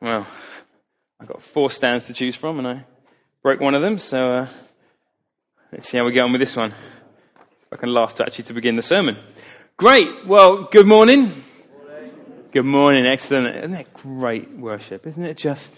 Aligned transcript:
Well, 0.00 0.28
I've 1.18 1.26
got 1.26 1.42
four 1.42 1.72
stands 1.72 2.06
to 2.06 2.12
choose 2.12 2.36
from, 2.36 2.60
and 2.60 2.68
I 2.68 2.84
broke 3.42 3.58
one 3.58 3.74
of 3.74 3.82
them, 3.82 3.98
so 3.98 4.32
uh, 4.32 4.46
let's 5.72 5.88
see 5.88 5.98
how 5.98 6.04
we 6.04 6.12
get 6.12 6.20
on 6.20 6.30
with 6.30 6.40
this 6.40 6.54
one. 6.54 6.70
If 6.70 7.72
I 7.72 7.76
can 7.76 7.92
last 7.92 8.20
actually 8.20 8.44
to 8.44 8.54
begin 8.54 8.76
the 8.76 8.82
sermon. 8.82 9.16
Great. 9.76 10.24
Well, 10.24 10.68
good 10.70 10.86
morning. 10.86 11.22
morning. 11.22 12.12
Good 12.52 12.64
morning. 12.64 13.06
Excellent. 13.06 13.56
Isn't 13.56 13.72
that 13.72 13.92
great 13.92 14.52
worship? 14.52 15.04
Isn't 15.04 15.24
it 15.24 15.36
just 15.36 15.76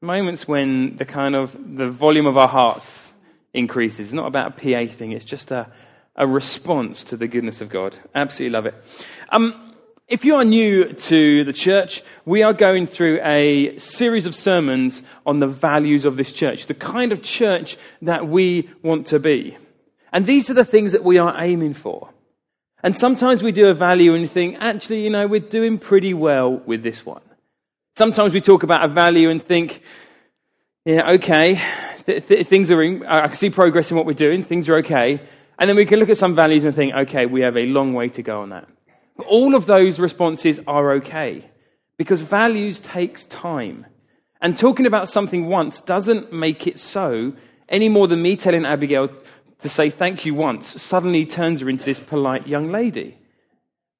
moments 0.00 0.48
when 0.48 0.96
the 0.96 1.04
kind 1.04 1.36
of 1.36 1.56
the 1.76 1.88
volume 1.88 2.26
of 2.26 2.36
our 2.36 2.48
hearts 2.48 3.12
increases? 3.54 4.00
It's 4.00 4.12
not 4.12 4.26
about 4.26 4.48
a 4.48 4.86
PA 4.86 4.92
thing. 4.92 5.12
It's 5.12 5.24
just 5.24 5.52
a, 5.52 5.70
a 6.16 6.26
response 6.26 7.04
to 7.04 7.16
the 7.16 7.28
goodness 7.28 7.60
of 7.60 7.68
God. 7.68 7.96
Absolutely 8.16 8.52
love 8.52 8.66
it. 8.66 8.74
Um, 9.28 9.67
if 10.08 10.24
you 10.24 10.36
are 10.36 10.44
new 10.44 10.90
to 10.94 11.44
the 11.44 11.52
church, 11.52 12.02
we 12.24 12.42
are 12.42 12.54
going 12.54 12.86
through 12.86 13.20
a 13.22 13.76
series 13.76 14.24
of 14.24 14.34
sermons 14.34 15.02
on 15.26 15.38
the 15.38 15.46
values 15.46 16.06
of 16.06 16.16
this 16.16 16.32
church, 16.32 16.66
the 16.66 16.72
kind 16.72 17.12
of 17.12 17.22
church 17.22 17.76
that 18.00 18.26
we 18.26 18.70
want 18.82 19.06
to 19.08 19.20
be. 19.20 19.58
And 20.10 20.26
these 20.26 20.48
are 20.48 20.54
the 20.54 20.64
things 20.64 20.92
that 20.92 21.04
we 21.04 21.18
are 21.18 21.34
aiming 21.38 21.74
for. 21.74 22.08
And 22.82 22.96
sometimes 22.96 23.42
we 23.42 23.52
do 23.52 23.68
a 23.68 23.74
value 23.74 24.14
and 24.14 24.30
think, 24.30 24.56
actually, 24.60 25.04
you 25.04 25.10
know, 25.10 25.26
we're 25.26 25.40
doing 25.40 25.78
pretty 25.78 26.14
well 26.14 26.52
with 26.52 26.82
this 26.82 27.04
one. 27.04 27.22
Sometimes 27.94 28.32
we 28.32 28.40
talk 28.40 28.62
about 28.62 28.84
a 28.84 28.88
value 28.88 29.28
and 29.28 29.42
think, 29.42 29.82
yeah, 30.86 31.10
okay, 31.12 31.60
th- 32.06 32.26
th- 32.26 32.46
things 32.46 32.70
are, 32.70 32.82
in, 32.82 33.04
I 33.04 33.26
can 33.26 33.36
see 33.36 33.50
progress 33.50 33.90
in 33.90 33.96
what 33.98 34.06
we're 34.06 34.14
doing, 34.14 34.42
things 34.42 34.70
are 34.70 34.76
okay. 34.76 35.20
And 35.58 35.68
then 35.68 35.76
we 35.76 35.84
can 35.84 35.98
look 35.98 36.08
at 36.08 36.16
some 36.16 36.34
values 36.34 36.64
and 36.64 36.74
think, 36.74 36.94
okay, 36.94 37.26
we 37.26 37.42
have 37.42 37.58
a 37.58 37.66
long 37.66 37.92
way 37.92 38.08
to 38.10 38.22
go 38.22 38.40
on 38.40 38.50
that. 38.50 38.68
All 39.26 39.54
of 39.54 39.66
those 39.66 39.98
responses 39.98 40.60
are 40.66 40.92
okay 40.92 41.50
because 41.96 42.22
values 42.22 42.80
takes 42.80 43.24
time. 43.26 43.86
And 44.40 44.56
talking 44.56 44.86
about 44.86 45.08
something 45.08 45.46
once 45.46 45.80
doesn't 45.80 46.32
make 46.32 46.66
it 46.66 46.78
so 46.78 47.34
any 47.68 47.88
more 47.88 48.06
than 48.06 48.22
me 48.22 48.36
telling 48.36 48.64
Abigail 48.64 49.10
to 49.60 49.68
say 49.68 49.90
thank 49.90 50.24
you 50.24 50.34
once 50.34 50.80
suddenly 50.80 51.26
turns 51.26 51.60
her 51.60 51.68
into 51.68 51.84
this 51.84 51.98
polite 51.98 52.46
young 52.46 52.70
lady. 52.70 53.18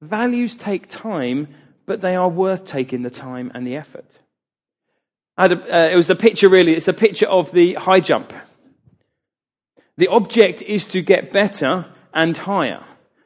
Values 0.01 0.55
take 0.55 0.87
time, 0.87 1.49
but 1.85 1.99
they 1.99 2.15
are 2.15 2.29
worth 2.29 2.63
taking 2.63 3.01
the 3.01 3.09
time 3.09 3.51
and 3.53 3.67
the 3.67 3.75
effort. 3.75 4.19
A, 5.37 5.43
uh, 5.51 5.89
it 5.89 5.95
was 5.95 6.07
the 6.07 6.15
picture, 6.15 6.47
really, 6.47 6.73
it's 6.73 6.87
a 6.87 6.93
picture 6.93 7.27
of 7.27 7.51
the 7.51 7.73
high 7.73 7.99
jump. 7.99 8.31
The 9.97 10.07
object 10.07 10.61
is 10.61 10.85
to 10.87 11.01
get 11.01 11.31
better 11.31 11.87
and 12.13 12.37
higher 12.37 12.83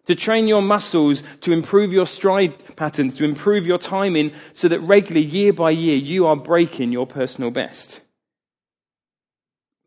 to 0.08 0.16
train 0.16 0.48
your 0.48 0.62
muscles, 0.62 1.24
to 1.42 1.52
improve 1.52 1.94
your 1.94 2.06
stride 2.06 2.76
patterns, 2.76 3.16
to 3.16 3.24
improve 3.24 3.66
your 3.66 3.78
timing, 3.78 4.32
so 4.52 4.68
that 4.68 4.80
regularly, 4.82 5.26
year 5.26 5.54
by 5.54 5.70
year, 5.70 5.96
you 5.96 6.26
are 6.26 6.36
breaking 6.36 6.92
your 6.92 7.08
personal 7.08 7.52
best. 7.52 8.02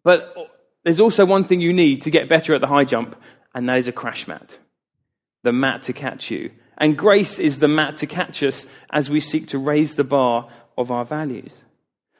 But 0.03 0.35
there's 0.85 1.01
also 1.01 1.27
one 1.27 1.45
thing 1.45 1.61
you 1.61 1.73
need 1.73 2.03
to 2.03 2.11
get 2.11 2.29
better 2.29 2.55
at 2.55 2.61
the 2.61 2.67
high 2.67 2.85
jump, 2.85 3.17
and 3.55 3.69
that 3.69 3.79
is 3.79 3.89
a 3.89 3.93
crash 3.93 4.27
mat. 4.27 4.59
The 5.43 5.53
mat 5.53 5.83
to 5.85 5.93
catch 5.93 6.31
you. 6.31 6.51
And 6.79 6.97
grace 6.97 7.39
is 7.39 7.59
the 7.59 7.69
mat 7.69 7.97
to 7.99 8.07
catch 8.07 8.43
us 8.43 8.67
as 8.91 9.11
we 9.11 9.21
seek 9.21 9.49
to 9.49 9.59
raise 9.59 9.95
the 9.95 10.05
bar 10.05 10.49
of 10.79 10.91
our 10.91 11.05
values. 11.05 11.53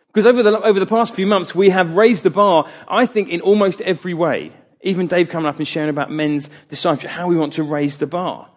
Because 0.09 0.27
over 0.27 0.43
the, 0.43 0.59
over 0.63 0.81
the 0.81 0.87
past 0.87 1.15
few 1.15 1.27
months, 1.27 1.55
we 1.55 1.71
have 1.71 1.95
raised 1.95 2.23
the 2.23 2.31
bar, 2.31 2.67
I 2.89 3.07
think, 3.07 3.29
in 3.29 3.41
almost 3.41 3.81
every 3.83 4.15
way. 4.15 4.53
Even 4.87 5.09
Dave 5.09 5.29
coming 5.29 5.49
up 5.49 5.59
and 5.59 5.67
sharing 5.67 5.91
about 5.91 6.13
men's 6.13 6.49
discipleship, 6.69 7.11
how 7.11 7.27
we 7.27 7.37
want 7.37 7.55
to 7.55 7.65
raise 7.65 7.99
the 7.99 8.07
bar. 8.07 8.49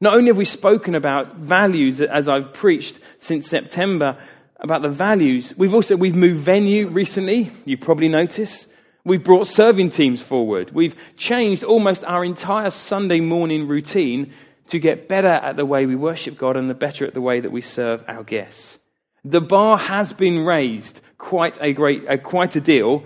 Not 0.00 0.14
only 0.14 0.28
have 0.28 0.36
we 0.36 0.44
spoken 0.44 0.94
about 0.94 1.36
values 1.36 2.00
as 2.00 2.28
I've 2.28 2.52
preached 2.52 3.00
since 3.18 3.48
September 3.48 4.16
about 4.60 4.82
the 4.82 4.88
values, 4.88 5.52
we've 5.56 5.74
also 5.74 5.96
we've 5.96 6.14
moved 6.14 6.40
venue 6.40 6.86
recently. 6.86 7.50
You've 7.64 7.80
probably 7.80 8.08
noticed. 8.08 8.68
We've 9.04 9.24
brought 9.24 9.48
serving 9.48 9.90
teams 9.90 10.22
forward. 10.22 10.70
We've 10.70 10.94
changed 11.16 11.64
almost 11.64 12.04
our 12.04 12.24
entire 12.24 12.70
Sunday 12.70 13.18
morning 13.18 13.66
routine 13.66 14.32
to 14.68 14.78
get 14.78 15.08
better 15.08 15.26
at 15.26 15.56
the 15.56 15.66
way 15.66 15.86
we 15.86 15.96
worship 15.96 16.38
God 16.38 16.56
and 16.56 16.70
the 16.70 16.74
better 16.74 17.04
at 17.04 17.14
the 17.14 17.20
way 17.20 17.40
that 17.40 17.50
we 17.50 17.60
serve 17.60 18.04
our 18.06 18.22
guests. 18.22 18.78
The 19.24 19.40
bar 19.40 19.76
has 19.76 20.12
been 20.12 20.44
raised 20.44 21.00
quite 21.18 21.58
a 21.60 21.72
great, 21.72 22.08
uh, 22.08 22.16
quite 22.18 22.54
a 22.54 22.60
deal, 22.60 23.04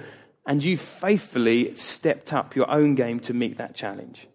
and 0.49 0.65
you 0.65 0.79
faithfully 0.79 1.75
stepped 1.75 2.33
up 2.33 2.57
your 2.57 2.69
own 2.71 2.95
game 2.95 3.21
to 3.21 3.35
meet 3.35 3.59
that 3.59 3.75
challenge. 3.75 4.27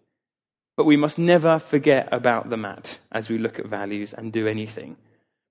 But 0.76 0.84
we 0.84 0.96
must 0.96 1.18
never 1.18 1.58
forget 1.58 2.08
about 2.12 2.50
the 2.50 2.56
mat 2.56 3.00
as 3.10 3.28
we 3.28 3.36
look 3.36 3.58
at 3.58 3.66
values 3.66 4.12
and 4.12 4.32
do 4.32 4.46
anything. 4.46 4.96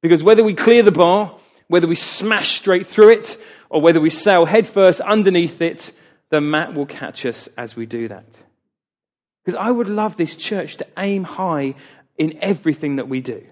Because 0.02 0.24
whether 0.24 0.42
we 0.42 0.54
clear 0.54 0.82
the 0.82 0.92
bar, 0.92 1.36
whether 1.68 1.88
we 1.88 1.96
smash 1.96 2.56
straight 2.56 2.88
through 2.88 3.10
it, 3.10 3.38
or 3.70 3.82
whether 3.82 4.00
we 4.00 4.10
sail 4.10 4.46
headfirst 4.46 5.02
underneath 5.02 5.62
it, 5.62 5.92
the 6.30 6.40
mat 6.40 6.74
will 6.74 6.86
catch 6.86 7.26
us 7.26 7.48
as 7.58 7.76
we 7.76 7.86
do 7.86 8.08
that. 8.08 8.26
Because 9.44 9.60
I 9.60 9.70
would 9.70 9.90
love 9.90 10.16
this 10.16 10.38
church 10.38 10.78
to 10.78 10.88
aim 10.98 11.26
high 11.26 11.76
in 12.18 12.38
everything 12.42 12.96
that 12.96 13.10
we 13.10 13.20
do. 13.20 13.46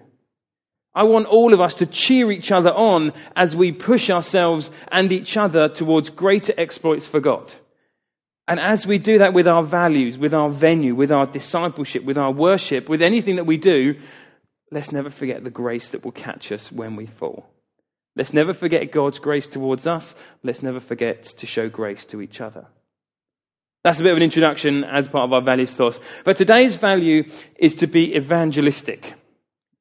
I 0.94 1.04
want 1.04 1.26
all 1.26 1.54
of 1.54 1.60
us 1.60 1.74
to 1.76 1.86
cheer 1.86 2.30
each 2.30 2.52
other 2.52 2.72
on 2.72 3.12
as 3.34 3.56
we 3.56 3.72
push 3.72 4.10
ourselves 4.10 4.70
and 4.88 5.10
each 5.10 5.36
other 5.36 5.68
towards 5.68 6.10
greater 6.10 6.52
exploits 6.58 7.08
for 7.08 7.20
God. 7.20 7.54
And 8.46 8.60
as 8.60 8.86
we 8.86 8.98
do 8.98 9.18
that 9.18 9.32
with 9.32 9.48
our 9.48 9.62
values, 9.62 10.18
with 10.18 10.34
our 10.34 10.50
venue, 10.50 10.94
with 10.94 11.10
our 11.10 11.26
discipleship, 11.26 12.04
with 12.04 12.18
our 12.18 12.30
worship, 12.30 12.88
with 12.88 13.00
anything 13.00 13.36
that 13.36 13.46
we 13.46 13.56
do, 13.56 13.96
let's 14.70 14.92
never 14.92 15.08
forget 15.08 15.44
the 15.44 15.50
grace 15.50 15.90
that 15.92 16.04
will 16.04 16.12
catch 16.12 16.52
us 16.52 16.70
when 16.70 16.96
we 16.96 17.06
fall. 17.06 17.46
Let's 18.14 18.34
never 18.34 18.52
forget 18.52 18.92
God's 18.92 19.18
grace 19.18 19.48
towards 19.48 19.86
us. 19.86 20.14
Let's 20.42 20.62
never 20.62 20.80
forget 20.80 21.22
to 21.22 21.46
show 21.46 21.70
grace 21.70 22.04
to 22.06 22.20
each 22.20 22.42
other. 22.42 22.66
That's 23.84 24.00
a 24.00 24.02
bit 24.02 24.10
of 24.10 24.18
an 24.18 24.22
introduction 24.22 24.84
as 24.84 25.08
part 25.08 25.24
of 25.24 25.32
our 25.32 25.40
values 25.40 25.72
thoughts. 25.72 25.98
But 26.24 26.36
today's 26.36 26.74
value 26.74 27.24
is 27.56 27.74
to 27.76 27.86
be 27.86 28.14
evangelistic. 28.14 29.14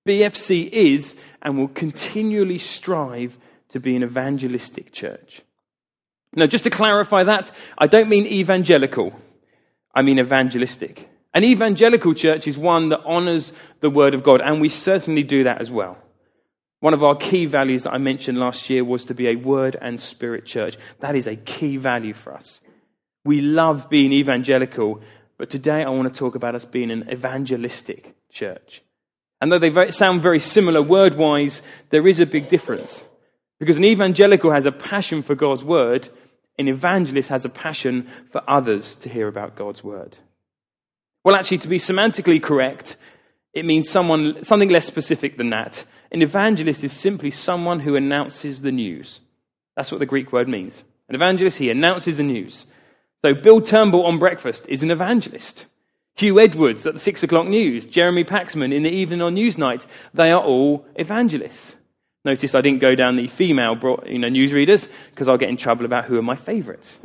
BFC 0.07 0.67
is 0.69 1.15
and 1.41 1.57
will 1.57 1.67
continually 1.67 2.57
strive 2.57 3.37
to 3.69 3.79
be 3.79 3.95
an 3.95 4.03
evangelistic 4.03 4.91
church. 4.91 5.41
Now, 6.33 6.47
just 6.47 6.63
to 6.63 6.69
clarify 6.69 7.23
that, 7.23 7.51
I 7.77 7.87
don't 7.87 8.09
mean 8.09 8.25
evangelical, 8.25 9.13
I 9.93 10.01
mean 10.01 10.19
evangelistic. 10.19 11.09
An 11.33 11.43
evangelical 11.43 12.13
church 12.13 12.47
is 12.47 12.57
one 12.57 12.89
that 12.89 13.03
honors 13.05 13.53
the 13.79 13.89
Word 13.89 14.13
of 14.13 14.23
God, 14.23 14.41
and 14.41 14.59
we 14.59 14.69
certainly 14.69 15.23
do 15.23 15.43
that 15.45 15.61
as 15.61 15.71
well. 15.71 15.97
One 16.81 16.93
of 16.93 17.03
our 17.03 17.15
key 17.15 17.45
values 17.45 17.83
that 17.83 17.93
I 17.93 17.99
mentioned 17.99 18.39
last 18.39 18.69
year 18.69 18.83
was 18.83 19.05
to 19.05 19.13
be 19.13 19.27
a 19.27 19.35
Word 19.35 19.77
and 19.81 19.99
Spirit 19.99 20.45
church. 20.45 20.77
That 20.99 21.15
is 21.15 21.27
a 21.27 21.35
key 21.35 21.77
value 21.77 22.13
for 22.13 22.33
us. 22.33 22.59
We 23.23 23.39
love 23.39 23.89
being 23.89 24.11
evangelical, 24.11 25.01
but 25.37 25.49
today 25.49 25.83
I 25.83 25.89
want 25.89 26.13
to 26.13 26.17
talk 26.17 26.35
about 26.35 26.55
us 26.55 26.65
being 26.65 26.91
an 26.91 27.07
evangelistic 27.09 28.15
church. 28.31 28.81
And 29.41 29.51
though 29.51 29.57
they 29.57 29.91
sound 29.91 30.21
very 30.21 30.39
similar 30.39 30.81
word 30.81 31.15
wise, 31.15 31.63
there 31.89 32.07
is 32.07 32.19
a 32.19 32.27
big 32.27 32.47
difference. 32.47 33.03
Because 33.59 33.77
an 33.77 33.85
evangelical 33.85 34.51
has 34.51 34.67
a 34.67 34.71
passion 34.71 35.23
for 35.23 35.35
God's 35.35 35.63
word, 35.63 36.09
an 36.59 36.67
evangelist 36.67 37.29
has 37.29 37.43
a 37.43 37.49
passion 37.49 38.07
for 38.31 38.43
others 38.47 38.95
to 38.95 39.09
hear 39.09 39.27
about 39.27 39.55
God's 39.55 39.83
word. 39.83 40.17
Well, 41.23 41.35
actually, 41.35 41.59
to 41.59 41.67
be 41.67 41.77
semantically 41.77 42.41
correct, 42.41 42.97
it 43.53 43.65
means 43.65 43.89
someone, 43.89 44.43
something 44.43 44.69
less 44.69 44.85
specific 44.85 45.37
than 45.37 45.49
that. 45.49 45.83
An 46.11 46.21
evangelist 46.21 46.83
is 46.83 46.93
simply 46.93 47.31
someone 47.31 47.79
who 47.79 47.95
announces 47.95 48.61
the 48.61 48.71
news. 48.71 49.21
That's 49.75 49.91
what 49.91 49.99
the 49.99 50.05
Greek 50.05 50.31
word 50.31 50.47
means. 50.47 50.83
An 51.09 51.15
evangelist, 51.15 51.57
he 51.57 51.69
announces 51.69 52.17
the 52.17 52.23
news. 52.23 52.67
So 53.23 53.33
Bill 53.33 53.61
Turnbull 53.61 54.05
on 54.05 54.17
breakfast 54.17 54.65
is 54.67 54.83
an 54.83 54.91
evangelist. 54.91 55.65
Huw 56.21 56.39
Edwards 56.39 56.85
at 56.85 56.93
the 56.93 56.99
six 56.99 57.23
o'clock 57.23 57.47
news, 57.47 57.87
Jeremy 57.87 58.23
Paxman 58.23 58.71
in 58.71 58.83
the 58.83 58.91
evening 58.91 59.23
on 59.23 59.35
Newsnight, 59.35 59.87
they 60.13 60.31
are 60.31 60.39
all 60.39 60.85
evangelists. 60.95 61.73
Notice 62.23 62.53
I 62.53 62.61
didn't 62.61 62.79
go 62.79 62.93
down 62.93 63.15
the 63.15 63.27
female 63.27 63.73
you 64.05 64.19
know, 64.19 64.27
newsreaders 64.27 64.87
because 65.09 65.27
I'll 65.27 65.39
get 65.39 65.49
in 65.49 65.57
trouble 65.57 65.83
about 65.83 66.05
who 66.05 66.19
are 66.19 66.21
my 66.21 66.35
favourites. 66.35 66.99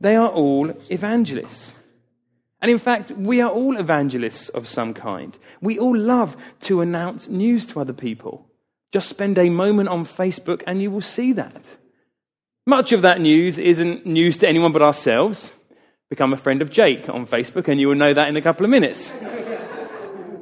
They 0.00 0.16
are 0.16 0.30
all 0.30 0.70
evangelists. 0.90 1.74
And 2.62 2.70
in 2.70 2.78
fact, 2.78 3.10
we 3.10 3.42
are 3.42 3.50
all 3.50 3.76
evangelists 3.76 4.48
of 4.48 4.66
some 4.66 4.94
kind. 4.94 5.38
We 5.60 5.78
all 5.78 5.94
love 5.94 6.38
to 6.62 6.80
announce 6.80 7.28
news 7.28 7.66
to 7.66 7.80
other 7.80 7.92
people. 7.92 8.48
Just 8.92 9.10
spend 9.10 9.36
a 9.36 9.50
moment 9.50 9.90
on 9.90 10.06
Facebook 10.06 10.62
and 10.66 10.80
you 10.80 10.90
will 10.90 11.02
see 11.02 11.34
that. 11.34 11.76
Much 12.66 12.92
of 12.92 13.02
that 13.02 13.20
news 13.20 13.58
isn't 13.58 14.06
news 14.06 14.38
to 14.38 14.48
anyone 14.48 14.72
but 14.72 14.80
ourselves 14.80 15.50
become 16.08 16.32
a 16.32 16.36
friend 16.36 16.62
of 16.62 16.70
Jake 16.70 17.08
on 17.08 17.26
Facebook, 17.26 17.68
and 17.68 17.80
you 17.80 17.88
will 17.88 17.96
know 17.96 18.14
that 18.14 18.28
in 18.28 18.36
a 18.36 18.42
couple 18.42 18.64
of 18.64 18.70
minutes. 18.70 19.12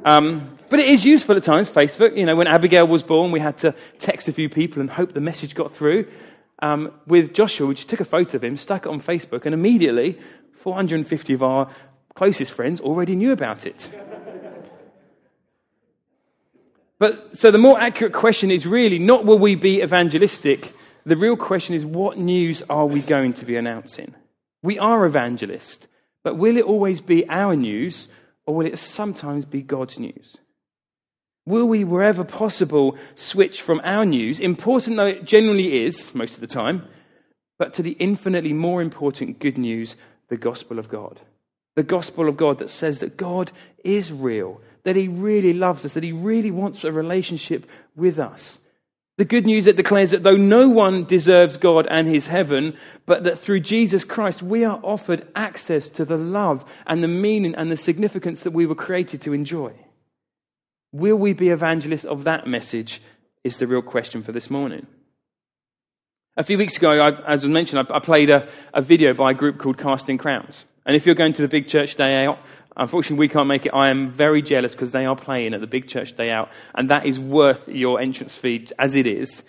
Um, 0.03 0.57
but 0.69 0.79
it 0.79 0.87
is 0.87 1.03
useful 1.03 1.35
at 1.35 1.43
times, 1.43 1.69
Facebook. 1.69 2.15
You 2.17 2.25
know, 2.25 2.35
when 2.35 2.47
Abigail 2.47 2.87
was 2.87 3.01
born, 3.01 3.31
we 3.31 3.39
had 3.39 3.57
to 3.59 3.73
text 3.97 4.27
a 4.27 4.31
few 4.31 4.49
people 4.49 4.81
and 4.81 4.89
hope 4.89 5.13
the 5.13 5.21
message 5.21 5.55
got 5.55 5.71
through. 5.71 6.07
Um, 6.59 6.91
with 7.07 7.33
Joshua, 7.33 7.67
we 7.67 7.75
just 7.75 7.89
took 7.89 7.99
a 7.99 8.05
photo 8.05 8.37
of 8.37 8.43
him, 8.43 8.57
stuck 8.57 8.85
it 8.85 8.89
on 8.89 9.01
Facebook, 9.01 9.45
and 9.45 9.53
immediately 9.53 10.17
450 10.61 11.33
of 11.33 11.43
our 11.43 11.69
closest 12.13 12.53
friends 12.53 12.79
already 12.79 13.15
knew 13.15 13.31
about 13.31 13.65
it. 13.65 13.91
But 16.97 17.37
so 17.37 17.51
the 17.51 17.57
more 17.57 17.79
accurate 17.79 18.13
question 18.13 18.51
is 18.51 18.65
really 18.65 18.99
not 18.99 19.25
will 19.25 19.37
we 19.37 19.55
be 19.55 19.81
evangelistic? 19.81 20.73
The 21.05 21.17
real 21.17 21.35
question 21.35 21.75
is 21.75 21.85
what 21.85 22.17
news 22.17 22.63
are 22.69 22.85
we 22.85 23.01
going 23.01 23.33
to 23.33 23.45
be 23.45 23.57
announcing? 23.57 24.15
We 24.65 24.79
are 24.79 25.05
evangelists, 25.05 25.87
but 26.23 26.37
will 26.37 26.57
it 26.57 26.65
always 26.65 26.99
be 26.99 27.29
our 27.29 27.55
news 27.55 28.07
or 28.47 28.55
will 28.55 28.65
it 28.65 28.79
sometimes 28.79 29.45
be 29.45 29.61
God's 29.61 29.99
news? 29.99 30.37
Will 31.45 31.67
we, 31.67 31.83
wherever 31.83 32.23
possible, 32.23 32.97
switch 33.13 33.61
from 33.61 33.79
our 33.83 34.05
news, 34.05 34.39
important 34.39 34.97
though 34.97 35.05
it 35.05 35.25
generally 35.25 35.85
is 35.85 36.15
most 36.15 36.33
of 36.33 36.41
the 36.41 36.47
time, 36.47 36.87
but 37.59 37.73
to 37.73 37.83
the 37.83 37.91
infinitely 37.91 38.53
more 38.53 38.81
important 38.81 39.37
good 39.37 39.59
news, 39.59 39.95
the 40.29 40.37
gospel 40.37 40.79
of 40.79 40.89
God? 40.89 41.19
The 41.75 41.83
gospel 41.83 42.27
of 42.27 42.35
God 42.35 42.57
that 42.57 42.71
says 42.71 42.99
that 42.99 43.17
God 43.17 43.51
is 43.83 44.11
real, 44.11 44.61
that 44.81 44.95
He 44.95 45.07
really 45.07 45.53
loves 45.53 45.85
us, 45.85 45.93
that 45.93 46.03
He 46.03 46.11
really 46.11 46.49
wants 46.49 46.83
a 46.83 46.91
relationship 46.91 47.67
with 47.95 48.17
us. 48.17 48.59
The 49.17 49.25
good 49.25 49.45
news 49.45 49.65
that 49.65 49.77
declares 49.77 50.11
that 50.11 50.23
though 50.23 50.35
no 50.35 50.67
one 50.67 51.05
deserves 51.05 51.55
God 51.55 51.87
and 51.89 52.07
His 52.07 52.27
heaven, 52.27 52.75
but 53.05 53.23
that 53.23 53.39
through 53.39 53.61
Jesus 53.61 54.03
Christ 54.03 54.43
we 54.43 54.65
are 54.65 54.79
offered 54.83 55.27
access 55.35 55.89
to 55.91 56.03
the 56.03 56.17
love 56.17 56.65
and 56.85 57.01
the 57.01 57.07
meaning 57.07 57.55
and 57.55 57.71
the 57.71 57.77
significance 57.77 58.43
that 58.43 58.51
we 58.51 58.65
were 58.65 58.75
created 58.75 59.21
to 59.21 59.33
enjoy. 59.33 59.73
Will 60.91 61.15
we 61.15 61.33
be 61.33 61.49
evangelists 61.49 62.05
of 62.05 62.25
that 62.25 62.47
message? 62.47 63.01
Is 63.45 63.59
the 63.59 63.67
real 63.67 63.83
question 63.83 64.23
for 64.23 64.31
this 64.31 64.49
morning. 64.49 64.87
A 66.35 66.43
few 66.43 66.57
weeks 66.57 66.77
ago, 66.77 66.99
I, 66.99 67.31
as 67.31 67.43
was 67.43 67.51
mentioned, 67.51 67.87
I, 67.87 67.97
I 67.97 67.99
played 67.99 68.31
a, 68.31 68.49
a, 68.73 68.81
video 68.81 69.13
by 69.13 69.31
a 69.31 69.33
group 69.35 69.59
called 69.59 69.77
Casting 69.77 70.17
Crowns. 70.17 70.65
And 70.83 70.95
if 70.95 71.05
you're 71.05 71.13
going 71.13 71.33
to 71.33 71.43
the 71.43 71.47
Big 71.47 71.67
Church 71.67 71.93
Day 71.95 72.25
Out, 72.25 72.39
unfortunately 72.77 73.19
we 73.19 73.29
can't 73.29 73.47
make 73.47 73.65
it. 73.65 73.73
I 73.73 73.89
am 73.89 74.09
very 74.09 74.41
jealous 74.41 74.73
because 74.73 74.91
they 74.91 75.05
are 75.05 75.15
playing 75.15 75.53
at 75.53 75.61
the 75.61 75.67
Big 75.67 75.87
Church 75.87 76.15
Day 76.15 76.31
Out, 76.31 76.49
and 76.73 76.89
that 76.89 77.05
is 77.05 77.19
worth 77.19 77.67
your 77.67 77.99
entrance 77.99 78.35
fee 78.35 78.67
as 78.77 78.95
it 78.95 79.07
is. 79.07 79.43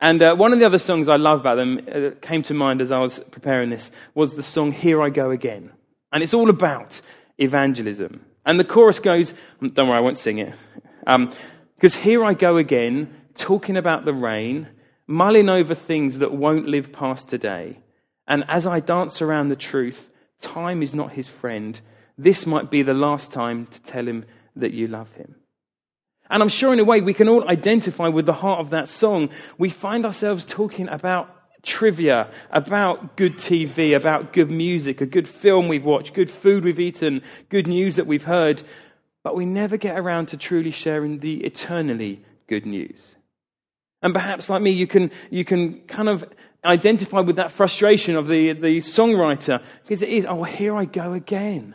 And 0.00 0.22
uh, 0.22 0.36
one 0.36 0.52
of 0.52 0.60
the 0.60 0.66
other 0.66 0.78
songs 0.78 1.08
I 1.08 1.16
love 1.16 1.40
about 1.40 1.56
them 1.56 1.80
uh, 1.90 2.10
came 2.20 2.42
to 2.44 2.54
mind 2.54 2.80
as 2.80 2.92
I 2.92 3.00
was 3.00 3.18
preparing 3.18 3.70
this 3.70 3.90
was 4.14 4.34
the 4.34 4.42
song 4.42 4.70
Here 4.70 5.02
I 5.02 5.10
Go 5.10 5.30
Again. 5.30 5.72
And 6.12 6.22
it's 6.22 6.34
all 6.34 6.50
about 6.50 7.00
evangelism. 7.38 8.24
And 8.46 8.58
the 8.58 8.64
chorus 8.64 9.00
goes, 9.00 9.34
um, 9.60 9.70
don't 9.70 9.88
worry, 9.88 9.98
I 9.98 10.00
won't 10.00 10.16
sing 10.16 10.38
it. 10.38 10.54
Because 11.00 11.96
um, 11.96 12.02
here 12.02 12.24
I 12.24 12.34
go 12.34 12.56
again, 12.56 13.14
talking 13.36 13.76
about 13.76 14.04
the 14.04 14.14
rain, 14.14 14.68
mulling 15.06 15.48
over 15.48 15.74
things 15.74 16.20
that 16.20 16.32
won't 16.32 16.66
live 16.66 16.92
past 16.92 17.28
today. 17.28 17.80
And 18.26 18.44
as 18.48 18.66
I 18.66 18.80
dance 18.80 19.20
around 19.20 19.48
the 19.48 19.56
truth, 19.56 20.10
time 20.40 20.82
is 20.82 20.94
not 20.94 21.12
his 21.12 21.28
friend. 21.28 21.80
This 22.18 22.46
might 22.46 22.70
be 22.70 22.82
the 22.82 22.94
last 22.94 23.32
time 23.32 23.66
to 23.66 23.80
tell 23.82 24.06
him 24.06 24.24
that 24.56 24.72
you 24.72 24.88
love 24.88 25.12
him. 25.12 25.36
And 26.28 26.42
I'm 26.42 26.48
sure 26.50 26.72
in 26.72 26.80
a 26.80 26.84
way 26.84 27.00
we 27.00 27.14
can 27.14 27.28
all 27.28 27.48
identify 27.48 28.08
with 28.08 28.26
the 28.26 28.34
heart 28.34 28.60
of 28.60 28.70
that 28.70 28.88
song. 28.88 29.30
We 29.56 29.70
find 29.70 30.04
ourselves 30.04 30.44
talking 30.44 30.88
about 30.88 31.34
trivia 31.62 32.30
about 32.50 33.16
good 33.16 33.36
TV, 33.36 33.94
about 33.94 34.32
good 34.32 34.50
music, 34.50 35.00
a 35.00 35.06
good 35.06 35.28
film 35.28 35.68
we've 35.68 35.84
watched, 35.84 36.14
good 36.14 36.30
food 36.30 36.64
we've 36.64 36.80
eaten, 36.80 37.22
good 37.48 37.66
news 37.66 37.96
that 37.96 38.06
we've 38.06 38.24
heard, 38.24 38.62
but 39.22 39.34
we 39.34 39.44
never 39.44 39.76
get 39.76 39.98
around 39.98 40.26
to 40.26 40.36
truly 40.36 40.70
sharing 40.70 41.18
the 41.18 41.44
eternally 41.44 42.22
good 42.46 42.64
news. 42.64 43.14
And 44.00 44.14
perhaps, 44.14 44.48
like 44.48 44.62
me, 44.62 44.70
you 44.70 44.86
can, 44.86 45.10
you 45.30 45.44
can 45.44 45.80
kind 45.80 46.08
of 46.08 46.24
identify 46.64 47.20
with 47.20 47.36
that 47.36 47.50
frustration 47.50 48.16
of 48.16 48.28
the, 48.28 48.52
the 48.52 48.78
songwriter 48.78 49.62
because 49.82 50.02
it 50.02 50.08
is, 50.08 50.24
oh, 50.24 50.44
here 50.44 50.76
I 50.76 50.84
go 50.84 51.12
again. 51.12 51.74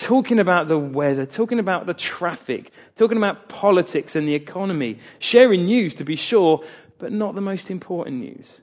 Talking 0.00 0.38
about 0.38 0.68
the 0.68 0.78
weather, 0.78 1.26
talking 1.26 1.58
about 1.58 1.84
the 1.84 1.92
traffic, 1.92 2.72
talking 2.96 3.18
about 3.18 3.50
politics 3.50 4.16
and 4.16 4.26
the 4.26 4.34
economy, 4.34 4.98
sharing 5.18 5.66
news 5.66 5.94
to 5.96 6.04
be 6.04 6.16
sure, 6.16 6.64
but 6.96 7.12
not 7.12 7.34
the 7.34 7.42
most 7.42 7.70
important 7.70 8.16
news. 8.16 8.62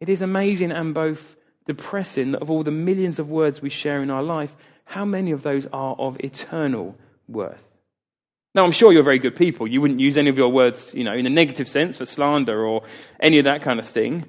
It 0.00 0.08
is 0.08 0.22
amazing 0.22 0.72
and 0.72 0.94
both 0.94 1.36
depressing 1.66 2.32
that 2.32 2.40
of 2.40 2.50
all 2.50 2.62
the 2.62 2.70
millions 2.70 3.18
of 3.18 3.28
words 3.28 3.60
we 3.60 3.68
share 3.68 4.02
in 4.02 4.10
our 4.10 4.22
life, 4.22 4.56
how 4.86 5.04
many 5.04 5.32
of 5.32 5.42
those 5.42 5.66
are 5.66 5.94
of 5.98 6.18
eternal 6.20 6.96
worth? 7.28 7.62
Now, 8.54 8.64
I'm 8.64 8.72
sure 8.72 8.94
you're 8.94 9.02
very 9.02 9.18
good 9.18 9.36
people. 9.36 9.66
You 9.66 9.82
wouldn't 9.82 10.00
use 10.00 10.16
any 10.16 10.30
of 10.30 10.38
your 10.38 10.48
words, 10.48 10.94
you 10.94 11.04
know, 11.04 11.12
in 11.12 11.26
a 11.26 11.30
negative 11.30 11.68
sense 11.68 11.98
for 11.98 12.06
slander 12.06 12.64
or 12.64 12.84
any 13.20 13.36
of 13.36 13.44
that 13.44 13.60
kind 13.60 13.78
of 13.78 13.86
thing. 13.86 14.24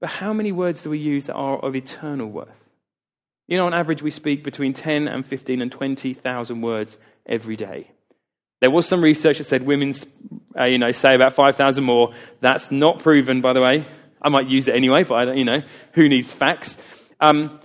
But 0.00 0.10
how 0.10 0.32
many 0.32 0.50
words 0.50 0.82
do 0.82 0.90
we 0.90 0.98
use 0.98 1.26
that 1.26 1.34
are 1.34 1.60
of 1.60 1.76
eternal 1.76 2.26
worth? 2.26 2.61
You 3.48 3.58
know, 3.58 3.66
on 3.66 3.74
average, 3.74 4.02
we 4.02 4.10
speak 4.10 4.44
between 4.44 4.72
10 4.72 5.08
and 5.08 5.26
15 5.26 5.60
and 5.60 5.70
20,000 5.70 6.60
words 6.60 6.96
every 7.26 7.56
day. 7.56 7.90
There 8.60 8.70
was 8.70 8.86
some 8.86 9.02
research 9.02 9.38
that 9.38 9.44
said 9.44 9.66
women, 9.66 9.94
uh, 10.58 10.64
you 10.64 10.78
know, 10.78 10.92
say 10.92 11.14
about 11.14 11.32
5,000 11.32 11.82
more. 11.82 12.12
That's 12.40 12.70
not 12.70 13.00
proven, 13.00 13.40
by 13.40 13.52
the 13.52 13.60
way. 13.60 13.84
I 14.22 14.28
might 14.28 14.48
use 14.48 14.68
it 14.68 14.76
anyway, 14.76 15.02
but 15.02 15.14
I 15.16 15.24
don't, 15.24 15.36
you 15.36 15.44
know, 15.44 15.62
who 15.94 16.08
needs 16.08 16.32
facts? 16.32 16.76
Um, 17.20 17.58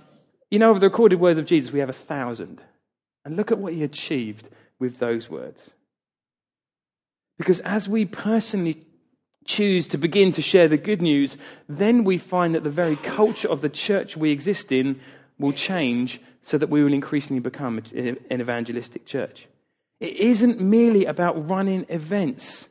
you 0.50 0.58
know, 0.58 0.72
of 0.72 0.80
the 0.80 0.88
recorded 0.88 1.20
words 1.20 1.38
of 1.38 1.46
Jesus, 1.46 1.72
we 1.72 1.78
have 1.78 1.88
a 1.88 1.92
thousand. 1.92 2.60
And 3.24 3.36
look 3.36 3.52
at 3.52 3.58
what 3.58 3.74
he 3.74 3.84
achieved 3.84 4.48
with 4.78 4.98
those 4.98 5.30
words. 5.30 5.70
Because 7.36 7.60
as 7.60 7.88
we 7.88 8.04
personally 8.04 8.84
choose 9.46 9.86
to 9.86 9.98
begin 9.98 10.32
to 10.32 10.42
share 10.42 10.68
the 10.68 10.76
good 10.76 11.00
news, 11.00 11.36
then 11.68 12.04
we 12.04 12.18
find 12.18 12.54
that 12.54 12.64
the 12.64 12.70
very 12.70 12.96
culture 12.96 13.48
of 13.48 13.60
the 13.60 13.68
church 13.68 14.16
we 14.16 14.30
exist 14.30 14.72
in 14.72 15.00
will 15.38 15.52
change 15.52 16.20
so 16.42 16.58
that 16.58 16.68
we 16.68 16.82
will 16.82 16.92
increasingly 16.92 17.40
become 17.40 17.78
an 17.94 18.40
evangelistic 18.40 19.06
church. 19.06 19.46
It 20.00 20.16
isn't 20.16 20.60
merely 20.60 21.04
about 21.04 21.48
running 21.50 21.86
events. 21.88 22.68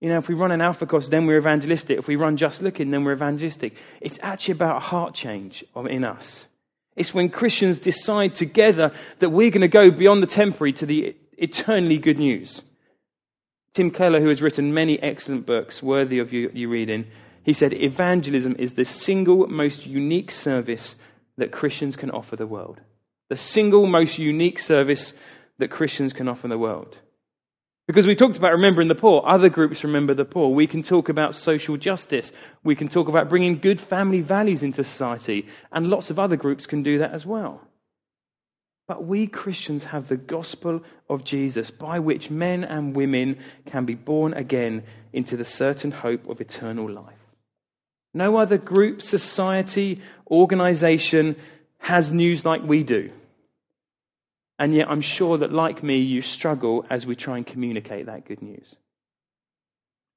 You 0.00 0.08
know, 0.08 0.18
if 0.18 0.28
we 0.28 0.34
run 0.34 0.50
an 0.50 0.60
alpha 0.60 0.86
course, 0.86 1.08
then 1.08 1.26
we're 1.26 1.38
evangelistic. 1.38 1.98
If 1.98 2.08
we 2.08 2.16
run 2.16 2.36
just 2.36 2.62
looking, 2.62 2.90
then 2.90 3.04
we're 3.04 3.12
evangelistic. 3.12 3.76
It's 4.00 4.18
actually 4.22 4.52
about 4.52 4.76
a 4.76 4.80
heart 4.80 5.14
change 5.14 5.64
in 5.74 6.04
us. 6.04 6.46
It's 6.96 7.14
when 7.14 7.28
Christians 7.28 7.78
decide 7.78 8.34
together 8.34 8.92
that 9.20 9.30
we're 9.30 9.50
going 9.50 9.62
to 9.62 9.68
go 9.68 9.90
beyond 9.90 10.22
the 10.22 10.28
temporary 10.28 10.72
to 10.74 10.86
the 10.86 11.16
eternally 11.38 11.98
good 11.98 12.18
news. 12.18 12.62
Tim 13.72 13.90
Keller, 13.90 14.20
who 14.20 14.28
has 14.28 14.42
written 14.42 14.74
many 14.74 15.02
excellent 15.02 15.46
books 15.46 15.82
worthy 15.82 16.20
of 16.20 16.32
you, 16.32 16.50
you 16.54 16.68
reading, 16.68 17.06
he 17.42 17.52
said, 17.52 17.72
Evangelism 17.72 18.54
is 18.58 18.74
the 18.74 18.84
single 18.84 19.48
most 19.48 19.86
unique 19.86 20.30
service 20.30 20.96
that 21.36 21.52
Christians 21.52 21.96
can 21.96 22.10
offer 22.10 22.36
the 22.36 22.46
world. 22.46 22.80
The 23.28 23.36
single 23.36 23.86
most 23.86 24.18
unique 24.18 24.58
service 24.58 25.14
that 25.58 25.70
Christians 25.70 26.12
can 26.12 26.28
offer 26.28 26.48
the 26.48 26.58
world. 26.58 26.98
Because 27.86 28.06
we 28.06 28.14
talked 28.14 28.38
about 28.38 28.52
remembering 28.52 28.88
the 28.88 28.94
poor. 28.94 29.22
Other 29.26 29.50
groups 29.50 29.84
remember 29.84 30.14
the 30.14 30.24
poor. 30.24 30.48
We 30.48 30.66
can 30.66 30.82
talk 30.82 31.08
about 31.08 31.34
social 31.34 31.76
justice. 31.76 32.32
We 32.62 32.74
can 32.74 32.88
talk 32.88 33.08
about 33.08 33.28
bringing 33.28 33.58
good 33.58 33.78
family 33.78 34.22
values 34.22 34.62
into 34.62 34.82
society. 34.82 35.46
And 35.70 35.88
lots 35.88 36.08
of 36.08 36.18
other 36.18 36.36
groups 36.36 36.66
can 36.66 36.82
do 36.82 36.98
that 36.98 37.12
as 37.12 37.26
well. 37.26 37.60
But 38.86 39.04
we 39.04 39.26
Christians 39.26 39.84
have 39.84 40.08
the 40.08 40.16
gospel 40.16 40.82
of 41.08 41.24
Jesus 41.24 41.70
by 41.70 41.98
which 41.98 42.30
men 42.30 42.64
and 42.64 42.94
women 42.94 43.38
can 43.66 43.84
be 43.84 43.94
born 43.94 44.34
again 44.34 44.82
into 45.12 45.36
the 45.36 45.44
certain 45.44 45.90
hope 45.90 46.28
of 46.28 46.40
eternal 46.40 46.90
life. 46.90 47.23
No 48.14 48.36
other 48.36 48.56
group, 48.56 49.02
society, 49.02 50.00
organization 50.30 51.36
has 51.78 52.12
news 52.12 52.46
like 52.46 52.62
we 52.62 52.84
do. 52.84 53.10
And 54.58 54.72
yet, 54.72 54.88
I'm 54.88 55.00
sure 55.00 55.36
that, 55.38 55.52
like 55.52 55.82
me, 55.82 55.98
you 55.98 56.22
struggle 56.22 56.86
as 56.88 57.06
we 57.06 57.16
try 57.16 57.36
and 57.36 57.46
communicate 57.46 58.06
that 58.06 58.24
good 58.24 58.40
news. 58.40 58.76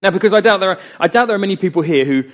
Now, 0.04 0.12
because 0.12 0.32
I 0.32 0.42
doubt 0.42 0.60
there 0.60 0.70
are, 0.70 0.80
I 1.00 1.08
doubt 1.08 1.26
there 1.26 1.36
are 1.36 1.40
many 1.40 1.58
people 1.58 1.82
here 1.82 2.06
who 2.06 2.26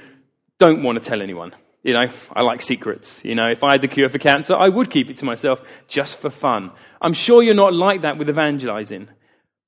don't 0.60 0.84
want 0.84 1.02
to 1.02 1.10
tell 1.10 1.22
anyone. 1.22 1.56
You 1.82 1.94
know, 1.94 2.10
I 2.34 2.42
like 2.42 2.62
secrets. 2.62 3.24
You 3.24 3.36
know, 3.36 3.50
if 3.50 3.64
I 3.64 3.72
had 3.72 3.82
the 3.82 3.88
cure 3.88 4.10
for 4.10 4.18
cancer, 4.18 4.56
I 4.56 4.68
would 4.68 4.90
keep 4.90 5.10
it 5.10 5.18
to 5.18 5.26
myself 5.26 5.62
just 5.88 6.20
for 6.20 6.30
fun. 6.30 6.72
I'm 7.02 7.14
sure 7.14 7.42
you're 7.42 7.56
not 7.56 7.74
like 7.74 8.02
that 8.02 8.18
with 8.18 8.30
evangelizing. 8.30 9.08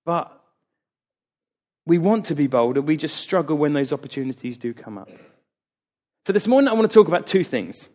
But 0.06 0.32
we 1.86 1.98
want 1.98 2.26
to 2.26 2.36
be 2.36 2.48
bolder. 2.48 2.82
We 2.82 2.98
just 2.98 3.18
struggle 3.18 3.58
when 3.58 3.74
those 3.74 3.94
opportunities 3.94 4.58
do 4.58 4.74
come 4.74 4.98
up. 4.98 5.10
So 6.26 6.34
this 6.34 6.48
morning, 6.48 6.70
I 6.70 6.74
want 6.74 6.90
to 6.90 6.94
talk 6.94 7.08
about 7.08 7.28
two 7.28 7.44
things. 7.44 7.88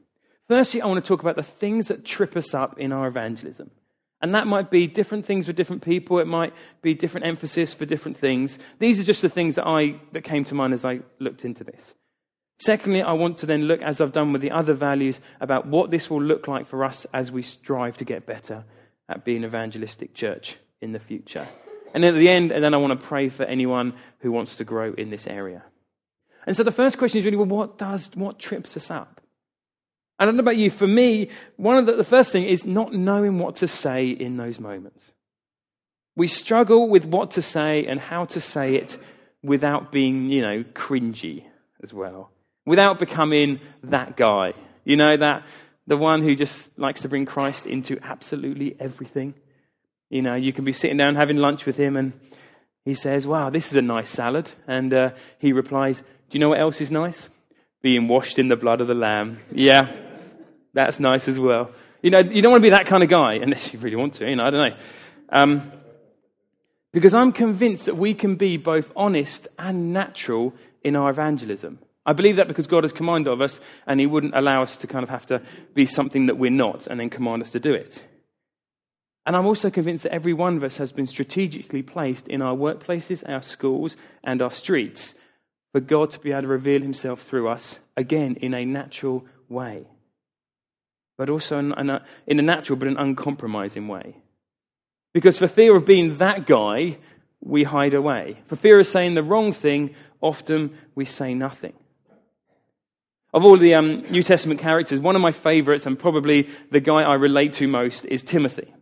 Firstly, 0.47 0.81
I 0.81 0.87
want 0.87 1.05
to 1.05 1.09
talk 1.09 1.21
about 1.21 1.35
the 1.35 1.43
things 1.43 1.89
that 1.89 2.05
trip 2.05 2.37
us 2.37 2.55
up 2.55 2.79
in 2.79 2.93
our 2.93 3.09
evangelism. 3.09 3.73
And 4.23 4.33
that 4.37 4.47
might 4.47 4.71
be 4.71 4.87
different 4.87 5.27
things 5.27 5.47
for 5.47 5.53
different 5.53 5.83
people. 5.83 6.21
It 6.21 6.29
might 6.29 6.53
be 6.81 6.95
different 6.95 7.27
emphasis 7.27 7.75
for 7.75 7.87
different 7.87 8.17
things. 8.17 8.61
These 8.79 9.01
are 9.01 9.03
just 9.03 9.23
the 9.23 9.29
things 9.29 9.57
that, 9.57 9.67
I, 9.67 9.97
that 10.13 10.23
came 10.23 10.45
to 10.45 10.55
mind 10.55 10.75
as 10.75 10.85
I 10.85 11.01
looked 11.19 11.45
into 11.45 11.65
this. 11.65 11.95
Secondly, 12.61 13.03
I 13.03 13.15
want 13.15 13.37
to 13.39 13.47
then 13.47 13.65
look, 13.65 13.83
as 13.83 14.01
I've 14.01 14.13
done 14.13 14.33
with 14.33 14.43
the 14.43 14.53
other 14.53 14.75
values, 14.75 15.21
about 15.41 15.67
what 15.67 15.91
this 15.91 16.09
will 16.09 16.23
look 16.23 16.47
like 16.47 16.69
for 16.69 16.85
us 16.85 17.07
as 17.13 17.33
we 17.33 17.43
strive 17.43 17.97
to 17.97 18.05
get 18.05 18.27
better 18.27 18.65
at 19.09 19.25
being 19.25 19.43
evangelistic 19.43 20.15
church 20.15 20.57
in 20.81 20.93
the 20.93 21.01
future. 21.01 21.49
And 21.95 22.05
at 22.05 22.15
the 22.15 22.29
end, 22.29 22.53
and 22.53 22.63
then 22.63 22.75
I 22.75 22.77
want 22.77 22.93
to 22.93 23.07
pray 23.09 23.29
for 23.29 23.43
anyone 23.43 23.93
who 24.21 24.31
wants 24.31 24.55
to 24.59 24.65
grow 24.65 24.93
in 24.93 25.11
this 25.11 25.27
area. 25.27 25.65
And 26.47 26.57
so 26.57 26.63
the 26.63 26.73
first 26.73 26.99
question 26.99 27.19
is 27.19 27.25
really, 27.25 27.37
well, 27.37 27.47
what 27.47 27.79
does, 27.79 28.11
what 28.15 28.39
trips 28.39 28.77
us 28.77 28.91
up? 28.91 29.21
I 30.19 30.27
don't 30.27 30.37
know 30.37 30.43
about 30.43 30.57
you, 30.57 30.71
for 30.71 30.87
me, 30.87 31.31
one 31.57 31.79
of 31.79 31.87
the, 31.87 31.93
the 31.93 32.05
first 32.05 32.31
thing 32.31 32.45
is 32.45 32.67
not 32.67 32.93
knowing 32.93 33.39
what 33.39 33.57
to 33.57 33.69
say 33.69 34.09
in 34.09 34.37
those 34.37 34.61
moments. 34.61 35.03
We 36.15 36.27
struggle 36.27 36.89
with 36.89 37.07
what 37.07 37.31
to 37.33 37.43
say 37.43 37.87
and 37.87 37.99
how 37.99 38.27
to 38.27 38.41
say 38.41 38.75
it 38.75 38.99
without 39.43 39.91
being, 39.91 40.29
you 40.29 40.43
know, 40.43 40.63
cringy 40.75 41.45
as 41.83 41.95
well, 41.95 42.31
without 42.67 42.99
becoming 42.99 43.61
that 43.85 44.17
guy. 44.17 44.53
You 44.85 44.97
know, 44.97 45.17
that 45.17 45.45
the 45.87 45.97
one 45.97 46.23
who 46.23 46.35
just 46.35 46.79
likes 46.79 47.03
to 47.03 47.09
bring 47.09 47.25
Christ 47.27 47.67
into 47.67 47.99
absolutely 48.03 48.77
everything. 48.79 49.35
You 50.11 50.23
know, 50.23 50.35
you 50.35 50.53
can 50.53 50.65
be 50.65 50.73
sitting 50.73 50.97
down 50.97 51.15
having 51.15 51.37
lunch 51.37 51.65
with 51.65 51.77
him 51.77 51.97
and 51.97 52.13
he 52.85 52.95
says, 52.95 53.27
Wow, 53.27 53.51
this 53.51 53.71
is 53.71 53.77
a 53.77 53.83
nice 53.83 54.11
salad. 54.11 54.51
And 54.67 54.93
uh, 54.93 55.11
he 55.39 55.53
replies, 55.53 56.03
Do 56.31 56.39
you 56.39 56.41
know 56.41 56.51
what 56.51 56.61
else 56.61 56.81
is 56.81 56.93
nice? 56.93 57.29
Being 57.83 58.07
washed 58.07 58.39
in 58.39 58.47
the 58.47 58.57
blood 58.57 58.81
of 58.81 58.87
the 58.87 58.95
Lamb. 58.95 59.39
Yeah, 59.51 59.91
that's 60.73 61.01
nice 61.01 61.27
as 61.27 61.41
well. 61.41 61.73
You 62.03 62.11
know, 62.11 62.21
you 62.21 62.41
don't 62.41 62.53
want 62.53 62.63
to 62.63 62.67
be 62.67 62.71
that 62.71 62.87
kind 62.87 63.03
of 63.03 63.09
guy, 63.09 63.35
unless 63.35 63.73
you 63.73 63.81
really 63.81 63.97
want 63.97 64.15
to, 64.15 64.31
you 64.31 64.37
know, 64.37 64.47
I 64.47 64.51
don't 64.51 64.71
know. 64.71 64.77
Um, 65.31 65.73
because 66.93 67.15
I'm 67.15 67.33
convinced 67.33 67.87
that 67.87 67.97
we 67.97 68.15
can 68.15 68.37
be 68.37 68.57
both 68.57 68.93
honest 68.95 69.49
and 69.59 69.93
natural 69.93 70.55
in 70.85 70.95
our 70.95 71.11
evangelism. 71.11 71.81
I 72.07 72.13
believe 72.13 72.37
that 72.37 72.47
because 72.47 72.69
God 72.69 72.85
has 72.85 72.93
commanded 72.93 73.29
of 73.29 73.41
us, 73.41 73.59
and 73.89 73.99
He 73.99 74.07
wouldn't 74.07 74.37
allow 74.37 74.63
us 74.63 74.77
to 74.79 74.87
kind 74.87 75.03
of 75.03 75.09
have 75.09 75.27
to 75.27 75.43
be 75.75 75.85
something 75.85 76.27
that 76.27 76.37
we're 76.37 76.51
not 76.51 76.87
and 76.87 77.01
then 77.01 77.11
command 77.11 77.43
us 77.43 77.51
to 77.53 77.61
do 77.61 77.75
it. 77.75 78.05
And 79.27 79.37
I'm 79.37 79.47
also 79.47 79.69
convinced 79.69 80.05
that 80.05 80.15
every 80.15 80.33
one 80.33 80.57
of 80.57 80.63
us 80.63 80.77
has 80.77 80.93
been 80.93 81.09
strategically 81.09 81.83
placed 81.83 82.29
in 82.29 82.41
our 82.41 82.55
workplaces, 82.55 83.29
our 83.29 83.43
schools, 83.43 83.97
and 84.23 84.41
our 84.41 84.51
streets 84.53 85.15
for 85.73 85.81
God 85.81 86.11
to 86.11 86.21
be 86.21 86.33
able 86.33 86.43
to 86.43 86.49
reveal 86.49 86.83
Himself 86.83 87.23
through 87.23 87.49
us, 87.49 87.79
again, 87.97 88.37
in 88.37 88.55
a 88.55 88.65
natural 88.65 89.25
way. 89.49 89.87
But 91.17 91.31
also 91.31 91.59
in 91.59 91.91
a, 91.91 92.05
in 92.27 92.39
a 92.39 92.43
natural 92.43 92.79
but 92.79 92.89
an 92.89 92.97
uncompromising 92.97 93.89
way. 93.89 94.17
Because 95.13 95.39
for 95.39 95.49
fear 95.49 95.77
of 95.77 95.85
being 95.85 96.17
that 96.17 96.47
guy, 96.47 96.99
we 97.41 97.65
hide 97.65 97.95
away. 97.95 98.39
For 98.47 98.57
fear 98.57 98.81
of 98.81 98.87
saying 98.87 99.15
the 99.15 99.23
wrong 99.23 99.53
thing, 99.53 99.95
often 100.21 100.77
we 100.95 101.05
say 101.05 101.35
nothing. 101.35 101.75
Of 103.33 103.45
all 103.45 103.57
the 103.57 103.75
um, 103.75 104.03
New 104.11 104.23
Testament 104.23 104.61
characters, 104.61 104.99
one 104.99 105.15
of 105.15 105.23
my 105.23 105.31
favorites, 105.31 105.87
and 105.87 105.99
probably 105.99 106.49
the 106.71 106.81
guy 106.81 107.03
I 107.03 107.15
relate 107.15 107.53
to 107.55 107.69
most, 107.69 108.05
is 108.07 108.23
Timothy. 108.23 108.75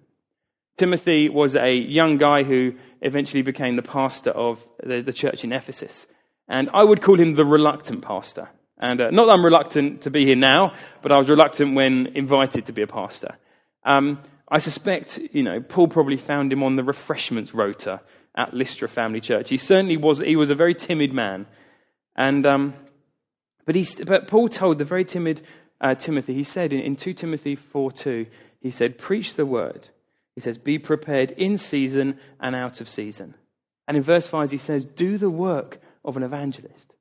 Timothy 0.78 1.28
was 1.28 1.54
a 1.56 1.74
young 1.74 2.18
guy 2.18 2.44
who 2.44 2.74
eventually 3.02 3.42
became 3.42 3.76
the 3.76 3.82
pastor 3.82 4.30
of 4.30 4.64
the, 4.82 5.02
the 5.02 5.12
church 5.12 5.44
in 5.44 5.52
Ephesus. 5.52 6.06
And 6.48 6.70
I 6.72 6.82
would 6.82 7.02
call 7.02 7.18
him 7.18 7.34
the 7.34 7.44
reluctant 7.44 8.02
pastor. 8.02 8.48
And 8.78 9.00
uh, 9.00 9.10
not 9.10 9.26
that 9.26 9.32
I'm 9.32 9.44
reluctant 9.44 10.02
to 10.02 10.10
be 10.10 10.24
here 10.24 10.36
now, 10.36 10.72
but 11.02 11.12
I 11.12 11.18
was 11.18 11.28
reluctant 11.28 11.74
when 11.74 12.06
invited 12.08 12.66
to 12.66 12.72
be 12.72 12.82
a 12.82 12.86
pastor. 12.86 13.36
Um, 13.84 14.20
I 14.48 14.58
suspect, 14.58 15.18
you 15.32 15.42
know, 15.42 15.60
Paul 15.60 15.88
probably 15.88 16.16
found 16.16 16.52
him 16.52 16.62
on 16.62 16.76
the 16.76 16.84
refreshments 16.84 17.52
rota 17.52 18.00
at 18.34 18.54
Lystra 18.54 18.88
Family 18.88 19.20
Church. 19.20 19.50
He 19.50 19.56
certainly 19.56 19.96
was, 19.96 20.20
he 20.20 20.36
was 20.36 20.50
a 20.50 20.54
very 20.54 20.74
timid 20.74 21.12
man. 21.12 21.46
And, 22.16 22.46
um, 22.46 22.74
but, 23.66 23.74
he, 23.74 23.86
but 24.04 24.28
Paul 24.28 24.48
told 24.48 24.78
the 24.78 24.84
very 24.84 25.04
timid 25.04 25.42
uh, 25.80 25.94
Timothy, 25.94 26.34
he 26.34 26.44
said 26.44 26.72
in, 26.72 26.80
in 26.80 26.96
2 26.96 27.14
Timothy 27.14 27.56
4 27.56 27.92
2, 27.92 28.26
he 28.60 28.70
said, 28.70 28.96
Preach 28.96 29.34
the 29.34 29.46
word 29.46 29.90
he 30.38 30.42
says, 30.42 30.56
Be 30.56 30.78
prepared 30.78 31.32
in 31.32 31.58
season 31.58 32.16
and 32.38 32.54
out 32.54 32.80
of 32.80 32.88
season. 32.88 33.34
And 33.88 33.96
in 33.96 34.04
verse 34.04 34.28
5, 34.28 34.52
he 34.52 34.56
says, 34.56 34.84
Do 34.84 35.18
the 35.18 35.30
work 35.30 35.80
of 36.04 36.16
an 36.16 36.22
evangelist. 36.22 36.94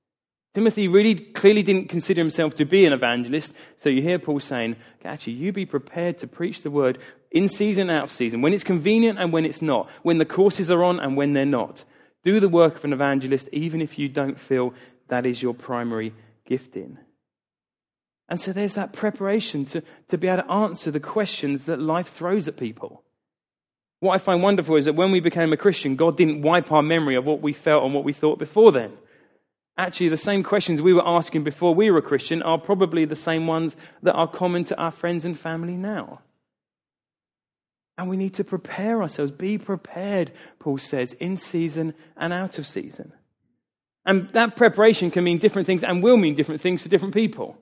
Timothy 0.54 0.88
really 0.88 1.13
clearly 1.13 1.62
didn't 1.62 1.88
consider 1.89 2.20
himself 2.20 2.56
to 2.56 2.66
be 2.66 2.86
an 2.86 2.94
evangelist. 2.94 3.54
So 3.77 3.89
you 3.89 4.01
hear 4.01 4.18
Paul 4.18 4.39
saying, 4.39 4.75
Actually, 5.06 5.34
you 5.34 5.51
be 5.51 5.68
prepared 5.68 6.18
to 6.18 6.27
preach 6.27 6.63
the 6.63 6.72
word 6.72 6.98
in 7.30 7.48
season, 7.48 7.89
and 7.89 8.00
out 8.00 8.06
of 8.06 8.12
season, 8.12 8.42
when 8.42 8.54
it's 8.54 8.63
convenient 8.63 9.20
and 9.20 9.32
when 9.32 9.46
it's 9.46 9.62
not, 9.62 9.89
when 10.01 10.18
the 10.18 10.25
courses 10.25 10.72
are 10.72 10.84
on 10.84 11.00
and 11.00 11.16
when 11.16 11.34
they're 11.34 11.46
not. 11.46 11.84
Do 12.24 12.39
the 12.39 12.50
work 12.50 12.75
of 12.75 12.86
an 12.86 12.94
evangelist, 12.94 13.48
even 13.51 13.82
if 13.82 14.00
you 14.00 14.10
don't 14.10 14.39
feel 14.39 14.74
that 15.10 15.25
is 15.25 15.42
your 15.42 15.54
primary 15.54 16.13
gifting. 16.46 16.98
And 18.30 18.39
so 18.39 18.51
there's 18.51 18.74
that 18.74 18.94
preparation 18.94 19.66
to, 19.66 19.84
to 20.10 20.18
be 20.18 20.27
able 20.27 20.44
to 20.44 20.51
answer 20.51 20.92
the 20.92 21.00
questions 21.00 21.66
that 21.66 21.80
life 21.80 22.10
throws 22.10 22.48
at 22.48 22.58
people. 22.58 23.04
What 24.00 24.13
I 24.13 24.18
find 24.20 24.44
wonderful 24.44 24.75
is 24.75 24.86
that 24.86 24.94
when 24.94 25.12
we 25.12 25.20
became 25.20 25.51
a 25.54 25.58
Christian, 25.58 25.96
God 25.96 26.18
didn't 26.18 26.44
wipe 26.44 26.72
our 26.72 26.84
memory 26.84 27.16
of 27.16 27.25
what 27.25 27.42
we 27.42 27.54
felt 27.54 27.84
and 27.84 27.94
what 27.94 28.04
we 28.04 28.13
thought 28.13 28.38
before 28.38 28.72
then. 28.72 28.96
Actually, 29.77 30.10
the 30.10 30.18
same 30.18 30.44
questions 30.44 30.82
we 30.82 30.94
were 30.94 31.08
asking 31.08 31.44
before 31.44 31.74
we 31.74 31.89
were 31.92 32.00
a 32.00 32.04
Christian 32.04 32.42
are 32.42 32.58
probably 32.58 33.06
the 33.06 33.16
same 33.16 33.46
ones 33.48 33.75
that 34.01 34.13
are 34.13 34.27
common 34.27 34.63
to 34.66 34.77
our 34.77 34.92
friends 34.92 35.24
and 35.24 35.38
family 35.38 35.75
now. 35.75 36.22
And 37.98 38.10
we 38.10 38.18
need 38.18 38.36
to 38.36 38.44
prepare 38.44 39.01
ourselves. 39.01 39.32
Be 39.32 39.58
prepared, 39.58 40.32
Paul 40.60 40.77
says, 40.77 41.13
in 41.13 41.38
season 41.38 41.94
and 42.16 42.34
out 42.34 42.60
of 42.60 42.68
season. 42.68 43.13
And 44.06 44.30
that 44.34 44.56
preparation 44.56 45.12
can 45.12 45.24
mean 45.24 45.38
different 45.38 45.66
things 45.66 45.84
and 45.84 46.01
will 46.01 46.18
mean 46.18 46.36
different 46.36 46.62
things 46.62 46.84
to 46.84 46.89
different 46.89 47.13
people. 47.13 47.58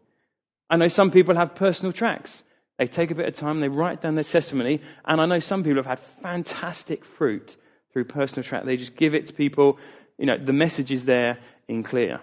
I 0.70 0.78
know 0.78 0.88
some 0.88 1.12
people 1.12 1.36
have 1.36 1.56
personal 1.56 1.94
tracts. 1.94 2.44
They 2.78 2.88
take 2.88 3.10
a 3.10 3.16
bit 3.16 3.28
of 3.28 3.34
time, 3.34 3.62
they 3.62 3.70
write 3.70 4.02
down 4.02 4.16
their 4.16 4.26
testimony, 4.26 4.82
and 5.06 5.22
I 5.22 5.26
know 5.26 5.40
some 5.40 5.64
people 5.64 5.78
have 5.78 5.86
had 5.86 6.00
fantastic 6.00 7.06
fruit 7.06 7.56
through 7.94 8.06
personal 8.06 8.44
tract. 8.44 8.66
They 8.66 8.76
just 8.76 8.98
give 8.98 9.14
it 9.14 9.28
to 9.28 9.34
people. 9.34 9.80
You 10.18 10.26
know, 10.26 10.38
the 10.38 10.52
message 10.52 10.92
is 10.92 11.06
there 11.06 11.38
in 11.70 11.84
clear. 11.84 12.20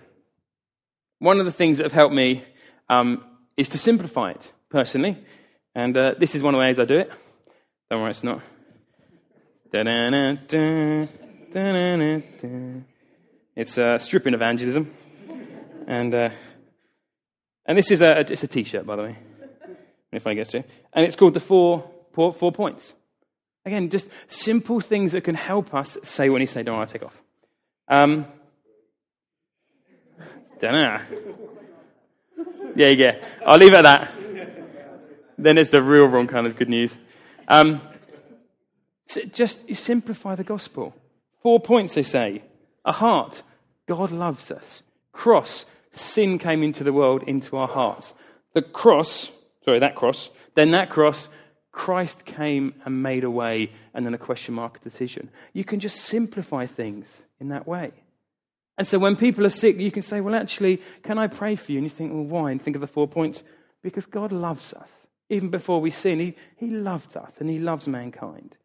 One 1.21 1.39
of 1.41 1.47
the 1.47 1.53
things 1.53 1.79
that 1.79 1.85
have 1.85 1.93
helped 1.93 2.15
me 2.15 2.45
um, 2.91 3.25
is 3.57 3.71
to 3.71 3.79
simplify 3.79 4.33
it 4.33 4.53
personally, 4.69 5.17
and 5.75 5.97
uh, 5.97 6.15
this 6.19 6.35
is 6.35 6.43
one 6.43 6.55
of 6.55 6.59
the 6.59 6.63
ways 6.63 6.79
I 6.79 6.85
do 6.85 6.99
it. 6.99 7.11
Don't 7.91 8.03
worry, 8.03 8.11
it's 8.11 8.25
not. 8.25 8.43
It's 13.57 13.79
uh, 13.79 13.99
stripping 13.99 14.35
evangelism, 14.35 14.93
and 15.87 16.15
uh, 16.15 16.31
and 17.65 17.79
this 17.79 17.91
is 17.91 18.03
a 18.03 18.21
it's 18.21 18.43
a 18.43 18.49
t-shirt, 18.49 18.85
by 18.85 18.97
the 18.97 19.03
way 19.03 19.17
if 20.13 20.27
I 20.27 20.35
get 20.35 20.49
to. 20.51 20.63
And 20.93 21.07
it's 21.07 21.17
called 21.17 21.35
the 21.35 21.41
four, 21.41 21.91
four, 22.13 22.33
four 22.33 22.53
points. 22.53 22.95
Again, 23.65 23.91
just 23.91 24.09
simple 24.29 24.81
things 24.81 25.13
that 25.13 25.23
can 25.23 25.35
help 25.35 25.73
us 25.73 25.97
say 26.03 26.29
when 26.29 26.41
you 26.41 26.47
say, 26.47 26.63
don't 26.63 26.77
want 26.77 26.89
to 26.89 26.99
take 26.99 27.07
off. 27.07 27.23
Um, 27.89 28.27
don't 30.61 30.73
know. 30.73 31.01
Yeah, 32.77 32.89
yeah. 32.89 33.17
I'll 33.47 33.59
leave 33.59 33.73
it 33.73 33.77
at 33.77 33.83
that. 33.83 34.13
Then 35.39 35.59
it's 35.59 35.71
the 35.71 35.83
real 35.83 36.07
wrong 36.07 36.27
kind 36.27 36.47
of 36.47 36.57
good 36.57 36.69
news. 36.69 36.97
Um, 37.49 37.81
just 39.33 39.75
simplify 39.77 40.35
the 40.35 40.45
gospel. 40.45 40.95
Four 41.43 41.61
points, 41.61 41.95
they 41.95 42.03
say. 42.03 42.43
A 42.85 42.93
heart, 42.93 43.43
God 43.87 44.11
loves 44.11 44.51
us. 44.51 44.83
Cross, 45.13 45.67
sin 45.93 46.39
came 46.39 46.63
into 46.63 46.85
the 46.85 46.93
world, 46.93 47.23
into 47.25 47.57
our 47.57 47.69
hearts. 47.69 48.15
The 48.55 48.63
cross, 48.63 49.31
sorry, 49.65 49.79
that 49.81 49.95
cross. 49.95 50.31
Then 50.55 50.73
that 50.73 50.91
cross, 50.91 51.29
Christ 51.73 52.25
came 52.25 52.75
and 52.85 53.03
made 53.03 53.25
a 53.25 53.31
way, 53.31 53.73
and 53.95 54.05
then 54.05 54.15
a 54.15 54.19
question 54.19 54.55
mark 54.55 54.83
decision. 54.83 55.31
You 55.53 55.65
can 55.65 55.81
just 55.81 56.01
simplify 56.01 56.67
things 56.67 57.07
in 57.41 57.49
that 57.49 57.67
way. 57.67 57.93
And 58.79 58.87
so 58.87 58.99
when 58.99 59.17
people 59.17 59.45
are 59.47 59.51
sick, 59.51 59.79
you 59.79 59.91
can 59.91 60.03
say, 60.03 60.21
Well, 60.21 60.35
actually, 60.35 60.83
can 61.03 61.19
I 61.19 61.27
pray 61.27 61.57
for 61.57 61.73
you? 61.73 61.79
And 61.79 61.85
you 61.85 61.91
think, 61.91 62.13
Well, 62.13 62.25
why? 62.25 62.51
And 62.51 62.61
think 62.61 62.77
of 62.77 62.81
the 62.81 62.87
four 62.87 63.09
points. 63.09 63.43
Because 63.83 64.07
God 64.07 64.33
loves 64.33 64.73
us. 64.75 64.89
Even 65.29 65.51
before 65.51 65.81
we 65.81 65.91
sin, 65.91 66.21
He, 66.21 66.35
he 66.57 66.69
loved 66.69 67.17
us 67.17 67.33
and 67.39 67.49
He 67.49 67.59
loves 67.59 67.87
mankind. 67.87 68.57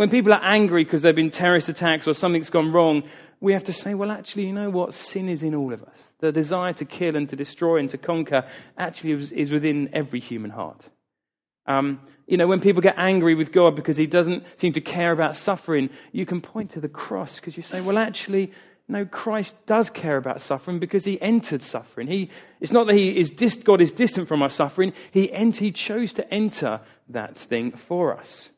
When 0.00 0.08
people 0.08 0.32
are 0.32 0.40
angry 0.42 0.82
because 0.82 1.02
there 1.02 1.10
have 1.10 1.16
been 1.16 1.30
terrorist 1.30 1.68
attacks 1.68 2.08
or 2.08 2.14
something's 2.14 2.48
gone 2.48 2.72
wrong, 2.72 3.02
we 3.38 3.52
have 3.52 3.64
to 3.64 3.72
say, 3.74 3.92
well, 3.92 4.10
actually, 4.10 4.46
you 4.46 4.52
know 4.54 4.70
what? 4.70 4.94
Sin 4.94 5.28
is 5.28 5.42
in 5.42 5.54
all 5.54 5.74
of 5.74 5.82
us. 5.82 5.98
The 6.20 6.32
desire 6.32 6.72
to 6.72 6.86
kill 6.86 7.16
and 7.16 7.28
to 7.28 7.36
destroy 7.36 7.76
and 7.76 7.90
to 7.90 7.98
conquer 7.98 8.46
actually 8.78 9.12
is, 9.12 9.50
within 9.50 9.90
every 9.92 10.18
human 10.18 10.52
heart. 10.52 10.80
Um, 11.66 12.00
you 12.26 12.38
know, 12.38 12.46
when 12.46 12.62
people 12.62 12.80
get 12.80 12.94
angry 12.96 13.34
with 13.34 13.52
God 13.52 13.76
because 13.76 13.98
He 13.98 14.06
doesn't 14.06 14.42
seem 14.58 14.72
to 14.72 14.80
care 14.80 15.12
about 15.12 15.36
suffering, 15.36 15.90
you 16.12 16.24
can 16.24 16.40
point 16.40 16.70
to 16.70 16.80
the 16.80 16.88
cross 16.88 17.36
because 17.36 17.58
you 17.58 17.62
say, 17.62 17.82
well, 17.82 17.98
actually, 17.98 18.52
no, 18.88 19.04
Christ 19.04 19.66
does 19.66 19.90
care 19.90 20.16
about 20.16 20.40
suffering 20.40 20.78
because 20.78 21.04
He 21.04 21.20
entered 21.20 21.60
suffering. 21.60 22.06
He, 22.06 22.30
it's 22.58 22.72
not 22.72 22.86
that 22.86 22.94
he 22.94 23.18
is 23.18 23.30
God 23.62 23.82
is 23.82 23.92
distant 23.92 24.28
from 24.28 24.40
our 24.40 24.48
suffering, 24.48 24.94
he, 25.10 25.30
ent- 25.30 25.56
he 25.56 25.70
chose 25.70 26.14
to 26.14 26.32
enter 26.32 26.80
that 27.10 27.36
thing 27.36 27.72
for 27.72 28.16
us 28.16 28.48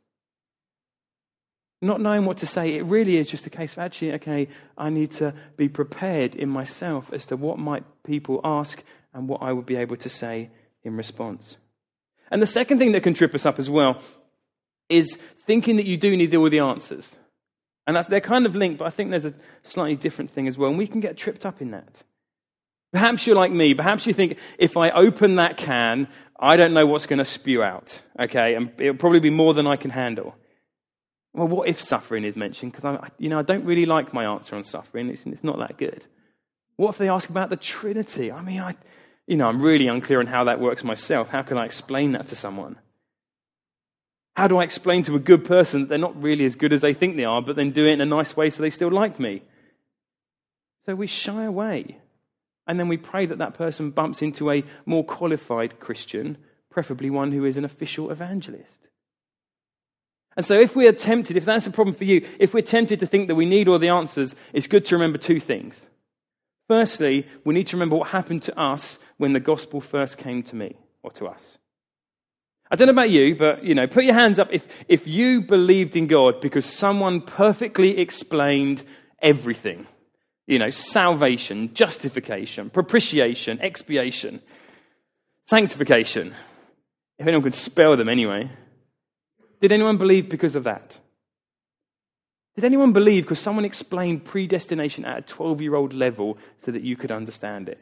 not 1.83 2.01
knowing 2.01 2.25
what 2.25 2.39
to 2.39 2.47
say, 2.47 2.75
it 2.75 2.85
really 2.85 3.17
is 3.17 3.29
just 3.29 3.47
a 3.47 3.51
case 3.51 3.73
of 3.73 3.81
actually, 3.81 4.13
okay, 4.15 4.49
I 4.79 4.89
need 4.89 5.11
to 5.13 5.35
be 5.57 5.69
prepared 5.69 6.35
in 6.35 6.49
myself 6.49 7.13
as 7.13 7.27
to 7.27 7.37
what 7.37 7.59
might 7.59 7.85
people 8.05 8.41
ask 8.45 8.83
and 9.13 9.29
what 9.29 9.43
I 9.43 9.53
would 9.53 9.67
be 9.67 9.77
able 9.77 9.97
to 9.97 10.09
say 10.09 10.51
in 10.85 10.97
response. 10.97 11.59
And 12.31 12.41
the 12.41 12.47
second 12.47 12.79
thing 12.79 12.93
that 12.93 13.03
can 13.03 13.15
trip 13.15 13.35
us 13.35 13.45
up 13.45 13.59
as 13.59 13.69
well 13.69 14.01
is 14.89 15.19
thinking 15.47 15.77
that 15.77 15.87
you 15.87 15.97
do 15.97 16.17
need 16.17 16.35
all 16.35 16.49
the 16.49 16.61
answers. 16.61 17.13
And 17.87 17.97
that's, 17.97 18.09
they're 18.09 18.21
kind 18.21 18.47
of 18.47 18.55
linked, 18.55 18.79
but 18.79 18.87
I 18.87 18.91
think 18.91 19.11
there's 19.11 19.25
a 19.25 19.35
slightly 19.65 19.97
different 19.97 20.31
thing 20.31 20.47
as 20.47 20.57
well. 20.57 20.71
And 20.71 20.79
we 20.79 20.87
can 20.87 21.01
get 21.01 21.17
tripped 21.17 21.45
up 21.45 21.61
in 21.61 21.73
that. 21.73 22.03
Perhaps 22.93 23.27
you're 23.27 23.37
like 23.37 23.51
me. 23.51 23.75
Perhaps 23.75 24.07
you 24.07 24.13
think 24.13 24.39
if 24.59 24.77
I 24.77 24.91
open 24.91 25.37
that 25.37 25.57
can, 25.57 26.07
I 26.39 26.57
don't 26.57 26.75
know 26.75 26.87
what's 26.87 27.07
going 27.07 27.19
to 27.19 27.25
spew 27.25 27.63
out. 27.63 28.01
Okay. 28.21 28.55
And 28.55 28.71
it'll 28.79 28.97
probably 28.97 29.21
be 29.21 29.31
more 29.31 29.53
than 29.53 29.67
I 29.67 29.77
can 29.77 29.91
handle. 29.91 30.37
Well, 31.35 31.49
what 31.49 31.69
if 31.69 31.81
suffering 31.81 32.25
is 32.25 32.37
mentioned? 32.37 32.73
Because 32.73 32.97
I, 32.97 33.11
you 33.19 33.29
know, 33.29 33.39
I 33.39 33.43
don't 33.43 33.65
really 33.65 33.87
like 33.87 34.13
my 34.13 34.25
answer 34.25 34.55
on 34.55 34.65
suffering. 34.65 35.09
It's, 35.09 35.23
it's 35.25 35.45
not 35.45 35.59
that 35.59 35.79
good. 35.79 36.05
What 36.77 36.91
if 36.91 36.99
they 36.99 37.09
ask 37.09 37.29
about 37.29 37.51
the 37.51 37.57
Trinity? 37.57 38.31
I 38.31 38.43
mean, 38.43 38.61
I, 38.61 38.77
you 39.27 39.37
know, 39.37 39.49
I'm 39.49 39.63
really 39.63 39.89
unclear 39.89 40.21
on 40.21 40.27
how 40.27 40.45
that 40.45 40.61
works 40.61 40.85
myself. 40.85 41.31
How 41.31 41.43
can 41.43 41.57
I 41.57 41.65
explain 41.65 42.13
that 42.13 42.27
to 42.29 42.37
someone? 42.37 42.77
How 44.37 44.49
do 44.49 44.59
I 44.59 44.65
explain 44.65 45.03
to 45.05 45.17
a 45.17 45.21
good 45.21 45.45
person 45.45 45.81
that 45.81 45.89
they're 45.89 45.99
not 45.99 46.21
really 46.21 46.45
as 46.45 46.57
good 46.57 46.73
as 46.73 46.81
they 46.81 46.95
think 46.95 47.17
they 47.17 47.25
are, 47.25 47.43
but 47.43 47.57
then 47.57 47.71
do 47.71 47.87
it 47.87 47.93
in 47.93 48.01
a 48.01 48.07
nice 48.07 48.37
way 48.37 48.51
so 48.51 48.63
they 48.63 48.71
still 48.71 48.91
like 48.91 49.21
me? 49.21 49.43
So 50.87 50.95
we 50.95 51.07
shy 51.07 51.45
away. 51.45 51.99
And 52.67 52.79
then 52.79 52.89
we 52.89 52.97
pray 52.97 53.27
that 53.27 53.39
that 53.39 53.55
person 53.55 53.91
bumps 53.91 54.23
into 54.23 54.51
a 54.51 54.65
more 54.87 55.05
qualified 55.05 55.81
Christian, 55.81 56.39
preferably 56.71 57.11
one 57.11 57.33
who 57.33 57.45
is 57.45 57.57
an 57.57 57.65
official 57.65 58.11
evangelist. 58.11 58.89
And 60.37 60.47
so, 60.47 60.59
if 60.59 60.75
we 60.75 60.87
are 60.89 60.93
tempted, 60.93 61.37
if 61.37 61.45
that's 61.45 61.67
a 61.67 61.71
problem 61.71 61.95
for 61.95 62.05
you, 62.05 62.27
if 62.39 62.55
we're 62.55 62.63
tempted 62.63 63.01
to 63.01 63.07
think 63.07 63.29
that 63.29 63.35
we 63.35 63.45
need 63.45 63.69
all 63.69 63.79
the 63.79 63.89
answers, 63.89 64.35
it's 64.53 64.67
good 64.67 64.85
to 64.87 64.95
remember 64.95 65.19
two 65.19 65.41
things. 65.41 65.81
Firstly, 66.69 67.27
we 67.45 67.55
need 67.55 67.67
to 67.69 67.77
remember 67.77 67.97
what 67.97 68.09
happened 68.09 68.43
to 68.45 68.59
us 68.59 68.99
when 69.19 69.35
the 69.35 69.41
gospel 69.41 69.81
first 69.81 70.17
came 70.17 70.43
to 70.45 70.57
me 70.57 70.77
or 71.03 71.11
to 71.13 71.27
us. 71.27 71.59
I 72.71 72.77
don't 72.77 72.87
know 72.87 72.93
about 72.93 73.11
you, 73.11 73.37
but 73.37 73.63
you 73.63 73.75
know, 73.75 73.87
put 73.87 74.05
your 74.05 74.15
hands 74.15 74.39
up 74.39 74.49
if, 74.51 74.67
if 74.89 75.07
you 75.07 75.43
believed 75.43 75.95
in 75.95 76.07
God 76.07 76.41
because 76.41 76.65
someone 76.65 77.21
perfectly 77.21 77.99
explained 77.99 78.83
everything. 79.21 79.87
You 80.47 80.59
know, 80.59 80.71
salvation, 80.71 81.75
justification, 81.75 82.71
propitiation, 82.71 83.61
expiation, 83.61 84.41
sanctification. 85.47 86.35
If 87.19 87.27
anyone 87.27 87.43
could 87.43 87.55
spell 87.55 87.97
them 87.97 88.09
anyway. 88.09 88.51
Did 89.63 89.71
anyone 89.71 89.97
believe 89.97 90.29
because 90.29 90.57
of 90.57 90.65
that? 90.65 90.99
Did 92.57 92.65
anyone 92.65 92.93
believe 92.93 93.23
because 93.23 93.39
someone 93.39 93.65
explained 93.65 94.25
predestination 94.25 95.05
at 95.05 95.19
a 95.19 95.23
12 95.23 95.63
year 95.63 95.77
old 95.77 95.95
level 95.95 96.37
so 96.65 96.73
that 96.73 96.83
you 96.83 96.97
could 96.97 97.13
understand 97.13 97.69
it? 97.69 97.79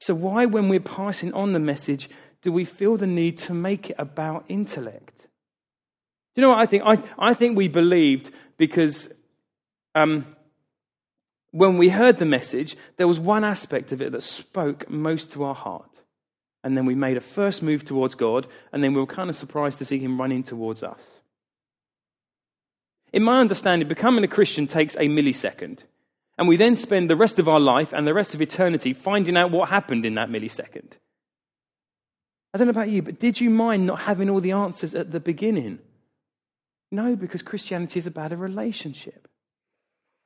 So, 0.00 0.14
why, 0.14 0.46
when 0.46 0.68
we're 0.68 0.78
passing 0.78 1.34
on 1.34 1.52
the 1.52 1.58
message, 1.58 2.08
do 2.42 2.52
we 2.52 2.64
feel 2.64 2.96
the 2.96 3.08
need 3.08 3.38
to 3.38 3.52
make 3.52 3.90
it 3.90 3.96
about 3.98 4.44
intellect? 4.48 5.18
Do 5.18 6.40
you 6.40 6.42
know 6.42 6.50
what 6.50 6.60
I 6.60 6.66
think? 6.66 6.84
I, 6.86 6.98
I 7.18 7.34
think 7.34 7.56
we 7.56 7.66
believed 7.66 8.30
because 8.56 9.10
um, 9.96 10.24
when 11.50 11.76
we 11.76 11.88
heard 11.88 12.18
the 12.18 12.24
message, 12.24 12.76
there 12.98 13.08
was 13.08 13.18
one 13.18 13.42
aspect 13.42 13.90
of 13.90 14.00
it 14.00 14.12
that 14.12 14.22
spoke 14.22 14.88
most 14.88 15.32
to 15.32 15.42
our 15.42 15.56
heart. 15.56 15.89
And 16.62 16.76
then 16.76 16.86
we 16.86 16.94
made 16.94 17.16
a 17.16 17.20
first 17.20 17.62
move 17.62 17.84
towards 17.84 18.14
God, 18.14 18.46
and 18.72 18.84
then 18.84 18.92
we 18.92 19.00
were 19.00 19.06
kind 19.06 19.30
of 19.30 19.36
surprised 19.36 19.78
to 19.78 19.84
see 19.84 19.98
Him 19.98 20.20
running 20.20 20.42
towards 20.42 20.82
us. 20.82 21.00
In 23.12 23.22
my 23.22 23.40
understanding, 23.40 23.88
becoming 23.88 24.24
a 24.24 24.28
Christian 24.28 24.66
takes 24.66 24.94
a 24.96 25.08
millisecond. 25.08 25.78
And 26.38 26.48
we 26.48 26.56
then 26.56 26.76
spend 26.76 27.10
the 27.10 27.16
rest 27.16 27.38
of 27.38 27.48
our 27.48 27.60
life 27.60 27.92
and 27.92 28.06
the 28.06 28.14
rest 28.14 28.34
of 28.34 28.40
eternity 28.40 28.94
finding 28.94 29.36
out 29.36 29.50
what 29.50 29.68
happened 29.68 30.06
in 30.06 30.14
that 30.14 30.30
millisecond. 30.30 30.92
I 32.52 32.58
don't 32.58 32.66
know 32.66 32.72
about 32.72 32.88
you, 32.88 33.02
but 33.02 33.20
did 33.20 33.40
you 33.40 33.50
mind 33.50 33.86
not 33.86 34.00
having 34.00 34.30
all 34.30 34.40
the 34.40 34.52
answers 34.52 34.94
at 34.94 35.12
the 35.12 35.20
beginning? 35.20 35.80
No, 36.90 37.14
because 37.14 37.42
Christianity 37.42 37.98
is 37.98 38.06
about 38.06 38.32
a 38.32 38.36
relationship. 38.36 39.28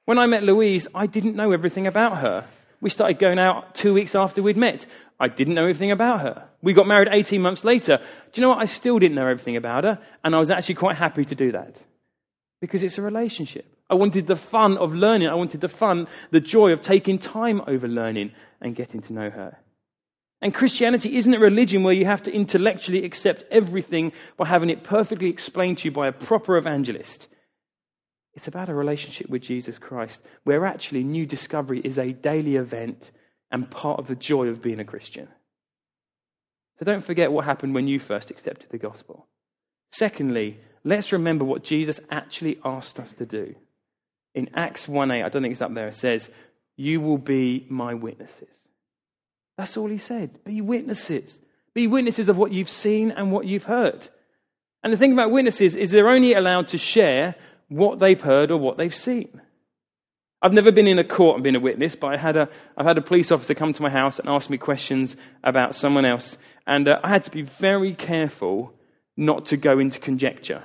When 0.07 0.19
I 0.19 0.27
met 0.27 0.43
Louise, 0.43 0.87
I 0.95 1.07
didn't 1.07 1.37
know 1.37 1.53
everything 1.53 1.87
about 1.87 2.19
her. 2.19 2.47
We 2.81 2.91
started 2.91 3.19
going 3.19 3.39
out 3.39 3.75
two 3.75 3.95
weeks 3.95 4.15
after 4.15 4.43
we'd 4.43 4.57
met. 4.57 4.87
I 5.21 5.29
didn't 5.29 5.55
know 5.55 5.63
everything 5.63 5.91
about 5.91 6.21
her. 6.21 6.49
We 6.63 6.73
got 6.73 6.87
married 6.87 7.09
18 7.11 7.41
months 7.41 7.65
later. 7.65 7.99
Do 8.33 8.41
you 8.41 8.43
know 8.43 8.51
what? 8.51 8.59
I 8.59 8.65
still 8.65 8.99
didn't 8.99 9.15
know 9.15 9.27
everything 9.27 9.57
about 9.57 9.85
her, 9.85 9.99
and 10.25 10.35
I 10.35 10.39
was 10.39 10.51
actually 10.51 10.75
quite 10.75 10.97
happy 10.97 11.25
to 11.25 11.35
do 11.35 11.53
that 11.53 11.81
because 12.61 12.83
it's 12.83 12.99
a 12.99 13.03
relationship. 13.03 13.67
I 13.91 13.95
wanted 13.95 14.27
the 14.27 14.37
fun 14.37 14.77
of 14.79 14.95
learning. 14.95 15.29
I 15.29 15.35
wanted 15.35 15.61
the 15.61 15.69
fun, 15.69 16.09
the 16.31 16.41
joy 16.41 16.73
of 16.73 16.81
taking 16.81 17.19
time 17.19 17.63
over 17.67 17.87
learning 17.87 18.33
and 18.61 18.75
getting 18.75 19.03
to 19.03 19.13
know 19.13 19.31
her. 19.31 19.59
And 20.41 20.55
Christianity 20.55 21.17
isn't 21.17 21.33
a 21.33 21.39
religion 21.39 21.83
where 21.83 21.95
you 21.95 22.07
have 22.07 22.23
to 22.25 22.33
intellectually 22.33 23.05
accept 23.05 23.45
everything 23.51 24.13
by 24.37 24.47
having 24.47 24.71
it 24.71 24.83
perfectly 24.83 25.29
explained 25.29 25.79
to 25.79 25.89
you 25.89 25.93
by 25.93 26.09
a 26.09 26.13
proper 26.13 26.57
evangelist. 26.57 27.29
It's 28.35 28.49
about 28.49 28.69
a 28.69 28.75
relationship 28.75 29.31
with 29.31 29.43
Jesus 29.43 29.79
Christ, 29.79 30.21
where 30.43 30.67
actually 30.67 31.05
new 31.05 31.25
discovery 31.25 31.81
is 31.81 31.99
a 31.99 32.13
daily 32.13 32.57
event 32.57 33.11
and 33.55 33.71
part 33.71 34.01
of 34.01 34.09
the 34.09 34.17
joy 34.17 34.49
of 34.49 34.61
being 34.61 34.81
a 34.81 34.85
Christian. 34.85 35.29
So 36.77 36.85
don't 36.85 37.05
forget 37.05 37.31
what 37.31 37.45
happened 37.45 37.73
when 37.73 37.87
you 37.87 38.01
first 38.01 38.33
accepted 38.33 38.69
the 38.71 38.79
gospel. 38.79 39.29
Secondly, 39.93 40.59
let's 40.83 41.13
remember 41.13 41.45
what 41.45 41.63
Jesus 41.63 42.01
actually 42.11 42.59
asked 42.65 42.99
us 42.99 43.13
to 43.13 43.25
do. 43.25 43.55
In 44.35 44.51
Acts 44.55 44.89
1 44.89 45.09
8, 45.13 45.23
I 45.23 45.29
don't 45.29 45.41
think 45.41 45.53
it's 45.53 45.63
up 45.63 45.73
there, 45.73 45.87
it 45.87 45.95
says, 45.95 46.33
You 46.77 47.01
will 47.01 47.17
be 47.17 47.65
my 47.69 47.95
witnesses. 47.95 48.57
That's 49.57 49.77
all 49.77 49.87
he 49.87 49.99
said. 49.99 50.43
Be 50.43 50.61
witnesses. 50.61 51.39
Be 51.75 51.87
witnesses 51.87 52.29
of 52.29 52.37
what 52.37 52.51
you've 52.51 52.69
seen 52.69 53.13
and 53.13 53.31
what 53.31 53.47
you've 53.47 53.65
heard. 53.65 54.09
And 54.83 54.93
the 54.93 54.97
thing 54.97 55.13
about 55.13 55.31
witnesses 55.31 55.77
is 55.77 55.93
they're 55.93 56.09
only 56.09 56.35
allowed 56.35 56.67
to 56.69 56.79
share 56.79 57.37
what 57.69 58.01
they've 58.01 58.21
heard 58.21 58.51
or 58.51 58.59
what 58.59 58.79
they've 58.79 58.93
seen. 58.93 59.41
I've 60.45 60.53
never 60.53 60.71
been 60.71 60.87
in 60.87 60.99
a 60.99 61.05
court 61.05 61.37
and 61.37 61.43
been 61.43 61.57
a 61.57 61.61
witness, 61.61 61.97
but 61.97 62.09
I 62.09 62.19
had 62.19 62.37
a, 62.37 62.51
I've 62.77 62.85
had 62.85 62.99
a 62.99 63.01
police 63.01 63.33
officer 63.33 63.55
come 63.55 63.73
to 63.73 63.81
my 63.81 63.89
house 63.89 64.19
and 64.19 64.29
ask 64.29 64.51
me 64.51 64.59
questions 64.59 65.17
about 65.43 65.75
someone 65.75 66.05
else. 66.05 66.37
And 66.67 66.87
uh, 66.87 67.01
I 67.03 67.09
had 67.09 67.25
to 67.25 67.31
be 67.31 67.41
very 67.41 67.95
careful 67.95 68.75
not 69.17 69.47
to 69.47 69.57
go 69.57 69.79
into 69.79 69.99
conjecture. 69.99 70.63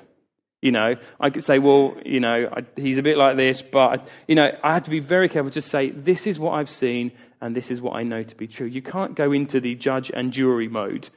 You 0.61 0.73
know, 0.73 0.97
I 1.17 1.29
could 1.29 1.45
say, 1.45 1.59
well, 1.59 1.95
you 2.05 2.19
know, 2.19 2.49
I, 2.51 2.65
he's 2.75 2.97
a 2.97 3.01
bit 3.01 3.17
like 3.17 3.37
this, 3.37 3.61
but, 3.61 4.05
you 4.27 4.35
know, 4.35 4.51
I 4.61 4.73
had 4.73 4.83
to 4.83 4.89
be 4.89 4.99
very 4.99 5.29
careful 5.29 5.51
to 5.51 5.61
say, 5.61 5.91
this 5.91 6.27
is 6.27 6.37
what 6.37 6.55
I've 6.55 6.69
seen 6.69 7.13
and 7.39 7.55
this 7.55 7.71
is 7.71 7.79
what 7.79 7.95
I 7.95 8.03
know 8.03 8.21
to 8.21 8.35
be 8.35 8.47
true. 8.47 8.67
You 8.67 8.81
can't 8.81 9.15
go 9.15 9.31
into 9.31 9.61
the 9.61 9.75
judge 9.75 10.11
and 10.13 10.33
jury 10.33 10.67
mode 10.67 11.07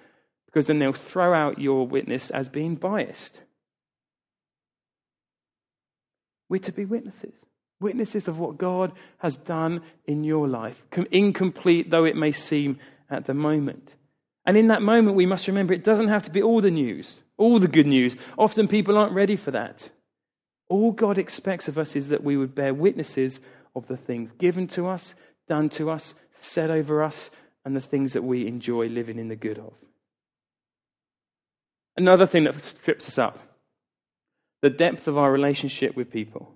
because 0.47 0.69
then 0.69 0.79
they'll 0.79 0.93
throw 0.93 1.35
out 1.35 1.59
your 1.59 1.85
witness 1.85 2.31
as 2.31 2.49
being 2.49 2.77
biased. 2.77 3.41
We're 6.49 6.61
to 6.61 6.71
be 6.71 6.85
witnesses. 6.85 7.35
Witnesses 7.83 8.29
of 8.29 8.39
what 8.39 8.59
God 8.59 8.93
has 9.19 9.37
done 9.37 9.83
in 10.07 10.25
your 10.25 10.49
life, 10.49 10.83
incomplete 11.11 11.91
though 11.91 12.05
it 12.05 12.17
may 12.17 12.33
seem 12.33 12.79
at 13.11 13.27
the 13.27 13.35
moment. 13.35 13.95
And 14.47 14.57
in 14.57 14.69
that 14.69 14.83
moment, 14.83 15.17
we 15.17 15.27
must 15.27 15.47
remember 15.47 15.75
it 15.75 15.85
doesn't 15.85 16.09
have 16.09 16.23
to 16.25 16.31
be 16.31 16.43
all 16.43 16.61
the 16.61 16.71
news, 16.71 17.21
all 17.37 17.59
the 17.59 17.69
good 17.69 17.87
news. 17.87 18.17
Often 18.39 18.69
people 18.69 18.97
aren't 18.97 19.13
ready 19.13 19.37
for 19.37 19.51
that. 19.51 19.91
All 20.69 20.93
God 20.93 21.19
expects 21.19 21.69
of 21.69 21.79
us 21.79 21.95
is 21.95 22.09
that 22.09 22.25
we 22.25 22.37
would 22.37 22.55
bear 22.55 22.73
witnesses 22.73 23.41
of 23.77 23.87
the 23.89 23.97
things 23.97 24.33
given 24.33 24.67
to 24.69 24.87
us, 24.87 25.15
done 25.49 25.69
to 25.71 25.91
us, 25.91 26.15
said 26.41 26.71
over 26.71 27.03
us, 27.03 27.31
and 27.65 27.77
the 27.77 27.81
things 27.81 28.15
that 28.15 28.25
we 28.25 28.47
enjoy 28.47 28.89
living 28.89 29.19
in 29.19 29.29
the 29.29 29.37
good 29.37 29.59
of. 29.59 29.75
Another 31.97 32.27
thing 32.27 32.45
that 32.45 32.75
trips 32.83 33.07
us 33.07 33.19
up 33.19 33.39
the 34.63 34.71
depth 34.71 35.09
of 35.09 35.19
our 35.19 35.33
relationship 35.33 35.97
with 35.97 36.11
people. 36.11 36.55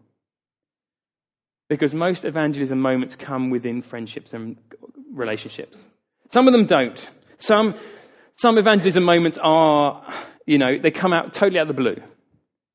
Because 1.68 1.94
most 1.94 2.24
evangelism 2.24 2.80
moments 2.80 3.16
come 3.16 3.50
within 3.50 3.82
friendships 3.82 4.32
and 4.32 4.56
relationships. 5.12 5.78
Some 6.30 6.46
of 6.46 6.52
them 6.52 6.66
don't. 6.66 7.08
Some, 7.38 7.74
some 8.36 8.58
evangelism 8.58 9.02
moments 9.02 9.38
are, 9.42 10.04
you 10.46 10.58
know, 10.58 10.78
they 10.78 10.90
come 10.90 11.12
out 11.12 11.34
totally 11.34 11.58
out 11.58 11.62
of 11.62 11.68
the 11.68 11.74
blue. 11.74 11.96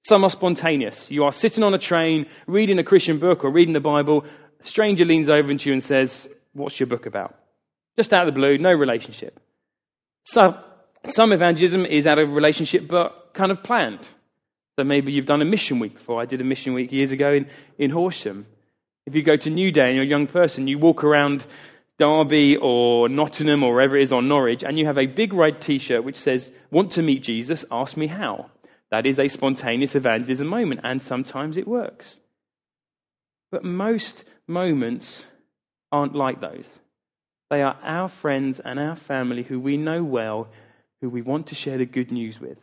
Some 0.04 0.24
are 0.24 0.30
spontaneous. 0.30 1.12
You 1.12 1.24
are 1.24 1.32
sitting 1.32 1.64
on 1.64 1.74
a 1.74 1.78
train, 1.78 2.26
reading 2.48 2.80
a 2.80 2.84
Christian 2.84 3.18
book 3.18 3.44
or 3.44 3.52
reading 3.52 3.74
the 3.74 3.80
Bible. 3.80 4.26
A 4.60 4.66
stranger 4.66 5.06
leans 5.06 5.30
over 5.30 5.54
to 5.54 5.70
you 5.70 5.74
and 5.74 5.84
says, 5.84 6.28
What's 6.54 6.80
your 6.80 6.88
book 6.88 7.06
about? 7.06 7.38
Just 7.96 8.12
out 8.12 8.28
of 8.28 8.34
the 8.34 8.38
blue, 8.38 8.58
no 8.58 8.74
relationship. 8.74 9.40
So, 10.26 10.58
some 11.10 11.32
evangelism 11.32 11.86
is 11.86 12.06
out 12.06 12.20
of 12.20 12.32
relationship 12.32 12.88
but 12.88 13.34
kind 13.34 13.52
of 13.52 13.64
planned. 13.64 14.08
So 14.78 14.84
maybe 14.84 15.12
you've 15.12 15.26
done 15.26 15.42
a 15.42 15.46
mission 15.46 15.80
week 15.80 15.96
before. 15.96 16.22
I 16.22 16.26
did 16.26 16.42
a 16.42 16.44
mission 16.44 16.74
week 16.74 16.92
years 16.92 17.12
ago 17.12 17.34
in, 17.34 17.48
in 17.78 17.92
Horsham. 17.92 18.46
If 19.06 19.16
you 19.16 19.24
go 19.24 19.36
to 19.36 19.50
New 19.50 19.72
Day 19.72 19.88
and 19.88 19.96
you're 19.96 20.06
a 20.06 20.08
young 20.08 20.28
person, 20.28 20.68
you 20.68 20.78
walk 20.78 21.04
around 21.04 21.46
Derby 21.98 22.58
or 22.58 23.10
Nottingham 23.10 23.64
or 23.64 23.74
wherever 23.74 23.98
it 23.98 24.04
is 24.04 24.12
on 24.12 24.28
Norwich, 24.28 24.64
and 24.64 24.78
you 24.78 24.86
have 24.86 24.98
a 24.98 25.06
big 25.06 25.34
red 25.34 25.62
t 25.62 25.80
shirt 25.80 26.04
which 26.04 26.16
says, 26.16 26.50
Want 26.70 26.92
to 26.94 27.02
meet 27.02 27.24
Jesus? 27.24 27.66
Ask 27.72 27.98
me 27.98 28.08
how. 28.08 28.50
That 28.90 29.06
is 29.06 29.20
a 29.20 29.28
spontaneous 29.28 29.96
evangelism 29.96 30.48
moment, 30.48 30.82
and 30.84 31.02
sometimes 31.02 31.58
it 31.58 31.68
works. 31.68 32.20
But 33.52 33.64
most 33.64 34.24
moments 34.48 35.26
aren't 35.92 36.16
like 36.16 36.42
those. 36.42 36.66
They 37.50 37.62
are 37.62 37.78
our 37.84 38.08
friends 38.08 38.60
and 38.60 38.80
our 38.80 38.96
family 38.96 39.44
who 39.44 39.60
we 39.60 39.78
know 39.78 40.04
well, 40.04 40.50
who 41.02 41.10
we 41.10 41.22
want 41.22 41.48
to 41.48 41.56
share 41.56 41.78
the 41.78 41.86
good 41.86 42.12
news 42.12 42.40
with. 42.40 42.58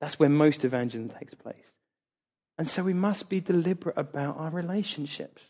That's 0.00 0.18
where 0.18 0.28
most 0.28 0.64
evangelism 0.64 1.16
takes 1.18 1.34
place. 1.34 1.72
And 2.58 2.68
so 2.68 2.82
we 2.82 2.92
must 2.92 3.28
be 3.28 3.40
deliberate 3.40 3.96
about 3.96 4.36
our 4.38 4.50
relationships. 4.50 5.42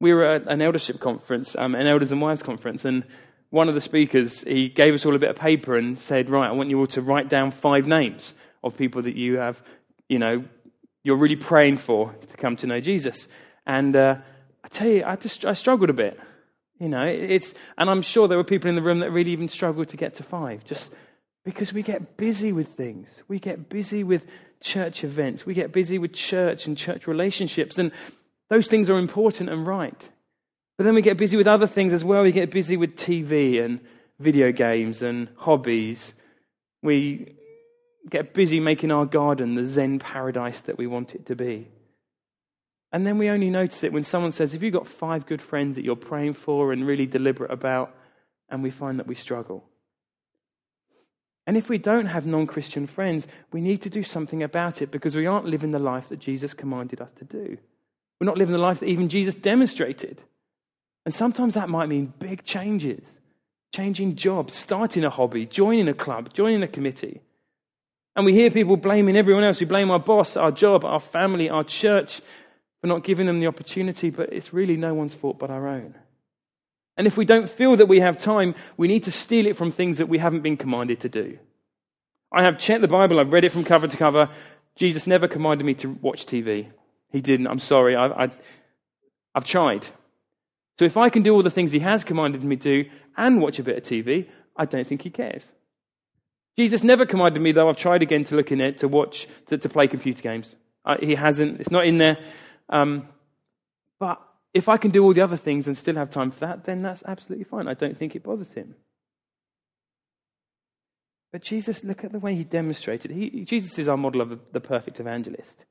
We 0.00 0.12
were 0.12 0.24
at 0.24 0.46
an 0.46 0.62
eldership 0.62 1.00
conference, 1.00 1.56
um, 1.56 1.74
an 1.74 1.86
elders 1.86 2.12
and 2.12 2.20
wives 2.20 2.42
conference, 2.42 2.84
and 2.84 3.04
one 3.50 3.68
of 3.68 3.74
the 3.74 3.80
speakers, 3.80 4.42
he 4.42 4.68
gave 4.68 4.94
us 4.94 5.06
all 5.06 5.14
a 5.14 5.18
bit 5.18 5.30
of 5.30 5.36
paper 5.36 5.76
and 5.76 5.98
said, 5.98 6.28
right, 6.28 6.48
I 6.48 6.52
want 6.52 6.70
you 6.70 6.80
all 6.80 6.88
to 6.88 7.00
write 7.00 7.28
down 7.28 7.52
five 7.52 7.86
names 7.86 8.34
of 8.64 8.76
people 8.76 9.02
that 9.02 9.14
you 9.14 9.38
have, 9.38 9.62
you 10.08 10.18
know, 10.18 10.44
you're 11.04 11.16
really 11.16 11.36
praying 11.36 11.76
for 11.76 12.12
to 12.12 12.36
come 12.36 12.56
to 12.56 12.66
know 12.66 12.80
Jesus. 12.80 13.28
And 13.66 13.94
uh, 13.94 14.16
I 14.64 14.68
tell 14.68 14.88
you, 14.88 15.04
I, 15.04 15.16
just, 15.16 15.44
I 15.44 15.52
struggled 15.52 15.90
a 15.90 15.92
bit. 15.94 16.18
You 16.80 16.88
know, 16.88 17.06
it's, 17.06 17.54
and 17.78 17.88
I'm 17.88 18.02
sure 18.02 18.26
there 18.26 18.36
were 18.36 18.44
people 18.44 18.68
in 18.68 18.74
the 18.74 18.82
room 18.82 18.98
that 18.98 19.12
really 19.12 19.30
even 19.30 19.48
struggled 19.48 19.88
to 19.90 19.96
get 19.96 20.14
to 20.14 20.24
five, 20.24 20.64
just 20.64 20.90
because 21.44 21.72
we 21.72 21.82
get 21.82 22.16
busy 22.16 22.52
with 22.52 22.68
things. 22.68 23.08
We 23.28 23.38
get 23.38 23.68
busy 23.68 24.02
with 24.02 24.26
church 24.60 25.04
events. 25.04 25.44
We 25.44 25.54
get 25.54 25.72
busy 25.72 25.98
with 25.98 26.12
church 26.12 26.66
and 26.66 26.76
church 26.76 27.06
relationships. 27.06 27.78
And 27.78 27.92
those 28.48 28.66
things 28.66 28.88
are 28.88 28.98
important 28.98 29.50
and 29.50 29.66
right. 29.66 30.08
But 30.76 30.84
then 30.84 30.94
we 30.94 31.02
get 31.02 31.18
busy 31.18 31.36
with 31.36 31.46
other 31.46 31.66
things 31.66 31.92
as 31.92 32.02
well. 32.02 32.22
We 32.22 32.32
get 32.32 32.50
busy 32.50 32.76
with 32.76 32.96
TV 32.96 33.62
and 33.62 33.80
video 34.18 34.52
games 34.52 35.02
and 35.02 35.28
hobbies. 35.36 36.14
We 36.82 37.34
get 38.08 38.34
busy 38.34 38.58
making 38.58 38.90
our 38.90 39.06
garden 39.06 39.54
the 39.54 39.66
Zen 39.66 39.98
paradise 39.98 40.60
that 40.60 40.78
we 40.78 40.86
want 40.86 41.14
it 41.14 41.26
to 41.26 41.36
be. 41.36 41.68
And 42.90 43.06
then 43.06 43.18
we 43.18 43.28
only 43.28 43.50
notice 43.50 43.82
it 43.82 43.92
when 43.92 44.02
someone 44.02 44.32
says, 44.32 44.54
If 44.54 44.62
you've 44.62 44.72
got 44.72 44.86
five 44.86 45.26
good 45.26 45.42
friends 45.42 45.76
that 45.76 45.84
you're 45.84 45.96
praying 45.96 46.34
for 46.34 46.72
and 46.72 46.86
really 46.86 47.06
deliberate 47.06 47.50
about, 47.50 47.94
and 48.48 48.62
we 48.62 48.70
find 48.70 48.98
that 48.98 49.06
we 49.06 49.14
struggle. 49.14 49.64
And 51.46 51.56
if 51.56 51.68
we 51.68 51.78
don't 51.78 52.06
have 52.06 52.26
non 52.26 52.46
Christian 52.46 52.86
friends, 52.86 53.26
we 53.52 53.60
need 53.60 53.82
to 53.82 53.90
do 53.90 54.02
something 54.02 54.42
about 54.42 54.80
it 54.80 54.90
because 54.90 55.14
we 55.14 55.26
aren't 55.26 55.46
living 55.46 55.72
the 55.72 55.78
life 55.78 56.08
that 56.08 56.18
Jesus 56.18 56.54
commanded 56.54 57.00
us 57.00 57.10
to 57.18 57.24
do. 57.24 57.58
We're 58.20 58.26
not 58.26 58.38
living 58.38 58.54
the 58.54 58.62
life 58.62 58.80
that 58.80 58.88
even 58.88 59.08
Jesus 59.08 59.34
demonstrated. 59.34 60.22
And 61.04 61.12
sometimes 61.12 61.54
that 61.54 61.68
might 61.68 61.88
mean 61.88 62.14
big 62.18 62.44
changes 62.44 63.04
changing 63.74 64.14
jobs, 64.14 64.54
starting 64.54 65.02
a 65.02 65.10
hobby, 65.10 65.46
joining 65.46 65.88
a 65.88 65.94
club, 65.94 66.32
joining 66.32 66.62
a 66.62 66.68
committee. 66.68 67.20
And 68.14 68.24
we 68.24 68.32
hear 68.32 68.48
people 68.48 68.76
blaming 68.76 69.16
everyone 69.16 69.42
else. 69.42 69.58
We 69.58 69.66
blame 69.66 69.90
our 69.90 69.98
boss, 69.98 70.36
our 70.36 70.52
job, 70.52 70.84
our 70.84 71.00
family, 71.00 71.50
our 71.50 71.64
church 71.64 72.20
for 72.80 72.86
not 72.86 73.02
giving 73.02 73.26
them 73.26 73.40
the 73.40 73.48
opportunity, 73.48 74.10
but 74.10 74.32
it's 74.32 74.52
really 74.52 74.76
no 74.76 74.94
one's 74.94 75.16
fault 75.16 75.40
but 75.40 75.50
our 75.50 75.66
own. 75.66 75.96
And 76.96 77.06
if 77.06 77.16
we 77.16 77.24
don't 77.24 77.50
feel 77.50 77.76
that 77.76 77.86
we 77.86 78.00
have 78.00 78.16
time, 78.16 78.54
we 78.76 78.88
need 78.88 79.04
to 79.04 79.10
steal 79.10 79.46
it 79.46 79.56
from 79.56 79.70
things 79.70 79.98
that 79.98 80.08
we 80.08 80.18
haven't 80.18 80.42
been 80.42 80.56
commanded 80.56 81.00
to 81.00 81.08
do. 81.08 81.38
I 82.32 82.42
have 82.42 82.58
checked 82.58 82.82
the 82.82 82.88
Bible, 82.88 83.18
I've 83.18 83.32
read 83.32 83.44
it 83.44 83.52
from 83.52 83.64
cover 83.64 83.88
to 83.88 83.96
cover. 83.96 84.28
Jesus 84.76 85.06
never 85.06 85.28
commanded 85.28 85.64
me 85.64 85.74
to 85.74 85.90
watch 86.02 86.26
TV. 86.26 86.68
He 87.10 87.20
didn't. 87.20 87.46
I'm 87.46 87.60
sorry. 87.60 87.94
I, 87.94 88.24
I, 88.24 88.30
I've 89.34 89.44
tried. 89.44 89.86
So 90.78 90.84
if 90.84 90.96
I 90.96 91.08
can 91.08 91.22
do 91.22 91.32
all 91.32 91.44
the 91.44 91.50
things 91.50 91.70
he 91.70 91.78
has 91.78 92.02
commanded 92.02 92.42
me 92.42 92.56
to 92.56 92.88
and 93.16 93.40
watch 93.40 93.60
a 93.60 93.62
bit 93.62 93.76
of 93.78 93.84
TV, 93.84 94.26
I 94.56 94.64
don't 94.64 94.86
think 94.86 95.02
he 95.02 95.10
cares. 95.10 95.46
Jesus 96.56 96.82
never 96.82 97.06
commanded 97.06 97.40
me, 97.40 97.52
though 97.52 97.68
I've 97.68 97.76
tried 97.76 98.02
again 98.02 98.24
to 98.24 98.36
look 98.36 98.50
in 98.50 98.60
it, 98.60 98.78
to 98.78 98.88
watch, 98.88 99.28
to, 99.46 99.58
to 99.58 99.68
play 99.68 99.86
computer 99.86 100.22
games. 100.22 100.54
I, 100.84 100.96
he 100.96 101.14
hasn't. 101.14 101.60
It's 101.60 101.70
not 101.70 101.86
in 101.86 101.98
there. 101.98 102.18
Um, 102.68 103.08
but 103.98 104.20
if 104.54 104.68
I 104.68 104.76
can 104.76 104.92
do 104.92 105.04
all 105.04 105.12
the 105.12 105.20
other 105.20 105.36
things 105.36 105.66
and 105.66 105.76
still 105.76 105.96
have 105.96 106.10
time 106.10 106.30
for 106.30 106.40
that, 106.40 106.64
then 106.64 106.80
that's 106.80 107.02
absolutely 107.06 107.44
fine. 107.44 107.66
I 107.66 107.74
don't 107.74 107.98
think 107.98 108.14
it 108.14 108.22
bothers 108.22 108.52
him. 108.52 108.76
But 111.32 111.42
Jesus, 111.42 111.82
look 111.82 112.04
at 112.04 112.12
the 112.12 112.20
way 112.20 112.36
he 112.36 112.44
demonstrated. 112.44 113.10
He, 113.10 113.44
Jesus 113.44 113.76
is 113.80 113.88
our 113.88 113.96
model 113.96 114.20
of 114.20 114.38
the 114.52 114.60
perfect 114.60 115.00
evangelist. 115.00 115.64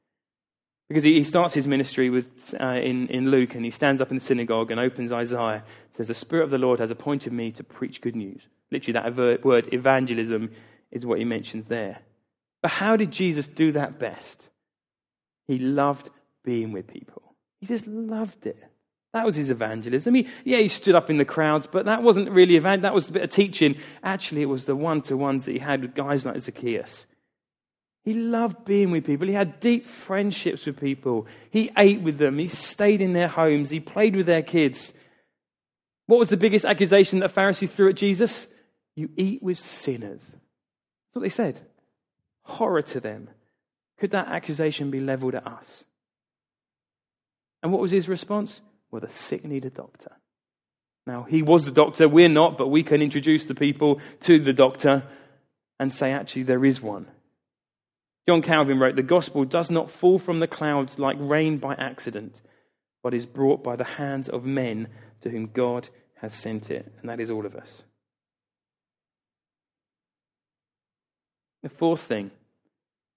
Because 0.89 1.03
he, 1.03 1.13
he 1.13 1.23
starts 1.23 1.53
his 1.53 1.65
ministry 1.65 2.09
with, 2.09 2.53
uh, 2.59 2.79
in, 2.83 3.07
in 3.07 3.31
Luke 3.31 3.55
and 3.55 3.63
he 3.63 3.71
stands 3.71 4.01
up 4.01 4.11
in 4.11 4.17
the 4.17 4.23
synagogue 4.23 4.69
and 4.69 4.79
opens 4.81 5.13
Isaiah. 5.13 5.63
Says, 5.95 6.09
The 6.09 6.13
Spirit 6.13 6.43
of 6.43 6.49
the 6.49 6.57
Lord 6.57 6.81
has 6.81 6.91
appointed 6.91 7.31
me 7.31 7.53
to 7.53 7.63
preach 7.63 8.01
good 8.01 8.17
news. 8.17 8.41
Literally, 8.69 8.99
that 8.99 9.45
word 9.45 9.73
evangelism 9.73 10.51
is 10.91 11.05
what 11.05 11.19
he 11.19 11.23
mentions 11.23 11.67
there. 11.67 11.99
But 12.61 12.71
how 12.71 12.97
did 12.97 13.11
Jesus 13.11 13.47
do 13.47 13.71
that 13.71 13.97
best? 13.97 14.43
He 15.47 15.59
loved 15.59 16.09
being 16.43 16.73
with 16.73 16.87
people. 16.87 17.21
He 17.61 17.67
just 17.67 17.87
loved 17.87 18.45
it. 18.45 18.61
That 19.13 19.25
was 19.25 19.35
his 19.35 19.51
evangelism. 19.51 20.15
He, 20.15 20.27
yeah, 20.43 20.57
he 20.57 20.67
stood 20.67 20.95
up 20.95 21.09
in 21.09 21.17
the 21.17 21.25
crowds, 21.25 21.67
but 21.67 21.85
that 21.85 22.01
wasn't 22.01 22.31
really 22.31 22.55
evangelism. 22.55 22.81
That 22.81 22.95
was 22.95 23.09
a 23.09 23.13
bit 23.13 23.23
of 23.23 23.29
teaching. 23.29 23.75
Actually, 24.03 24.41
it 24.41 24.49
was 24.49 24.65
the 24.65 24.75
one 24.75 25.01
to 25.03 25.15
ones 25.15 25.45
that 25.45 25.51
he 25.51 25.59
had 25.59 25.81
with 25.81 25.93
guys 25.93 26.25
like 26.25 26.39
Zacchaeus. 26.39 27.05
He 28.03 28.15
loved 28.15 28.65
being 28.65 28.91
with 28.91 29.05
people. 29.05 29.27
He 29.27 29.33
had 29.33 29.59
deep 29.59 29.85
friendships 29.85 30.65
with 30.65 30.79
people. 30.79 31.27
He 31.51 31.71
ate 31.77 32.01
with 32.01 32.17
them. 32.17 32.37
He 32.37 32.47
stayed 32.47 33.01
in 33.01 33.13
their 33.13 33.27
homes. 33.29 33.69
He 33.69 33.79
played 33.79 34.15
with 34.15 34.25
their 34.25 34.41
kids. 34.41 34.91
What 36.07 36.19
was 36.19 36.29
the 36.29 36.37
biggest 36.37 36.65
accusation 36.65 37.19
that 37.19 37.31
Pharisees 37.31 37.71
threw 37.71 37.89
at 37.89 37.95
Jesus? 37.95 38.47
You 38.95 39.09
eat 39.15 39.41
with 39.41 39.59
sinners. 39.59 40.21
That's 40.21 41.13
what 41.13 41.21
they 41.21 41.29
said. 41.29 41.61
Horror 42.43 42.81
to 42.81 42.99
them. 42.99 43.29
Could 43.99 44.11
that 44.11 44.27
accusation 44.27 44.91
be 44.91 44.99
leveled 44.99 45.35
at 45.35 45.47
us? 45.47 45.85
And 47.61 47.71
what 47.71 47.81
was 47.81 47.91
his 47.91 48.09
response? 48.09 48.59
Well, 48.93 49.01
the 49.01 49.09
sick 49.09 49.43
need 49.43 49.65
a 49.65 49.71
doctor. 49.71 50.11
Now, 51.07 51.23
he 51.23 51.41
was 51.41 51.65
the 51.65 51.71
doctor, 51.71 52.07
we're 52.07 52.29
not, 52.29 52.59
but 52.59 52.67
we 52.67 52.83
can 52.83 53.01
introduce 53.01 53.47
the 53.47 53.55
people 53.55 53.99
to 54.21 54.37
the 54.37 54.53
doctor 54.53 55.01
and 55.79 55.91
say, 55.91 56.11
actually, 56.11 56.43
there 56.43 56.63
is 56.63 56.79
one. 56.79 57.07
John 58.27 58.43
Calvin 58.43 58.77
wrote, 58.77 58.95
The 58.95 59.01
gospel 59.01 59.45
does 59.45 59.71
not 59.71 59.89
fall 59.89 60.19
from 60.19 60.41
the 60.41 60.47
clouds 60.47 60.99
like 60.99 61.17
rain 61.19 61.57
by 61.57 61.73
accident, 61.73 62.39
but 63.01 63.15
is 63.15 63.25
brought 63.25 63.63
by 63.63 63.75
the 63.75 63.83
hands 63.83 64.29
of 64.29 64.45
men 64.45 64.89
to 65.21 65.31
whom 65.31 65.47
God 65.47 65.89
has 66.17 66.35
sent 66.35 66.69
it. 66.69 66.93
And 67.01 67.09
that 67.09 67.19
is 67.19 67.31
all 67.31 67.47
of 67.47 67.55
us. 67.55 67.81
The 71.63 71.69
fourth 71.69 72.01
thing 72.01 72.29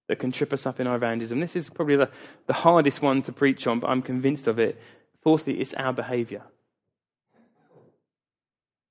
that 0.08 0.20
can 0.20 0.32
trip 0.32 0.54
us 0.54 0.64
up 0.64 0.80
in 0.80 0.86
our 0.86 0.96
evangelism, 0.96 1.38
this 1.38 1.54
is 1.54 1.68
probably 1.68 1.96
the, 1.96 2.08
the 2.46 2.54
hardest 2.54 3.02
one 3.02 3.20
to 3.24 3.32
preach 3.32 3.66
on, 3.66 3.80
but 3.80 3.90
I'm 3.90 4.00
convinced 4.00 4.46
of 4.46 4.58
it, 4.58 4.80
Fourthly, 5.26 5.60
it's 5.60 5.74
our 5.74 5.92
behavior. 5.92 6.42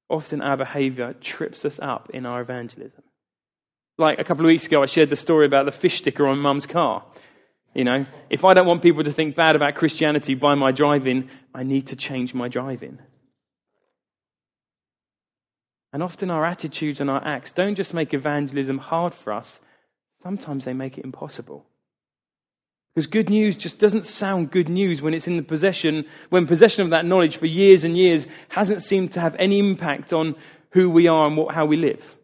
Often 0.10 0.42
our 0.42 0.58
behavior 0.58 1.16
trips 1.22 1.64
us 1.64 1.80
up 1.82 2.10
in 2.10 2.26
our 2.26 2.42
evangelism. 2.42 3.04
Like 3.98 4.20
a 4.20 4.26
couple 4.26 4.44
of 4.44 4.48
weeks 4.48 4.66
ago, 4.66 4.84
I 4.84 4.88
shared 4.88 5.10
the 5.10 5.16
story 5.16 5.46
about 5.46 5.64
the 5.64 5.72
fish 5.72 6.00
sticker 6.00 6.28
on 6.28 6.40
mum's 6.40 6.66
car. 6.66 7.06
You 7.74 7.86
know, 7.86 8.06
if 8.30 8.44
I 8.44 8.54
don't 8.54 8.68
want 8.68 8.82
people 8.82 9.06
to 9.06 9.14
think 9.14 9.34
bad 9.34 9.56
about 9.56 9.76
Christianity 9.76 10.36
by 10.36 10.56
my 10.56 10.74
driving, 10.74 11.30
I 11.54 11.64
need 11.64 11.88
to 11.88 11.96
change 11.96 12.34
my 12.34 12.50
driving. 12.50 13.00
And 15.94 16.04
often 16.04 16.30
our 16.30 16.44
attitudes 16.44 17.00
and 17.00 17.10
our 17.10 17.26
acts 17.26 17.54
don't 17.54 17.76
just 17.76 17.94
make 17.94 18.14
evangelism 18.14 18.80
hard 18.80 19.14
for 19.14 19.32
us, 19.32 19.62
sometimes 20.22 20.66
they 20.66 20.74
make 20.74 20.98
it 20.98 21.06
impossible. 21.06 21.66
Because 22.96 23.08
good 23.08 23.30
news 23.30 23.58
just 23.58 23.78
doesn't 23.78 24.06
sound 24.06 24.52
good 24.52 24.70
news 24.70 25.02
when 25.02 25.14
it's 25.14 25.28
in 25.28 25.36
the 25.36 25.44
possession, 25.44 26.06
when 26.30 26.48
possession 26.48 26.82
of 26.82 26.92
that 26.92 27.06
knowledge 27.06 27.36
for 27.36 27.46
years 27.46 27.84
and 27.84 27.98
years 27.98 28.26
hasn't 28.48 28.82
seemed 28.82 29.12
to 29.14 29.20
have 29.20 29.36
any 29.38 29.60
impact 29.60 30.14
on 30.14 30.34
who 30.70 30.90
we 30.90 31.06
are 31.06 31.28
and 31.28 31.36
what, 31.36 31.54
how 31.54 31.66
we 31.66 31.76
live, 31.76 32.16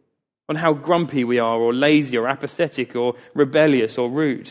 on 0.47 0.55
how 0.55 0.71
grumpy 0.71 1.25
we 1.25 1.39
are, 1.39 1.57
or 1.57 1.73
lazy, 1.73 2.17
or 2.17 2.25
apathetic, 2.25 2.95
or 2.95 3.15
rebellious, 3.33 3.97
or 3.97 4.09
rude. 4.09 4.49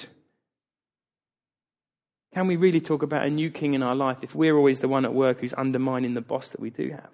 Can 2.35 2.47
we 2.47 2.57
really 2.57 2.83
talk 2.83 3.03
about 3.03 3.25
a 3.25 3.31
new 3.31 3.51
king 3.51 3.73
in 3.73 3.83
our 3.83 3.95
life 3.95 4.19
if 4.21 4.35
we're 4.35 4.57
always 4.57 4.81
the 4.81 4.89
one 4.89 5.07
at 5.07 5.15
work 5.15 5.41
who's 5.41 5.55
undermining 5.55 6.13
the 6.13 6.21
boss 6.21 6.49
that 6.51 6.61
we 6.61 6.69
do 6.69 6.91
have? 6.91 7.09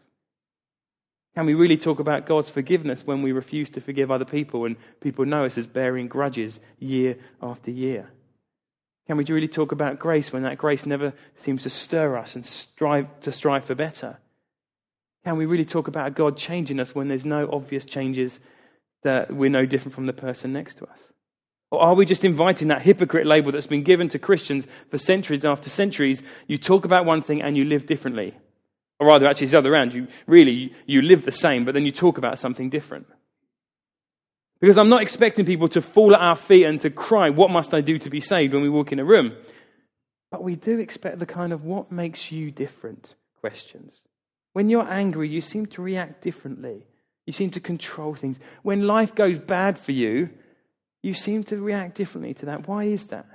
Can 1.36 1.46
we 1.46 1.54
really 1.54 1.76
talk 1.76 2.00
about 2.00 2.26
God's 2.26 2.50
forgiveness 2.50 3.06
when 3.06 3.22
we 3.22 3.30
refuse 3.30 3.70
to 3.70 3.80
forgive 3.80 4.10
other 4.10 4.24
people 4.24 4.64
and 4.64 4.76
people 5.00 5.24
know 5.24 5.44
us 5.44 5.56
as 5.56 5.66
bearing 5.66 6.08
grudges 6.08 6.58
year 6.80 7.16
after 7.40 7.70
year? 7.70 8.10
Can 9.06 9.16
we 9.16 9.24
really 9.24 9.48
talk 9.48 9.72
about 9.72 9.98
grace 9.98 10.32
when 10.32 10.42
that 10.42 10.58
grace 10.58 10.84
never 10.84 11.12
seems 11.38 11.62
to 11.62 11.70
stir 11.70 12.16
us 12.16 12.34
and 12.34 12.44
strive 12.44 13.20
to 13.20 13.30
strive 13.30 13.64
for 13.64 13.74
better? 13.74 14.18
Can 15.24 15.36
we 15.36 15.46
really 15.46 15.64
talk 15.64 15.88
about 15.88 16.14
God 16.14 16.36
changing 16.36 16.80
us 16.80 16.94
when 16.94 17.08
there's 17.08 17.24
no 17.24 17.48
obvious 17.52 17.84
changes 17.84 18.40
that 19.02 19.32
we're 19.32 19.50
no 19.50 19.66
different 19.66 19.94
from 19.94 20.06
the 20.06 20.12
person 20.12 20.52
next 20.52 20.78
to 20.78 20.84
us? 20.86 20.98
Or 21.70 21.80
are 21.80 21.94
we 21.94 22.06
just 22.06 22.24
inviting 22.24 22.68
that 22.68 22.82
hypocrite 22.82 23.26
label 23.26 23.52
that's 23.52 23.66
been 23.66 23.82
given 23.82 24.08
to 24.08 24.18
Christians 24.18 24.66
for 24.90 24.98
centuries 24.98 25.44
after 25.44 25.68
centuries? 25.68 26.22
You 26.46 26.58
talk 26.58 26.84
about 26.84 27.04
one 27.04 27.22
thing 27.22 27.42
and 27.42 27.56
you 27.56 27.64
live 27.64 27.86
differently. 27.86 28.34
Or 28.98 29.08
rather, 29.08 29.26
actually, 29.26 29.44
it's 29.44 29.52
the 29.52 29.58
other 29.58 29.70
way 29.70 29.78
around. 29.78 29.94
You 29.94 30.06
really, 30.26 30.74
you 30.86 31.02
live 31.02 31.24
the 31.24 31.32
same, 31.32 31.64
but 31.64 31.74
then 31.74 31.84
you 31.84 31.92
talk 31.92 32.18
about 32.18 32.38
something 32.38 32.70
different. 32.70 33.06
Because 34.60 34.78
I'm 34.78 34.88
not 34.88 35.02
expecting 35.02 35.44
people 35.44 35.68
to 35.68 35.82
fall 35.82 36.14
at 36.14 36.20
our 36.20 36.36
feet 36.36 36.64
and 36.64 36.80
to 36.80 36.90
cry, 36.90 37.30
What 37.30 37.50
must 37.50 37.74
I 37.74 37.80
do 37.80 37.98
to 37.98 38.10
be 38.10 38.20
saved 38.20 38.54
when 38.54 38.62
we 38.62 38.68
walk 38.68 38.92
in 38.92 38.98
a 38.98 39.04
room? 39.04 39.36
But 40.30 40.42
we 40.42 40.56
do 40.56 40.78
expect 40.78 41.18
the 41.18 41.26
kind 41.26 41.52
of 41.52 41.64
what 41.64 41.92
makes 41.92 42.32
you 42.32 42.50
different 42.50 43.14
questions. 43.40 43.92
When 44.54 44.68
you're 44.68 44.88
angry, 44.88 45.28
you 45.28 45.40
seem 45.40 45.66
to 45.66 45.82
react 45.82 46.22
differently. 46.22 46.86
You 47.26 47.32
seem 47.32 47.50
to 47.50 47.60
control 47.60 48.14
things. 48.14 48.38
When 48.62 48.86
life 48.86 49.14
goes 49.14 49.38
bad 49.38 49.78
for 49.78 49.92
you, 49.92 50.30
you 51.02 51.14
seem 51.14 51.44
to 51.44 51.56
react 51.58 51.96
differently 51.96 52.34
to 52.34 52.46
that. 52.46 52.66
Why 52.66 52.84
is 52.84 53.06
that? 53.06 53.26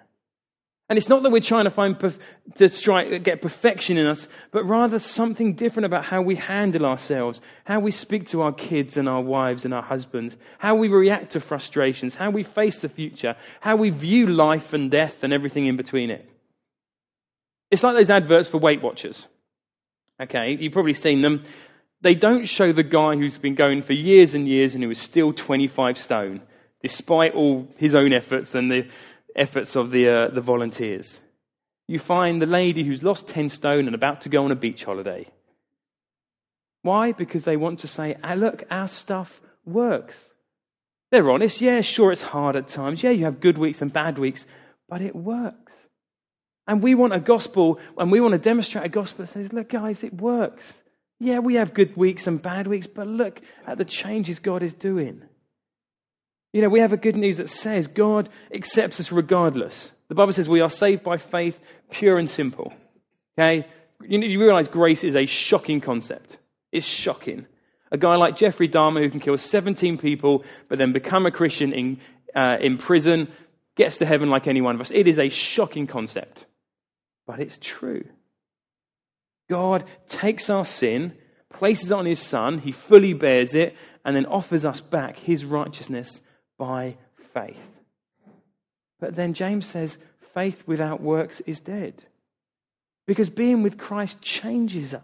And 0.91 0.97
it's 0.97 1.07
not 1.07 1.23
that 1.23 1.29
we're 1.29 1.39
trying 1.39 1.63
to 1.63 1.69
find 1.69 1.97
perf- 1.97 2.19
to 2.57 3.19
get 3.19 3.41
perfection 3.41 3.95
in 3.95 4.05
us, 4.05 4.27
but 4.51 4.65
rather 4.65 4.99
something 4.99 5.53
different 5.53 5.85
about 5.85 6.03
how 6.03 6.21
we 6.21 6.35
handle 6.35 6.85
ourselves, 6.85 7.39
how 7.63 7.79
we 7.79 7.91
speak 7.91 8.27
to 8.27 8.41
our 8.41 8.51
kids 8.51 8.97
and 8.97 9.07
our 9.07 9.21
wives 9.21 9.63
and 9.63 9.73
our 9.73 9.83
husbands, 9.83 10.35
how 10.57 10.75
we 10.75 10.89
react 10.89 11.31
to 11.31 11.39
frustrations, 11.39 12.15
how 12.15 12.29
we 12.29 12.43
face 12.43 12.79
the 12.79 12.89
future, 12.89 13.37
how 13.61 13.77
we 13.77 13.89
view 13.89 14.27
life 14.27 14.73
and 14.73 14.91
death 14.91 15.23
and 15.23 15.31
everything 15.31 15.65
in 15.65 15.77
between 15.77 16.09
it. 16.09 16.29
It's 17.69 17.83
like 17.83 17.95
those 17.95 18.09
adverts 18.09 18.49
for 18.49 18.57
Weight 18.57 18.81
Watchers. 18.81 19.27
Okay, 20.19 20.57
you've 20.59 20.73
probably 20.73 20.93
seen 20.93 21.21
them. 21.21 21.41
They 22.01 22.15
don't 22.15 22.49
show 22.49 22.73
the 22.73 22.83
guy 22.83 23.15
who's 23.15 23.37
been 23.37 23.55
going 23.55 23.81
for 23.81 23.93
years 23.93 24.33
and 24.33 24.45
years 24.45 24.75
and 24.75 24.83
who 24.83 24.89
is 24.89 24.99
still 24.99 25.31
25 25.31 25.97
stone, 25.97 26.41
despite 26.81 27.33
all 27.33 27.69
his 27.77 27.95
own 27.95 28.11
efforts 28.11 28.55
and 28.55 28.69
the 28.69 28.87
efforts 29.35 29.75
of 29.75 29.91
the, 29.91 30.07
uh, 30.07 30.27
the 30.27 30.41
volunteers. 30.41 31.19
You 31.87 31.99
find 31.99 32.41
the 32.41 32.45
lady 32.45 32.83
who's 32.83 33.03
lost 33.03 33.27
10 33.27 33.49
stone 33.49 33.85
and 33.85 33.95
about 33.95 34.21
to 34.21 34.29
go 34.29 34.45
on 34.45 34.51
a 34.51 34.55
beach 34.55 34.83
holiday. 34.83 35.27
Why? 36.83 37.11
Because 37.11 37.43
they 37.43 37.57
want 37.57 37.79
to 37.79 37.87
say, 37.87 38.15
ah, 38.23 38.33
look, 38.33 38.63
our 38.71 38.87
stuff 38.87 39.41
works. 39.65 40.31
They're 41.11 41.29
honest. 41.29 41.61
Yeah, 41.61 41.81
sure, 41.81 42.11
it's 42.11 42.23
hard 42.23 42.55
at 42.55 42.67
times. 42.67 43.03
Yeah, 43.03 43.11
you 43.11 43.25
have 43.25 43.39
good 43.39 43.57
weeks 43.57 43.81
and 43.81 43.91
bad 43.91 44.17
weeks, 44.17 44.45
but 44.87 45.01
it 45.01 45.15
works. 45.15 45.71
And 46.67 46.81
we 46.81 46.95
want 46.95 47.13
a 47.13 47.19
gospel, 47.19 47.79
and 47.97 48.11
we 48.11 48.21
want 48.21 48.33
to 48.33 48.37
demonstrate 48.37 48.85
a 48.85 48.89
gospel 48.89 49.25
that 49.25 49.31
says, 49.31 49.51
look, 49.51 49.69
guys, 49.69 50.03
it 50.03 50.13
works. 50.13 50.73
Yeah, 51.19 51.39
we 51.39 51.55
have 51.55 51.73
good 51.73 51.97
weeks 51.97 52.25
and 52.27 52.41
bad 52.41 52.67
weeks, 52.67 52.87
but 52.87 53.07
look 53.07 53.41
at 53.67 53.77
the 53.77 53.85
changes 53.85 54.39
God 54.39 54.63
is 54.63 54.73
doing. 54.73 55.23
You 56.53 56.61
know, 56.61 56.69
we 56.69 56.79
have 56.81 56.93
a 56.93 56.97
good 56.97 57.15
news 57.15 57.37
that 57.37 57.49
says 57.49 57.87
God 57.87 58.29
accepts 58.53 58.99
us 58.99 59.11
regardless. 59.11 59.91
The 60.09 60.15
Bible 60.15 60.33
says 60.33 60.49
we 60.49 60.59
are 60.59 60.69
saved 60.69 61.03
by 61.03 61.17
faith, 61.17 61.59
pure 61.91 62.17
and 62.17 62.29
simple. 62.29 62.73
Okay? 63.37 63.65
You, 64.03 64.19
you 64.19 64.41
realize 64.41 64.67
grace 64.67 65.03
is 65.03 65.15
a 65.15 65.25
shocking 65.25 65.79
concept. 65.79 66.37
It's 66.71 66.85
shocking. 66.85 67.45
A 67.91 67.97
guy 67.97 68.15
like 68.15 68.35
Jeffrey 68.35 68.67
Dahmer, 68.67 69.01
who 69.01 69.09
can 69.09 69.19
kill 69.19 69.37
17 69.37 69.97
people, 69.97 70.43
but 70.67 70.77
then 70.77 70.91
become 70.91 71.25
a 71.25 71.31
Christian 71.31 71.73
in, 71.73 71.99
uh, 72.35 72.57
in 72.59 72.77
prison, 72.77 73.29
gets 73.75 73.97
to 73.97 74.05
heaven 74.05 74.29
like 74.29 74.47
any 74.47 74.61
one 74.61 74.75
of 74.75 74.81
us. 74.81 74.91
It 74.91 75.07
is 75.07 75.19
a 75.19 75.29
shocking 75.29 75.87
concept, 75.87 76.45
but 77.25 77.39
it's 77.39 77.57
true. 77.61 78.05
God 79.49 79.85
takes 80.07 80.49
our 80.49 80.65
sin, 80.65 81.13
places 81.53 81.91
it 81.91 81.95
on 81.95 82.05
his 82.05 82.19
Son, 82.19 82.59
he 82.59 82.71
fully 82.71 83.13
bears 83.13 83.55
it, 83.55 83.75
and 84.03 84.15
then 84.15 84.25
offers 84.25 84.65
us 84.65 84.81
back 84.81 85.17
his 85.17 85.43
righteousness 85.43 86.21
by 86.61 86.95
faith. 87.33 87.57
But 88.99 89.15
then 89.15 89.33
James 89.33 89.65
says, 89.65 89.97
faith 90.35 90.63
without 90.67 91.01
works 91.01 91.39
is 91.47 91.59
dead. 91.59 92.03
Because 93.07 93.31
being 93.31 93.63
with 93.63 93.79
Christ 93.79 94.21
changes 94.21 94.93
us. 94.93 95.01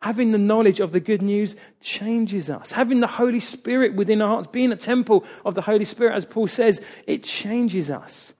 Having 0.00 0.32
the 0.32 0.38
knowledge 0.38 0.80
of 0.80 0.92
the 0.92 1.00
good 1.00 1.20
news 1.20 1.56
changes 1.82 2.48
us. 2.48 2.72
Having 2.72 3.00
the 3.00 3.06
Holy 3.06 3.38
Spirit 3.38 3.96
within 3.96 4.22
our 4.22 4.28
hearts, 4.28 4.46
being 4.46 4.72
a 4.72 4.76
temple 4.76 5.26
of 5.44 5.54
the 5.54 5.60
Holy 5.60 5.84
Spirit, 5.84 6.14
as 6.14 6.24
Paul 6.24 6.46
says, 6.46 6.80
it 7.06 7.22
changes 7.22 7.90
us. 7.90 8.32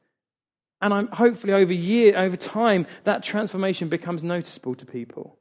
And 0.81 0.95
I'm 0.95 1.09
hopefully 1.09 1.53
over 1.53 1.75
year, 1.75 2.17
over 2.17 2.39
time, 2.39 2.87
that 3.05 3.23
transformation 3.23 3.91
becomes 3.91 4.23
noticeable 4.23 4.75
to 4.77 4.87
people. 4.87 5.37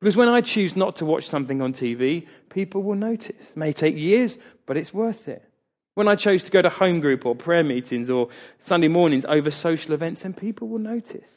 Because 0.00 0.16
when 0.16 0.28
I 0.28 0.40
choose 0.40 0.76
not 0.76 0.94
to 0.96 1.04
watch 1.04 1.26
something 1.26 1.60
on 1.60 1.72
TV, 1.72 2.28
people 2.48 2.84
will 2.84 2.94
notice. 2.94 3.30
It 3.30 3.56
may 3.56 3.72
take 3.72 3.96
years, 3.96 4.38
but 4.66 4.76
it's 4.76 4.94
worth 4.94 5.26
it. 5.26 5.48
When 5.94 6.08
I 6.08 6.14
chose 6.14 6.42
to 6.44 6.50
go 6.50 6.62
to 6.62 6.70
home 6.70 7.00
group 7.00 7.26
or 7.26 7.34
prayer 7.34 7.62
meetings 7.64 8.08
or 8.08 8.28
Sunday 8.60 8.88
mornings 8.88 9.24
over 9.26 9.50
social 9.50 9.92
events, 9.92 10.22
then 10.22 10.32
people 10.32 10.68
will 10.68 10.78
notice. 10.78 11.28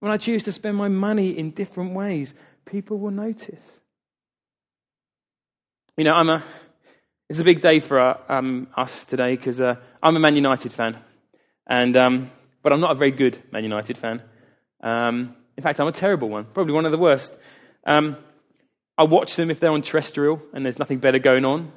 When 0.00 0.10
I 0.10 0.16
choose 0.16 0.44
to 0.44 0.52
spend 0.52 0.76
my 0.76 0.88
money 0.88 1.30
in 1.30 1.50
different 1.50 1.92
ways, 1.92 2.34
people 2.64 2.98
will 2.98 3.10
notice. 3.10 3.80
You 5.96 6.04
know, 6.04 6.14
I'm 6.14 6.30
a, 6.30 6.42
it's 7.28 7.38
a 7.38 7.44
big 7.44 7.60
day 7.60 7.80
for 7.80 8.00
uh, 8.00 8.18
um, 8.28 8.68
us 8.76 9.04
today 9.04 9.36
because 9.36 9.60
uh, 9.60 9.76
I'm 10.02 10.16
a 10.16 10.20
Man 10.20 10.36
United 10.36 10.72
fan. 10.72 10.96
And, 11.66 11.96
um, 11.96 12.30
but 12.62 12.72
I'm 12.72 12.80
not 12.80 12.92
a 12.92 12.94
very 12.94 13.10
good 13.10 13.38
Man 13.52 13.62
United 13.62 13.98
fan. 13.98 14.22
Um, 14.82 15.36
in 15.56 15.62
fact, 15.62 15.80
I'm 15.80 15.86
a 15.86 15.92
terrible 15.92 16.30
one, 16.30 16.46
probably 16.46 16.72
one 16.72 16.86
of 16.86 16.92
the 16.92 16.98
worst. 16.98 17.32
Um, 17.86 18.16
I 18.96 19.04
watch 19.04 19.36
them 19.36 19.50
if 19.50 19.60
they're 19.60 19.70
on 19.70 19.82
terrestrial 19.82 20.40
and 20.52 20.64
there's 20.64 20.78
nothing 20.78 20.98
better 20.98 21.18
going 21.18 21.44
on. 21.44 21.72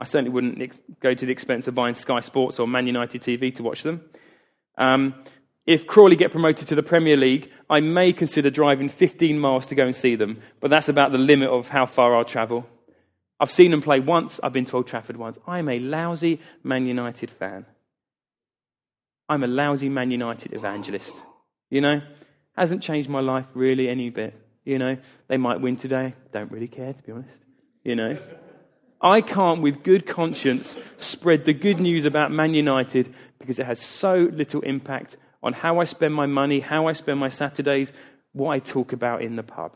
I 0.00 0.04
certainly 0.04 0.30
wouldn't 0.30 0.62
ex- 0.62 0.78
go 1.00 1.12
to 1.12 1.26
the 1.26 1.32
expense 1.32 1.68
of 1.68 1.74
buying 1.74 1.94
Sky 1.94 2.20
Sports 2.20 2.58
or 2.58 2.66
Man 2.66 2.86
United 2.86 3.20
TV 3.20 3.54
to 3.56 3.62
watch 3.62 3.82
them. 3.82 4.02
Um, 4.78 5.14
if 5.66 5.86
Crawley 5.86 6.16
get 6.16 6.30
promoted 6.30 6.68
to 6.68 6.74
the 6.74 6.82
Premier 6.82 7.16
League, 7.16 7.50
I 7.68 7.80
may 7.80 8.12
consider 8.12 8.50
driving 8.50 8.88
15 8.88 9.38
miles 9.38 9.66
to 9.66 9.74
go 9.74 9.84
and 9.84 9.94
see 9.94 10.16
them, 10.16 10.40
but 10.58 10.70
that's 10.70 10.88
about 10.88 11.12
the 11.12 11.18
limit 11.18 11.50
of 11.50 11.68
how 11.68 11.84
far 11.86 12.16
I'll 12.16 12.24
travel. 12.24 12.66
I've 13.38 13.50
seen 13.50 13.70
them 13.70 13.82
play 13.82 14.00
once, 14.00 14.40
I've 14.42 14.52
been 14.52 14.64
to 14.66 14.76
Old 14.76 14.86
Trafford 14.86 15.16
once. 15.16 15.38
I'm 15.46 15.68
a 15.68 15.78
lousy 15.78 16.40
Man 16.64 16.86
United 16.86 17.30
fan. 17.30 17.66
I'm 19.28 19.44
a 19.44 19.46
lousy 19.46 19.88
Man 19.88 20.10
United 20.10 20.54
evangelist. 20.54 21.14
You 21.68 21.82
know, 21.82 22.02
hasn't 22.56 22.82
changed 22.82 23.08
my 23.08 23.20
life 23.20 23.46
really 23.54 23.88
any 23.88 24.10
bit. 24.10 24.34
You 24.64 24.78
know, 24.78 24.96
they 25.28 25.36
might 25.36 25.60
win 25.60 25.76
today. 25.76 26.14
Don't 26.32 26.50
really 26.50 26.68
care, 26.68 26.92
to 26.92 27.02
be 27.02 27.12
honest. 27.12 27.30
You 27.84 27.96
know. 27.96 28.18
I 29.02 29.22
can't, 29.22 29.62
with 29.62 29.82
good 29.82 30.06
conscience, 30.06 30.76
spread 30.98 31.46
the 31.46 31.54
good 31.54 31.80
news 31.80 32.04
about 32.04 32.32
Man 32.32 32.52
United 32.52 33.14
because 33.38 33.58
it 33.58 33.66
has 33.66 33.80
so 33.80 34.28
little 34.32 34.60
impact 34.60 35.16
on 35.42 35.54
how 35.54 35.78
I 35.78 35.84
spend 35.84 36.14
my 36.14 36.26
money, 36.26 36.60
how 36.60 36.86
I 36.86 36.92
spend 36.92 37.18
my 37.18 37.30
Saturdays, 37.30 37.92
what 38.32 38.50
I 38.50 38.58
talk 38.58 38.92
about 38.92 39.22
in 39.22 39.36
the 39.36 39.42
pub. 39.42 39.74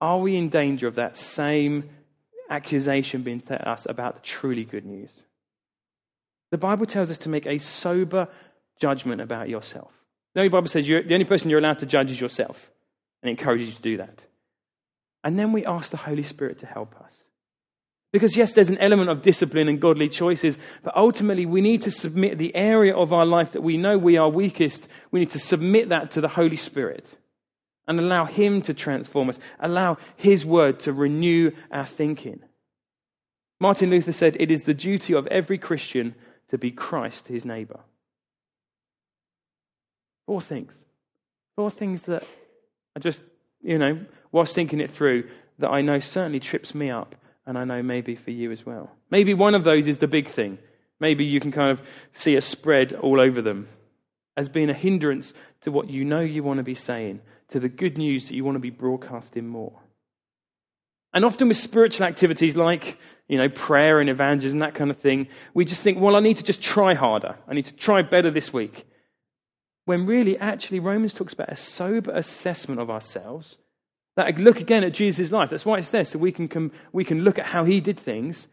Are 0.00 0.18
we 0.18 0.36
in 0.36 0.48
danger 0.48 0.88
of 0.88 0.96
that 0.96 1.16
same 1.16 1.88
accusation 2.50 3.22
being 3.22 3.42
at 3.48 3.66
us 3.66 3.86
about 3.88 4.16
the 4.16 4.22
truly 4.22 4.64
good 4.64 4.84
news? 4.84 5.10
The 6.50 6.58
Bible 6.58 6.86
tells 6.86 7.10
us 7.10 7.18
to 7.18 7.28
make 7.28 7.46
a 7.46 7.58
sober 7.58 8.28
judgment 8.80 9.20
about 9.20 9.48
yourself. 9.48 9.92
The 10.34 10.40
only 10.40 10.48
Bible 10.48 10.68
says 10.68 10.86
the 10.86 11.12
only 11.12 11.24
person 11.24 11.48
you're 11.48 11.60
allowed 11.60 11.78
to 11.78 11.86
judge 11.86 12.10
is 12.10 12.20
yourself, 12.20 12.70
and 13.22 13.30
encourages 13.30 13.68
you 13.68 13.74
to 13.74 13.82
do 13.82 13.96
that. 13.98 14.20
And 15.24 15.38
then 15.38 15.52
we 15.52 15.64
ask 15.64 15.90
the 15.90 15.96
Holy 15.96 16.22
Spirit 16.22 16.58
to 16.58 16.66
help 16.66 16.94
us. 17.00 17.12
Because, 18.16 18.34
yes, 18.34 18.52
there's 18.52 18.70
an 18.70 18.78
element 18.78 19.10
of 19.10 19.20
discipline 19.20 19.68
and 19.68 19.78
godly 19.78 20.08
choices, 20.08 20.58
but 20.82 20.96
ultimately 20.96 21.44
we 21.44 21.60
need 21.60 21.82
to 21.82 21.90
submit 21.90 22.38
the 22.38 22.56
area 22.56 22.96
of 22.96 23.12
our 23.12 23.26
life 23.26 23.52
that 23.52 23.60
we 23.60 23.76
know 23.76 23.98
we 23.98 24.16
are 24.16 24.30
weakest, 24.30 24.88
we 25.10 25.20
need 25.20 25.28
to 25.28 25.38
submit 25.38 25.90
that 25.90 26.12
to 26.12 26.22
the 26.22 26.28
Holy 26.28 26.56
Spirit 26.56 27.10
and 27.86 28.00
allow 28.00 28.24
Him 28.24 28.62
to 28.62 28.72
transform 28.72 29.28
us, 29.28 29.38
allow 29.60 29.98
His 30.16 30.46
word 30.46 30.80
to 30.80 30.94
renew 30.94 31.50
our 31.70 31.84
thinking. 31.84 32.40
Martin 33.60 33.90
Luther 33.90 34.12
said, 34.12 34.34
It 34.40 34.50
is 34.50 34.62
the 34.62 34.72
duty 34.72 35.12
of 35.12 35.26
every 35.26 35.58
Christian 35.58 36.14
to 36.48 36.56
be 36.56 36.70
Christ 36.70 37.28
his 37.28 37.44
neighbor. 37.44 37.80
Four 40.24 40.40
things. 40.40 40.72
Four 41.54 41.70
things 41.70 42.04
that 42.04 42.24
I 42.96 43.00
just, 43.00 43.20
you 43.62 43.76
know, 43.76 44.00
whilst 44.32 44.54
thinking 44.54 44.80
it 44.80 44.88
through, 44.88 45.28
that 45.58 45.68
I 45.68 45.82
know 45.82 45.98
certainly 45.98 46.40
trips 46.40 46.74
me 46.74 46.88
up 46.88 47.14
and 47.46 47.56
I 47.56 47.64
know 47.64 47.82
maybe 47.82 48.16
for 48.16 48.32
you 48.32 48.50
as 48.50 48.66
well. 48.66 48.90
Maybe 49.10 49.32
one 49.32 49.54
of 49.54 49.64
those 49.64 49.86
is 49.86 49.98
the 49.98 50.08
big 50.08 50.28
thing. 50.28 50.58
Maybe 50.98 51.24
you 51.24 51.40
can 51.40 51.52
kind 51.52 51.70
of 51.70 51.80
see 52.12 52.36
a 52.36 52.40
spread 52.40 52.92
all 52.92 53.20
over 53.20 53.40
them 53.40 53.68
as 54.36 54.48
being 54.48 54.70
a 54.70 54.74
hindrance 54.74 55.32
to 55.62 55.70
what 55.70 55.88
you 55.88 56.04
know 56.04 56.20
you 56.20 56.42
want 56.42 56.58
to 56.58 56.64
be 56.64 56.74
saying, 56.74 57.20
to 57.50 57.60
the 57.60 57.68
good 57.68 57.96
news 57.96 58.28
that 58.28 58.34
you 58.34 58.44
want 58.44 58.56
to 58.56 58.60
be 58.60 58.70
broadcasting 58.70 59.46
more. 59.46 59.80
And 61.12 61.24
often 61.24 61.48
with 61.48 61.56
spiritual 61.56 62.06
activities 62.06 62.56
like, 62.56 62.98
you 63.28 63.38
know, 63.38 63.48
prayer 63.48 64.00
and 64.00 64.10
evangelism, 64.10 64.58
that 64.58 64.74
kind 64.74 64.90
of 64.90 64.98
thing, 64.98 65.28
we 65.54 65.64
just 65.64 65.82
think, 65.82 65.98
well, 65.98 66.16
I 66.16 66.20
need 66.20 66.36
to 66.36 66.42
just 66.42 66.60
try 66.60 66.94
harder. 66.94 67.36
I 67.48 67.54
need 67.54 67.66
to 67.66 67.74
try 67.74 68.02
better 68.02 68.30
this 68.30 68.52
week. 68.52 68.86
When 69.86 70.04
really, 70.04 70.36
actually, 70.38 70.80
Romans 70.80 71.14
talks 71.14 71.32
about 71.32 71.50
a 71.50 71.56
sober 71.56 72.10
assessment 72.10 72.80
of 72.80 72.90
ourselves 72.90 73.56
that 74.16 74.38
look 74.38 74.60
again 74.60 74.82
at 74.82 74.94
Jesus' 74.94 75.30
life. 75.30 75.50
That's 75.50 75.66
why 75.66 75.78
it's 75.78 75.90
there, 75.90 76.04
so 76.04 76.18
we 76.18 76.32
can, 76.32 76.72
we 76.92 77.04
can 77.04 77.22
look 77.22 77.38
at 77.38 77.46
how 77.46 77.64
he 77.64 77.80
did 77.80 77.98
things. 77.98 78.48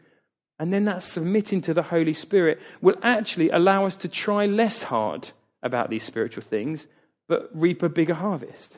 And 0.58 0.72
then 0.72 0.84
that 0.84 1.02
submitting 1.02 1.62
to 1.62 1.74
the 1.74 1.82
Holy 1.82 2.12
Spirit 2.12 2.60
will 2.80 2.96
actually 3.02 3.50
allow 3.50 3.86
us 3.86 3.96
to 3.96 4.08
try 4.08 4.46
less 4.46 4.84
hard 4.84 5.30
about 5.62 5.90
these 5.90 6.04
spiritual 6.04 6.42
things, 6.42 6.86
but 7.26 7.50
reap 7.54 7.82
a 7.82 7.88
bigger 7.88 8.14
harvest. 8.14 8.76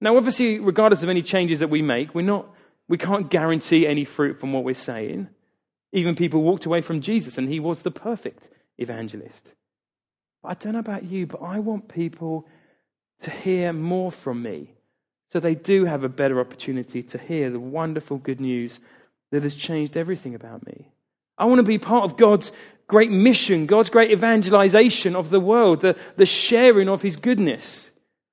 Now, 0.00 0.16
obviously, 0.16 0.58
regardless 0.58 1.02
of 1.02 1.08
any 1.08 1.22
changes 1.22 1.60
that 1.60 1.70
we 1.70 1.80
make, 1.80 2.14
we're 2.14 2.22
not, 2.22 2.46
we 2.86 2.98
can't 2.98 3.30
guarantee 3.30 3.86
any 3.86 4.04
fruit 4.04 4.38
from 4.38 4.52
what 4.52 4.62
we're 4.62 4.74
saying. 4.74 5.28
Even 5.92 6.14
people 6.14 6.42
walked 6.42 6.66
away 6.66 6.82
from 6.82 7.00
Jesus, 7.00 7.38
and 7.38 7.48
he 7.48 7.60
was 7.60 7.82
the 7.82 7.90
perfect 7.90 8.48
evangelist. 8.78 9.52
I 10.44 10.54
don't 10.54 10.74
know 10.74 10.80
about 10.80 11.04
you, 11.04 11.26
but 11.26 11.40
I 11.40 11.60
want 11.60 11.88
people 11.88 12.46
to 13.22 13.30
hear 13.30 13.72
more 13.72 14.10
from 14.10 14.42
me 14.42 14.74
so 15.32 15.40
they 15.40 15.54
do 15.54 15.86
have 15.86 16.04
a 16.04 16.10
better 16.10 16.40
opportunity 16.40 17.02
to 17.02 17.16
hear 17.16 17.48
the 17.48 17.58
wonderful 17.58 18.18
good 18.18 18.38
news 18.38 18.80
that 19.30 19.42
has 19.42 19.54
changed 19.54 19.96
everything 19.96 20.34
about 20.34 20.66
me. 20.66 20.92
I 21.38 21.46
want 21.46 21.58
to 21.58 21.62
be 21.62 21.78
part 21.78 22.04
of 22.04 22.18
God's 22.18 22.52
great 22.86 23.10
mission, 23.10 23.64
God's 23.64 23.88
great 23.88 24.10
evangelization 24.10 25.16
of 25.16 25.30
the 25.30 25.40
world, 25.40 25.80
the, 25.80 25.96
the 26.16 26.26
sharing 26.26 26.90
of 26.90 27.00
his 27.00 27.16
goodness. 27.16 27.88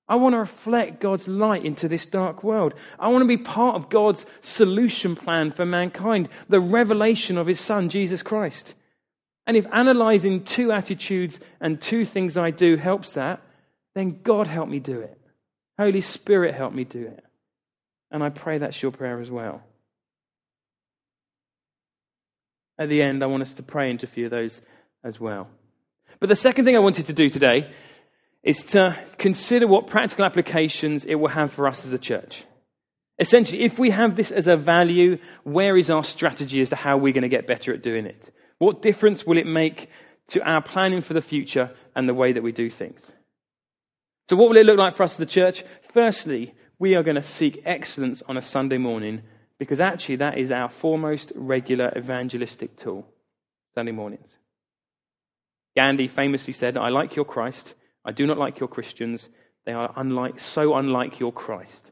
I 0.09 0.17
want 0.17 0.33
to 0.33 0.39
reflect 0.39 0.99
God's 0.99 1.25
light 1.27 1.63
into 1.63 1.87
this 1.87 2.05
dark 2.05 2.43
world. 2.43 2.73
I 2.99 3.07
want 3.07 3.21
to 3.21 3.27
be 3.27 3.37
part 3.37 3.75
of 3.75 3.89
God's 3.89 4.25
solution 4.41 5.15
plan 5.15 5.51
for 5.51 5.65
mankind, 5.65 6.27
the 6.49 6.59
revelation 6.59 7.37
of 7.37 7.47
his 7.47 7.61
son, 7.61 7.87
Jesus 7.87 8.21
Christ. 8.21 8.73
And 9.47 9.55
if 9.55 9.65
analyzing 9.71 10.43
two 10.43 10.73
attitudes 10.73 11.39
and 11.61 11.79
two 11.79 12.03
things 12.03 12.35
I 12.35 12.51
do 12.51 12.75
helps 12.75 13.13
that, 13.13 13.39
then 13.95 14.19
God 14.21 14.47
help 14.47 14.67
me 14.67 14.79
do 14.79 14.99
it. 14.99 15.18
Holy 15.79 16.01
Spirit 16.01 16.55
help 16.55 16.73
me 16.73 16.83
do 16.83 17.05
it. 17.05 17.23
And 18.11 18.21
I 18.21 18.27
pray 18.27 18.57
that's 18.57 18.81
your 18.81 18.91
prayer 18.91 19.21
as 19.21 19.31
well. 19.31 19.63
At 22.77 22.89
the 22.89 23.01
end, 23.01 23.23
I 23.23 23.27
want 23.27 23.43
us 23.43 23.53
to 23.53 23.63
pray 23.63 23.89
into 23.89 24.05
a 24.05 24.09
few 24.09 24.25
of 24.25 24.31
those 24.31 24.59
as 25.05 25.21
well. 25.21 25.47
But 26.19 26.27
the 26.27 26.35
second 26.35 26.65
thing 26.65 26.75
I 26.75 26.79
wanted 26.79 27.05
to 27.05 27.13
do 27.13 27.29
today 27.29 27.71
is 28.43 28.61
to 28.65 28.93
consider 29.17 29.67
what 29.67 29.87
practical 29.87 30.25
applications 30.25 31.05
it 31.05 31.15
will 31.15 31.29
have 31.29 31.53
for 31.53 31.65
us 31.65 31.85
as 31.85 31.93
a 31.93 31.97
church. 31.97 32.43
Essentially, 33.17 33.61
if 33.61 33.79
we 33.79 33.91
have 33.91 34.17
this 34.17 34.31
as 34.31 34.47
a 34.47 34.57
value, 34.57 35.17
where 35.45 35.77
is 35.77 35.89
our 35.89 36.03
strategy 36.03 36.59
as 36.59 36.71
to 36.71 36.75
how 36.75 36.97
we're 36.97 37.13
going 37.13 37.21
to 37.21 37.29
get 37.29 37.47
better 37.47 37.73
at 37.73 37.81
doing 37.81 38.05
it? 38.05 38.33
What 38.57 38.81
difference 38.81 39.25
will 39.25 39.37
it 39.37 39.47
make 39.47 39.89
to 40.29 40.41
our 40.45 40.61
planning 40.61 40.99
for 40.99 41.13
the 41.13 41.21
future 41.21 41.71
and 41.95 42.09
the 42.09 42.13
way 42.13 42.33
that 42.33 42.43
we 42.43 42.51
do 42.51 42.69
things? 42.69 43.13
So, 44.29 44.35
what 44.35 44.47
will 44.47 44.57
it 44.57 44.65
look 44.67 44.77
like 44.77 44.93
for 44.93 45.01
us 45.01 45.15
as 45.15 45.21
a 45.21 45.25
church? 45.25 45.63
Firstly, 45.91 46.53
we 46.77 46.93
are 46.93 47.01
going 47.01 47.15
to 47.15 47.23
seek 47.23 47.63
excellence 47.65 48.21
on 48.27 48.37
a 48.37 48.43
Sunday 48.43 48.77
morning 48.77 49.23
because 49.57 49.81
actually 49.81 50.17
that 50.17 50.37
is 50.37 50.51
our 50.51 50.69
foremost 50.69 51.31
regular 51.33 51.91
evangelistic 51.97 52.77
tool 52.77 53.07
Sunday 53.73 53.91
mornings. 53.91 54.29
Gandhi 55.75 56.07
famously 56.07 56.53
said, 56.53 56.77
I 56.77 56.89
like 56.89 57.15
your 57.15 57.25
Christ, 57.25 57.73
I 58.05 58.11
do 58.11 58.27
not 58.27 58.37
like 58.37 58.59
your 58.59 58.69
Christians. 58.69 59.29
They 59.65 59.73
are 59.73 59.91
unlike, 59.95 60.39
so 60.39 60.75
unlike 60.75 61.19
your 61.19 61.33
Christ. 61.33 61.91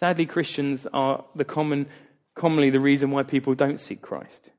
Sadly, 0.00 0.24
Christians 0.24 0.86
are 0.90 1.22
the 1.34 1.44
common, 1.44 1.86
commonly 2.34 2.70
the 2.70 2.80
reason 2.80 3.10
why 3.10 3.24
people 3.24 3.54
don't 3.54 3.78
seek 3.78 4.00
Christ. 4.00 4.50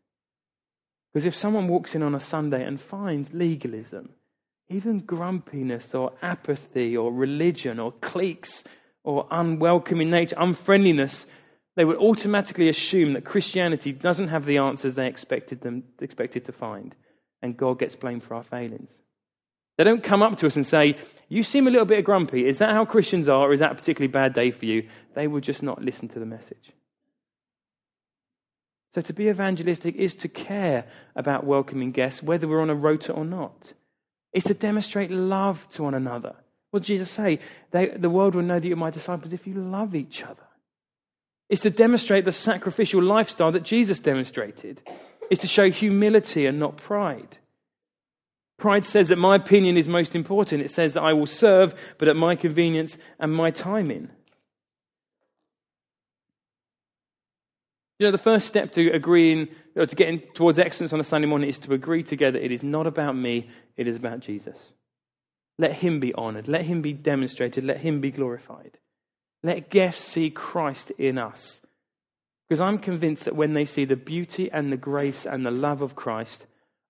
Because 1.12 1.26
if 1.26 1.36
someone 1.36 1.68
walks 1.68 1.96
in 1.96 2.04
on 2.04 2.14
a 2.14 2.20
Sunday 2.20 2.64
and 2.64 2.80
finds 2.80 3.34
legalism, 3.34 4.10
even 4.70 5.00
grumpiness 5.00 5.94
or 5.94 6.14
apathy 6.22 6.96
or 6.98 7.12
religion 7.12 7.80
or 7.80 7.92
cliques 7.94 8.64
or 9.04 9.28
unwelcoming 9.32 10.10
nature, 10.10 10.36
unfriendliness, 10.38 11.26
they 11.76 11.86
would 11.86 11.98
automatically 11.98 12.68
assume 12.68 13.14
that 13.14 13.24
Christianity 13.24 13.94
doesn't 13.94 14.28
have 14.30 14.46
the 14.46 14.58
answers 14.58 14.96
they 14.96 15.08
expected, 15.08 15.62
them, 15.62 15.84
expected 16.02 16.44
to 16.46 16.52
find, 16.52 16.96
and 17.42 17.56
God 17.56 17.80
gets 17.80 17.96
blamed 17.96 18.24
for 18.24 18.36
our 18.36 18.44
failings. 18.44 18.92
They 19.78 19.84
don't 19.84 20.04
come 20.04 20.24
up 20.24 20.38
to 20.40 20.48
us 20.48 20.56
and 20.56 20.66
say, 20.66 20.98
You 21.30 21.44
seem 21.44 21.68
a 21.68 21.70
little 21.70 21.86
bit 21.86 22.04
grumpy. 22.04 22.48
Is 22.48 22.58
that 22.58 22.72
how 22.72 22.84
Christians 22.84 23.30
are, 23.30 23.48
or 23.48 23.54
is 23.54 23.60
that 23.60 23.72
a 23.72 23.76
particularly 23.76 24.12
bad 24.12 24.34
day 24.34 24.50
for 24.50 24.66
you? 24.66 24.88
They 25.14 25.28
will 25.28 25.40
just 25.40 25.62
not 25.62 25.84
listen 25.84 26.08
to 26.10 26.20
the 26.20 26.26
message. 26.26 26.72
So, 28.96 29.02
to 29.02 29.14
be 29.14 29.30
evangelistic 29.30 29.96
is 29.96 30.16
to 30.16 30.28
care 30.28 30.86
about 31.16 31.46
welcoming 31.46 31.92
guests, 31.92 32.24
whether 32.24 32.48
we're 32.48 32.62
on 32.62 32.72
a 32.72 32.76
rota 32.76 33.14
or 33.14 33.24
not. 33.24 33.74
It's 34.34 34.48
to 34.48 34.54
demonstrate 34.54 35.12
love 35.12 35.68
to 35.70 35.84
one 35.84 35.94
another. 35.94 36.36
What 36.72 36.82
did 36.82 36.88
Jesus 36.88 37.10
say? 37.10 37.40
They, 37.72 37.88
the 37.88 38.10
world 38.10 38.36
will 38.36 38.44
know 38.44 38.60
that 38.60 38.68
you're 38.68 38.78
my 38.78 38.90
disciples 38.90 39.34
if 39.34 39.48
you 39.48 39.54
love 39.54 39.96
each 39.96 40.24
other. 40.24 40.44
It's 41.50 41.62
to 41.62 41.70
demonstrate 41.70 42.26
the 42.26 42.32
sacrificial 42.32 43.02
lifestyle 43.02 43.52
that 43.54 43.64
Jesus 43.64 44.00
demonstrated. 44.00 44.82
It's 45.30 45.42
to 45.42 45.48
show 45.48 45.70
humility 45.70 46.46
and 46.46 46.60
not 46.60 46.78
pride. 46.78 47.38
Pride 48.58 48.86
says 48.86 49.10
that 49.10 49.18
my 49.18 49.36
opinion 49.36 49.78
is 49.78 49.88
most 49.88 50.16
important. 50.16 50.64
It 50.64 50.72
says 50.72 50.94
that 50.94 51.04
I 51.04 51.14
will 51.14 51.28
serve, 51.28 51.76
but 51.98 52.08
at 52.08 52.16
my 52.16 52.36
convenience 52.36 52.98
and 53.20 53.34
my 53.34 53.52
timing. 53.52 54.10
You 58.00 58.06
know, 58.06 58.12
the 58.12 58.18
first 58.18 58.48
step 58.48 58.74
to 58.74 58.92
agreeing, 58.92 59.48
or 59.76 59.86
to 59.86 59.96
getting 59.96 60.20
towards 60.20 60.60
excellence 60.60 60.94
on 60.94 61.00
a 61.00 61.04
Sunday 61.04 61.28
morning 61.28 61.50
is 61.50 61.60
to 61.60 61.74
agree 61.74 62.04
together 62.04 62.38
it 62.38 62.52
is 62.52 62.64
not 62.64 62.86
about 62.86 63.16
me, 63.16 63.50
it 63.76 63.88
is 63.88 63.96
about 63.96 64.20
Jesus. 64.20 64.58
Let 65.58 65.74
him 65.74 66.00
be 66.00 66.14
honored. 66.14 66.48
Let 66.48 66.64
him 66.64 66.82
be 66.82 66.94
demonstrated. 66.94 67.64
Let 67.64 67.82
him 67.82 68.00
be 68.00 68.12
glorified. 68.12 68.78
Let 69.42 69.70
guests 69.70 70.04
see 70.04 70.30
Christ 70.30 70.92
in 70.92 71.18
us. 71.18 71.62
Because 72.48 72.62
I'm 72.62 72.78
convinced 72.78 73.26
that 73.26 73.36
when 73.36 73.54
they 73.54 73.66
see 73.66 73.84
the 73.84 73.96
beauty 73.96 74.52
and 74.52 74.72
the 74.72 74.78
grace 74.78 75.26
and 75.26 75.46
the 75.46 75.52
love 75.52 75.82
of 75.82 75.96
Christ, 75.96 76.46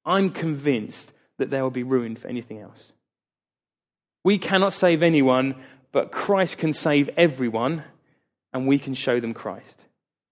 I'm 0.06 0.30
convinced 0.30 1.14
that 1.38 1.50
they 1.50 1.62
will 1.62 1.70
be 1.72 1.84
ruined 1.84 2.20
for 2.20 2.28
anything 2.28 2.60
else. 2.60 2.92
We 4.24 4.38
cannot 4.38 4.74
save 4.74 5.02
anyone, 5.02 5.56
but 5.92 6.12
Christ 6.12 6.58
can 6.58 6.74
save 6.74 7.10
everyone, 7.16 7.84
and 8.54 8.68
we 8.68 8.78
can 8.78 8.94
show 8.94 9.20
them 9.20 9.34
Christ. 9.34 9.76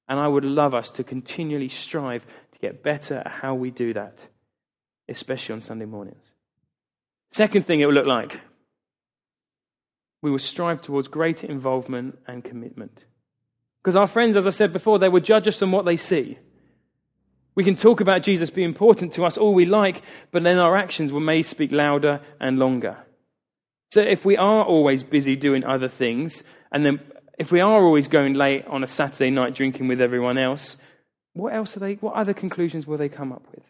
And 0.07 0.19
I 0.19 0.27
would 0.27 0.45
love 0.45 0.73
us 0.73 0.91
to 0.91 1.03
continually 1.03 1.69
strive 1.69 2.25
to 2.51 2.59
get 2.59 2.83
better 2.83 3.23
at 3.25 3.27
how 3.27 3.55
we 3.55 3.71
do 3.71 3.93
that, 3.93 4.19
especially 5.09 5.53
on 5.53 5.61
Sunday 5.61 5.85
mornings. 5.85 6.31
Second 7.31 7.65
thing 7.65 7.79
it 7.79 7.85
will 7.85 7.93
look 7.93 8.05
like 8.05 8.39
we 10.25 10.31
will 10.31 10.39
strive 10.39 10.81
towards 10.81 11.07
greater 11.07 11.45
involvement 11.45 12.17
and 12.25 12.43
commitment. 12.43 13.05
Because 13.83 13.95
our 13.95 14.07
friends, 14.07 14.35
as 14.35 14.47
I 14.47 14.49
said 14.49 14.73
before, 14.73 14.97
they 14.97 15.07
will 15.07 15.19
judge 15.19 15.47
us 15.47 15.61
on 15.61 15.69
what 15.69 15.85
they 15.85 15.97
see. 15.97 16.39
We 17.53 17.63
can 17.63 17.75
talk 17.75 18.01
about 18.01 18.23
Jesus 18.23 18.49
being 18.49 18.67
important 18.67 19.13
to 19.13 19.23
us 19.23 19.37
all 19.37 19.53
we 19.53 19.65
like, 19.65 20.01
but 20.31 20.41
then 20.41 20.57
our 20.57 20.75
actions 20.75 21.13
will 21.13 21.19
may 21.19 21.43
speak 21.43 21.71
louder 21.71 22.21
and 22.39 22.57
longer. 22.57 22.97
So 23.91 24.01
if 24.01 24.25
we 24.25 24.35
are 24.35 24.65
always 24.65 25.03
busy 25.03 25.35
doing 25.35 25.63
other 25.63 25.87
things, 25.87 26.43
and 26.71 26.83
then 26.83 26.99
if 27.37 27.51
we 27.51 27.59
are 27.59 27.83
always 27.83 28.07
going 28.07 28.33
late 28.33 28.65
on 28.67 28.83
a 28.83 28.87
Saturday 28.87 29.29
night 29.29 29.55
drinking 29.55 29.87
with 29.87 30.01
everyone 30.01 30.37
else, 30.37 30.77
what 31.33 31.53
else 31.53 31.75
are 31.75 31.81
they 31.81 31.95
what 31.95 32.13
other 32.13 32.33
conclusions 32.33 32.87
will 32.87 32.97
they 32.97 33.09
come 33.09 33.31
up 33.31 33.45
with? 33.53 33.63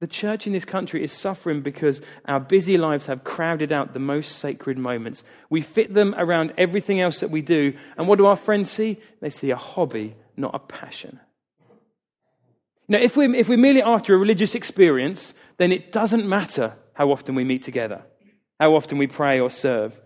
The 0.00 0.06
church 0.06 0.46
in 0.46 0.54
this 0.54 0.64
country 0.64 1.04
is 1.04 1.12
suffering 1.12 1.60
because 1.60 2.00
our 2.24 2.40
busy 2.40 2.78
lives 2.78 3.06
have 3.06 3.22
crowded 3.22 3.70
out 3.70 3.92
the 3.92 3.98
most 3.98 4.38
sacred 4.38 4.78
moments. 4.78 5.22
We 5.50 5.60
fit 5.60 5.92
them 5.92 6.14
around 6.16 6.54
everything 6.56 7.00
else 7.00 7.20
that 7.20 7.30
we 7.30 7.42
do. 7.42 7.74
And 7.98 8.08
what 8.08 8.16
do 8.16 8.24
our 8.24 8.36
friends 8.36 8.70
see? 8.70 8.98
They 9.20 9.28
see 9.28 9.50
a 9.50 9.56
hobby, 9.56 10.16
not 10.38 10.54
a 10.54 10.58
passion. 10.58 11.20
Now, 12.88 12.98
if 12.98 13.14
we're, 13.14 13.34
if 13.34 13.50
we're 13.50 13.58
merely 13.58 13.82
after 13.82 14.14
a 14.14 14.18
religious 14.18 14.54
experience, 14.54 15.34
then 15.58 15.70
it 15.70 15.92
doesn't 15.92 16.26
matter 16.26 16.74
how 16.94 17.12
often 17.12 17.34
we 17.34 17.44
meet 17.44 17.62
together, 17.62 18.02
how 18.58 18.74
often 18.74 18.96
we 18.96 19.06
pray 19.06 19.38
or 19.38 19.50
serve. 19.50 20.00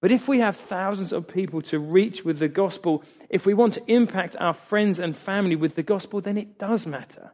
But 0.00 0.12
if 0.12 0.28
we 0.28 0.40
have 0.40 0.56
thousands 0.56 1.12
of 1.12 1.26
people 1.26 1.62
to 1.62 1.78
reach 1.78 2.24
with 2.24 2.38
the 2.38 2.48
gospel, 2.48 3.02
if 3.30 3.46
we 3.46 3.54
want 3.54 3.74
to 3.74 3.90
impact 3.90 4.36
our 4.38 4.54
friends 4.54 4.98
and 4.98 5.16
family 5.16 5.56
with 5.56 5.74
the 5.74 5.82
gospel, 5.82 6.20
then 6.20 6.36
it 6.36 6.58
does 6.58 6.86
matter. 6.86 7.32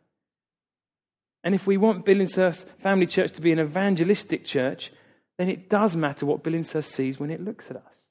And 1.44 1.54
if 1.54 1.66
we 1.66 1.76
want 1.76 2.06
Billingshurst 2.06 2.66
Family 2.80 3.06
Church 3.06 3.32
to 3.32 3.42
be 3.42 3.50
an 3.50 3.58
evangelistic 3.58 4.44
church, 4.44 4.92
then 5.38 5.48
it 5.48 5.68
does 5.68 5.96
matter 5.96 6.24
what 6.24 6.44
Billingshurst 6.44 6.84
sees 6.90 7.18
when 7.18 7.30
it 7.30 7.44
looks 7.44 7.68
at 7.70 7.76
us. 7.76 8.06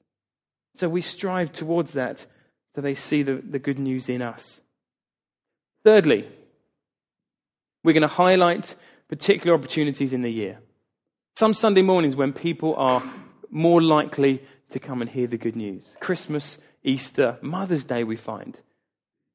So 0.76 0.88
we 0.88 1.00
strive 1.00 1.50
towards 1.52 1.92
that 1.92 2.26
so 2.74 2.80
they 2.80 2.94
see 2.94 3.22
the, 3.22 3.36
the 3.36 3.58
good 3.58 3.78
news 3.78 4.08
in 4.08 4.20
us. 4.20 4.60
Thirdly, 5.84 6.28
we're 7.84 7.92
going 7.92 8.02
to 8.02 8.08
highlight 8.08 8.74
particular 9.08 9.56
opportunities 9.56 10.12
in 10.12 10.22
the 10.22 10.30
year. 10.30 10.58
Some 11.36 11.54
Sunday 11.54 11.82
mornings 11.82 12.16
when 12.16 12.32
people 12.32 12.74
are 12.76 13.02
more 13.52 13.80
likely 13.80 14.42
to 14.70 14.80
come 14.80 15.00
and 15.00 15.08
hear 15.08 15.28
the 15.28 15.36
good 15.36 15.54
news. 15.54 15.84
Christmas, 16.00 16.58
Easter, 16.82 17.38
Mother's 17.40 17.84
Day, 17.84 18.02
we 18.02 18.16
find. 18.16 18.58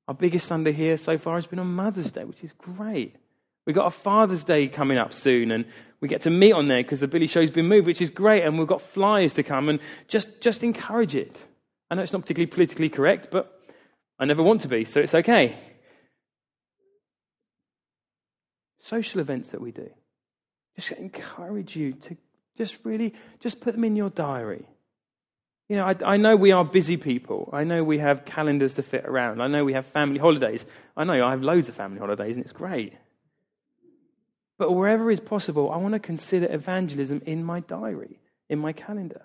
Our 0.09 0.13
biggest 0.13 0.47
Sunday 0.47 0.73
here 0.73 0.97
so 0.97 1.17
far 1.17 1.35
has 1.35 1.45
been 1.45 1.59
on 1.59 1.73
Mother's 1.73 2.11
Day, 2.11 2.25
which 2.25 2.43
is 2.43 2.51
great. 2.57 3.15
We've 3.65 3.75
got 3.75 3.85
a 3.85 3.91
Father's 3.91 4.43
Day 4.43 4.67
coming 4.67 4.97
up 4.97 5.13
soon, 5.13 5.51
and 5.51 5.63
we 6.01 6.09
get 6.09 6.21
to 6.21 6.29
meet 6.29 6.53
on 6.53 6.67
there 6.67 6.83
because 6.83 6.99
the 6.99 7.07
Billy 7.07 7.27
Show's 7.27 7.51
been 7.51 7.67
moved, 7.67 7.87
which 7.87 8.01
is 8.01 8.09
great, 8.09 8.43
and 8.43 8.57
we've 8.57 8.67
got 8.67 8.81
flyers 8.81 9.33
to 9.35 9.43
come, 9.43 9.69
and 9.69 9.79
just, 10.07 10.41
just 10.41 10.63
encourage 10.63 11.15
it. 11.15 11.45
I 11.89 11.95
know 11.95 12.01
it's 12.01 12.13
not 12.13 12.23
particularly 12.23 12.51
politically 12.51 12.89
correct, 12.89 13.29
but 13.31 13.61
I 14.19 14.25
never 14.25 14.43
want 14.43 14.61
to 14.61 14.67
be, 14.67 14.83
so 14.83 14.99
it's 14.99 15.15
okay. 15.15 15.55
social 18.87 19.19
events 19.19 19.49
that 19.49 19.61
we 19.61 19.71
do. 19.71 19.89
Just 20.75 20.91
encourage 20.93 21.75
you 21.75 21.93
to 21.93 22.15
just 22.57 22.77
really 22.83 23.13
just 23.39 23.61
put 23.61 23.73
them 23.73 23.83
in 23.83 23.95
your 23.95 24.09
diary. 24.09 24.67
You 25.69 25.75
know, 25.75 25.85
I, 25.85 25.95
I, 26.05 26.17
know 26.17 26.37
we 26.37 26.53
are 26.53 26.63
busy 26.63 26.95
people. 26.95 27.49
I 27.51 27.65
know 27.65 27.83
we 27.83 27.97
have 27.97 28.23
calendars 28.23 28.75
to 28.75 28.83
fit 28.83 29.03
around. 29.05 29.41
I 29.41 29.47
know 29.47 29.65
we 29.65 29.73
have 29.73 29.85
family 29.85 30.17
holidays. 30.17 30.65
I 30.95 31.03
know 31.03 31.25
I 31.25 31.31
have 31.31 31.41
loads 31.41 31.67
of 31.67 31.75
family 31.75 31.99
holidays, 31.99 32.37
and 32.37 32.45
it's 32.45 32.53
great. 32.53 32.93
But 34.57 34.71
wherever 34.71 35.11
is 35.11 35.19
possible, 35.19 35.69
I 35.69 35.77
want 35.77 35.93
to 35.93 35.99
consider 35.99 36.47
evangelism 36.49 37.21
in 37.25 37.43
my 37.43 37.59
diary, 37.59 38.19
in 38.49 38.59
my 38.59 38.71
calendar. 38.71 39.23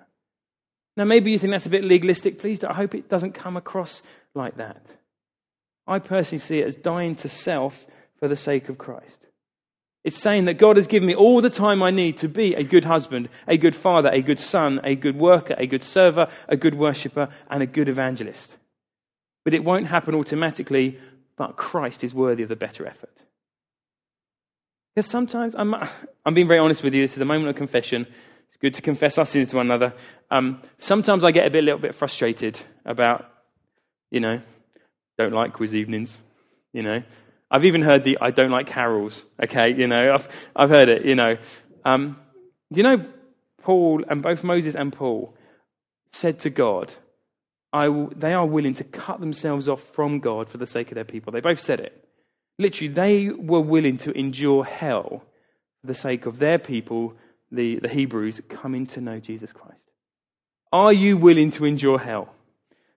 Now, 0.97 1.05
maybe 1.05 1.31
you 1.31 1.39
think 1.39 1.53
that's 1.53 1.65
a 1.65 1.71
bit 1.71 1.85
legalistic. 1.85 2.39
Please, 2.39 2.63
I 2.65 2.75
hope 2.75 2.95
it 2.95 3.09
doesn't 3.09 3.33
come 3.33 3.57
across 3.57 4.03
like 4.35 4.57
that. 4.57 4.85
I 5.87 6.01
personally 6.01 6.41
see 6.41 6.59
it 6.59 6.67
as 6.67 6.77
dying 6.77 7.15
to 7.17 7.29
self 7.29 7.87
for 8.19 8.29
the 8.29 8.37
sake 8.37 8.69
of 8.69 8.79
Christ. 8.79 9.19
It's 10.05 10.19
saying 10.19 10.47
that 10.47 10.55
God 10.55 10.77
has 10.77 10.89
given 10.89 11.07
me 11.07 11.15
all 11.15 11.41
the 11.41 11.51
time 11.51 11.83
I 11.83 11.91
need 11.91 12.17
to 12.19 12.29
be 12.29 12.55
a 12.55 12.65
good 12.65 12.85
husband, 12.85 13.29
a 13.47 13.57
good 13.57 13.77
father, 13.77 14.11
a 14.13 14.21
good 14.21 14.41
son, 14.41 14.81
a 14.83 14.97
good 14.97 15.17
worker, 15.17 15.55
a 15.57 15.67
good 15.67 15.83
server, 15.83 16.29
a 16.49 16.57
good 16.57 16.75
worshipper, 16.75 17.29
and 17.49 17.63
a 17.63 17.67
good 17.67 17.89
evangelist. 17.89 18.57
But 19.45 19.55
it 19.55 19.63
won't 19.63 19.87
happen 19.87 20.15
automatically, 20.15 20.99
but 21.37 21.57
Christ 21.57 22.03
is 22.03 22.15
worthy 22.15 22.43
of 22.43 22.49
the 22.49 22.57
better 22.57 22.85
effort. 22.87 23.17
Because 24.95 25.09
sometimes, 25.09 25.55
I'm, 25.55 25.75
I'm 26.27 26.35
being 26.35 26.49
very 26.49 26.59
honest 26.59 26.83
with 26.83 26.95
you, 26.95 27.03
this 27.03 27.15
is 27.15 27.23
a 27.23 27.27
moment 27.27 27.49
of 27.49 27.57
confession. 27.57 28.07
It's 28.49 28.59
good 28.61 28.75
to 28.75 28.83
confess 28.83 29.19
our 29.19 29.27
sins 29.27 29.49
to 29.51 29.57
one 29.57 29.67
another. 29.67 29.95
Um, 30.33 30.61
sometimes 30.79 31.23
I 31.23 31.31
get 31.31 31.47
a 31.47 31.51
bit, 31.51 31.63
a 31.63 31.67
little 31.67 31.81
bit 31.81 31.95
frustrated 31.95 32.61
about, 32.85 33.31
you 34.11 34.19
know, 34.19 34.41
don't 35.17 35.33
like 35.33 35.53
quiz 35.53 35.75
evenings, 35.75 36.19
you 36.73 36.83
know. 36.83 37.03
I've 37.53 37.67
even 37.67 37.83
heard 37.83 38.03
the 38.03 38.17
I 38.19 38.31
don't 38.31 38.51
like 38.51 38.67
carols, 38.67 39.27
okay, 39.41 39.75
you 39.75 39.87
know, 39.87 40.15
I've, 40.15 40.29
I've 40.57 40.71
heard 40.71 40.89
it, 40.89 41.05
you 41.05 41.15
know. 41.15 41.37
Um, 41.85 42.19
you 42.71 42.83
know, 42.83 43.05
Paul, 43.61 44.03
and 44.09 44.23
both 44.23 44.43
Moses 44.43 44.75
and 44.75 44.91
Paul 44.91 45.35
said 46.11 46.41
to 46.41 46.51
God, 46.51 46.95
they 47.75 48.33
are 48.33 48.47
willing 48.47 48.75
to 48.75 48.85
cut 48.85 49.21
themselves 49.21 49.69
off 49.69 49.83
from 49.83 50.19
God 50.19 50.49
for 50.49 50.57
the 50.57 50.67
sake 50.67 50.91
of 50.91 50.95
their 50.95 51.05
people. 51.05 51.31
They 51.31 51.41
both 51.41 51.61
said 51.61 51.79
it. 51.81 52.09
Literally, 52.59 52.93
they 52.93 53.29
were 53.29 53.61
willing 53.61 53.99
to 53.99 54.13
endure 54.13 54.65
hell 54.65 55.23
for 55.83 55.87
the 55.87 55.95
sake 55.95 56.25
of 56.25 56.39
their 56.39 56.59
people, 56.59 57.15
the, 57.51 57.77
the 57.81 57.89
Hebrews, 57.89 58.41
coming 58.49 58.87
to 58.89 59.01
know 59.03 59.21
Jesus 59.21 59.53
Christ. 59.53 59.77
Are 60.73 60.93
you 60.93 61.19
willing 61.19 61.51
to 61.53 61.67
endure 61.67 61.99
hell? 61.99 62.35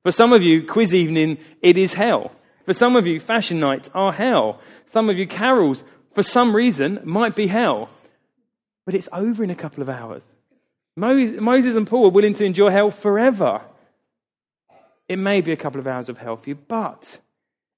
For 0.03 0.11
some 0.11 0.31
of 0.31 0.41
you, 0.43 0.65
quiz 0.65 0.93
evening, 0.93 1.39
it 1.61 1.77
is 1.77 1.93
hell. 1.93 2.31
For 2.65 2.73
some 2.73 2.95
of 2.95 3.05
you, 3.05 3.19
fashion 3.19 3.59
nights 3.59 3.89
are 3.93 4.11
hell. 4.11 4.59
Some 4.87 5.09
of 5.09 5.17
you, 5.17 5.27
carols, 5.27 5.83
for 6.13 6.23
some 6.23 6.55
reason, 6.55 6.99
might 7.03 7.35
be 7.35 7.47
hell. 7.47 7.89
But 8.85 8.95
it's 8.95 9.09
over 9.13 9.43
in 9.43 9.49
a 9.49 9.55
couple 9.55 9.81
of 9.81 9.89
hours. 9.89 10.23
Moses 10.95 11.75
and 11.75 11.87
Paul 11.87 12.07
are 12.07 12.11
willing 12.11 12.33
to 12.35 12.45
endure 12.45 12.71
hell 12.71 12.89
forever. 12.89 13.61
It 15.07 15.19
may 15.19 15.41
be 15.41 15.51
a 15.51 15.57
couple 15.57 15.79
of 15.79 15.87
hours 15.87 16.09
of 16.09 16.17
hell 16.17 16.37
for 16.37 16.49
you, 16.49 16.55
but 16.55 17.19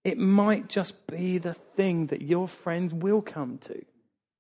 it 0.04 0.18
might 0.18 0.70
just 0.70 1.08
be 1.08 1.38
the 1.38 1.54
thing 1.54 2.08
that 2.08 2.22
your 2.22 2.48
friends 2.48 2.94
will 2.94 3.22
come 3.22 3.58
to. 3.66 3.84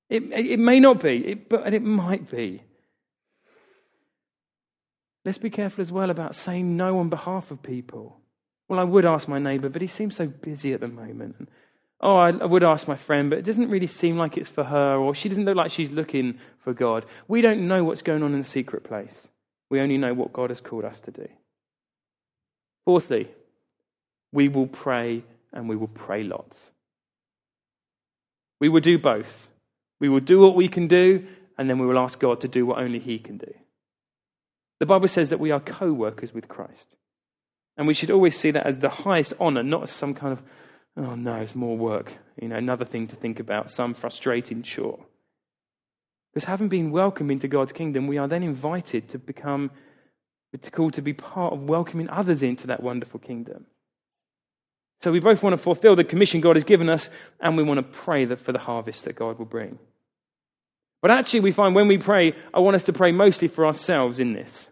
It, 0.10 0.24
it 0.32 0.60
may 0.60 0.80
not 0.80 1.02
be, 1.02 1.26
it, 1.26 1.50
but 1.50 1.74
it 1.74 1.82
might 1.82 2.30
be. 2.32 2.62
Let's 5.26 5.38
be 5.38 5.50
careful 5.50 5.82
as 5.82 5.91
well 5.91 6.10
about 6.10 6.36
saying 6.36 6.78
no 6.78 7.00
on 7.00 7.10
behalf 7.10 7.52
of 7.52 7.62
people. 7.62 8.22
Well, 8.68 8.80
I 8.80 8.84
would 8.84 9.05
ask 9.05 9.28
my 9.28 9.39
neighbour, 9.39 9.70
but 9.70 9.82
he 9.82 9.88
seems 9.88 10.15
so 10.15 10.28
busy 10.28 10.74
at 10.74 10.82
the 10.82 10.88
moment. 10.88 11.49
Oh, 11.99 12.18
I, 12.18 12.30
I 12.30 12.45
would 12.45 12.63
ask 12.63 12.88
my 12.88 12.95
friend, 12.95 13.30
but 13.30 13.39
it 13.39 13.45
doesn't 13.45 13.70
really 13.70 13.88
seem 13.88 14.18
like 14.18 14.38
it's 14.38 14.49
for 14.49 14.65
her, 14.65 14.97
or 14.97 15.15
she 15.15 15.30
doesn't 15.30 15.45
look 15.45 15.55
like 15.55 15.72
she's 15.72 15.91
looking 15.91 16.39
for 16.59 16.74
God. 16.74 17.05
We 17.28 17.41
don't 17.41 17.68
know 17.68 17.84
what's 17.84 18.01
going 18.01 18.24
on 18.24 18.34
in 18.34 18.39
the 18.39 18.45
secret 18.45 18.84
place. 18.84 19.28
We 19.70 19.80
only 19.80 19.97
know 19.97 20.13
what 20.13 20.34
God 20.34 20.49
has 20.49 20.61
called 20.61 20.86
us 20.86 20.99
to 21.01 21.11
do. 21.11 21.28
Fourthly, 22.86 23.30
we 24.32 24.47
will 24.47 24.68
pray 24.68 25.24
and 25.51 25.68
we 25.68 25.76
will 25.76 25.88
pray 25.88 26.24
lots. 26.24 26.57
We 28.59 28.70
will 28.70 28.82
do 28.82 28.97
both. 28.97 29.49
We 29.99 30.09
will 30.09 30.20
do 30.20 30.39
what 30.39 30.55
we 30.55 30.68
can 30.68 30.88
do, 30.88 31.26
and 31.57 31.70
then 31.70 31.80
we 31.80 31.88
will 31.88 31.97
ask 31.97 32.20
God 32.20 32.41
to 32.41 32.47
do 32.47 32.65
what 32.65 32.80
only 32.80 32.99
He 32.99 33.18
can 33.18 33.38
do. 33.38 33.53
The 34.80 34.86
Bible 34.86 35.07
says 35.07 35.30
that 35.30 35.39
we 35.39 35.51
are 35.51 35.59
co 35.59 35.91
workers 35.91 36.34
with 36.34 36.47
Christ. 36.47 36.97
And 37.78 37.88
we 37.88 37.94
should 37.94 38.12
always 38.12 38.38
see 38.38 38.52
that 38.52 38.66
as 38.66 38.80
the 38.80 38.90
highest 38.90 39.34
honor, 39.40 39.64
not 39.64 39.84
as 39.84 39.92
some 39.92 40.14
kind 40.14 40.34
of, 40.34 40.42
oh 40.98 41.16
no, 41.16 41.36
it's 41.36 41.56
more 41.56 41.78
work, 41.78 42.14
you 42.42 42.48
know, 42.48 42.56
another 42.56 42.86
thing 42.86 43.08
to 43.08 43.16
think 43.16 43.40
about, 43.40 43.70
some 43.70 43.94
frustrating 43.94 44.64
chore. 44.64 45.00
Because 46.34 46.46
having 46.46 46.70
been 46.70 46.92
welcomed 46.92 47.32
into 47.32 47.48
God's 47.48 47.72
kingdom, 47.72 48.08
we 48.08 48.18
are 48.18 48.28
then 48.28 48.44
invited 48.44 49.08
to 49.10 49.20
become, 49.20 49.72
called 50.72 50.94
to 50.96 51.02
be 51.02 51.14
part 51.14 51.54
of 51.54 51.64
welcoming 51.64 52.10
others 52.10 52.42
into 52.42 52.66
that 52.68 52.82
wonderful 52.82 53.20
kingdom. 53.20 53.68
So 55.02 55.12
we 55.12 55.20
both 55.20 55.44
want 55.44 55.54
to 55.54 55.58
fulfill 55.58 55.96
the 55.96 56.04
commission 56.04 56.42
God 56.42 56.56
has 56.56 56.64
given 56.64 56.90
us, 56.90 57.12
and 57.40 57.56
we 57.56 57.64
want 57.64 57.78
to 57.78 57.84
pray 57.84 58.26
for 58.36 58.52
the 58.52 58.60
harvest 58.60 59.06
that 59.06 59.16
God 59.16 59.38
will 59.38 59.46
bring. 59.46 59.78
But 61.02 61.12
actually, 61.12 61.42
we 61.42 61.52
find 61.52 61.76
when 61.76 61.88
we 61.88 62.00
pray, 62.00 62.34
I 62.54 62.60
want 62.60 62.76
us 62.76 62.84
to 62.86 62.94
pray 62.94 63.12
mostly 63.12 63.48
for 63.48 63.66
ourselves 63.66 64.20
in 64.20 64.34
this 64.34 64.70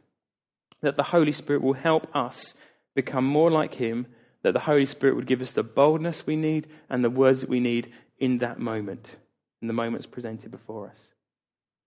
that 0.81 0.97
the 0.97 1.03
Holy 1.03 1.31
Spirit 1.31 1.63
will 1.63 1.73
help 1.73 2.07
us 2.15 2.53
become 2.95 3.25
more 3.25 3.51
like 3.51 3.75
Him, 3.75 4.07
that 4.41 4.53
the 4.53 4.61
Holy 4.61 4.85
Spirit 4.85 5.15
would 5.15 5.27
give 5.27 5.41
us 5.41 5.51
the 5.51 5.63
boldness 5.63 6.25
we 6.25 6.35
need 6.35 6.67
and 6.89 7.03
the 7.03 7.09
words 7.09 7.41
that 7.41 7.49
we 7.49 7.59
need 7.59 7.91
in 8.17 8.39
that 8.39 8.59
moment, 8.59 9.15
in 9.61 9.67
the 9.67 9.73
moments 9.73 10.05
presented 10.05 10.51
before 10.51 10.87
us. 10.87 10.97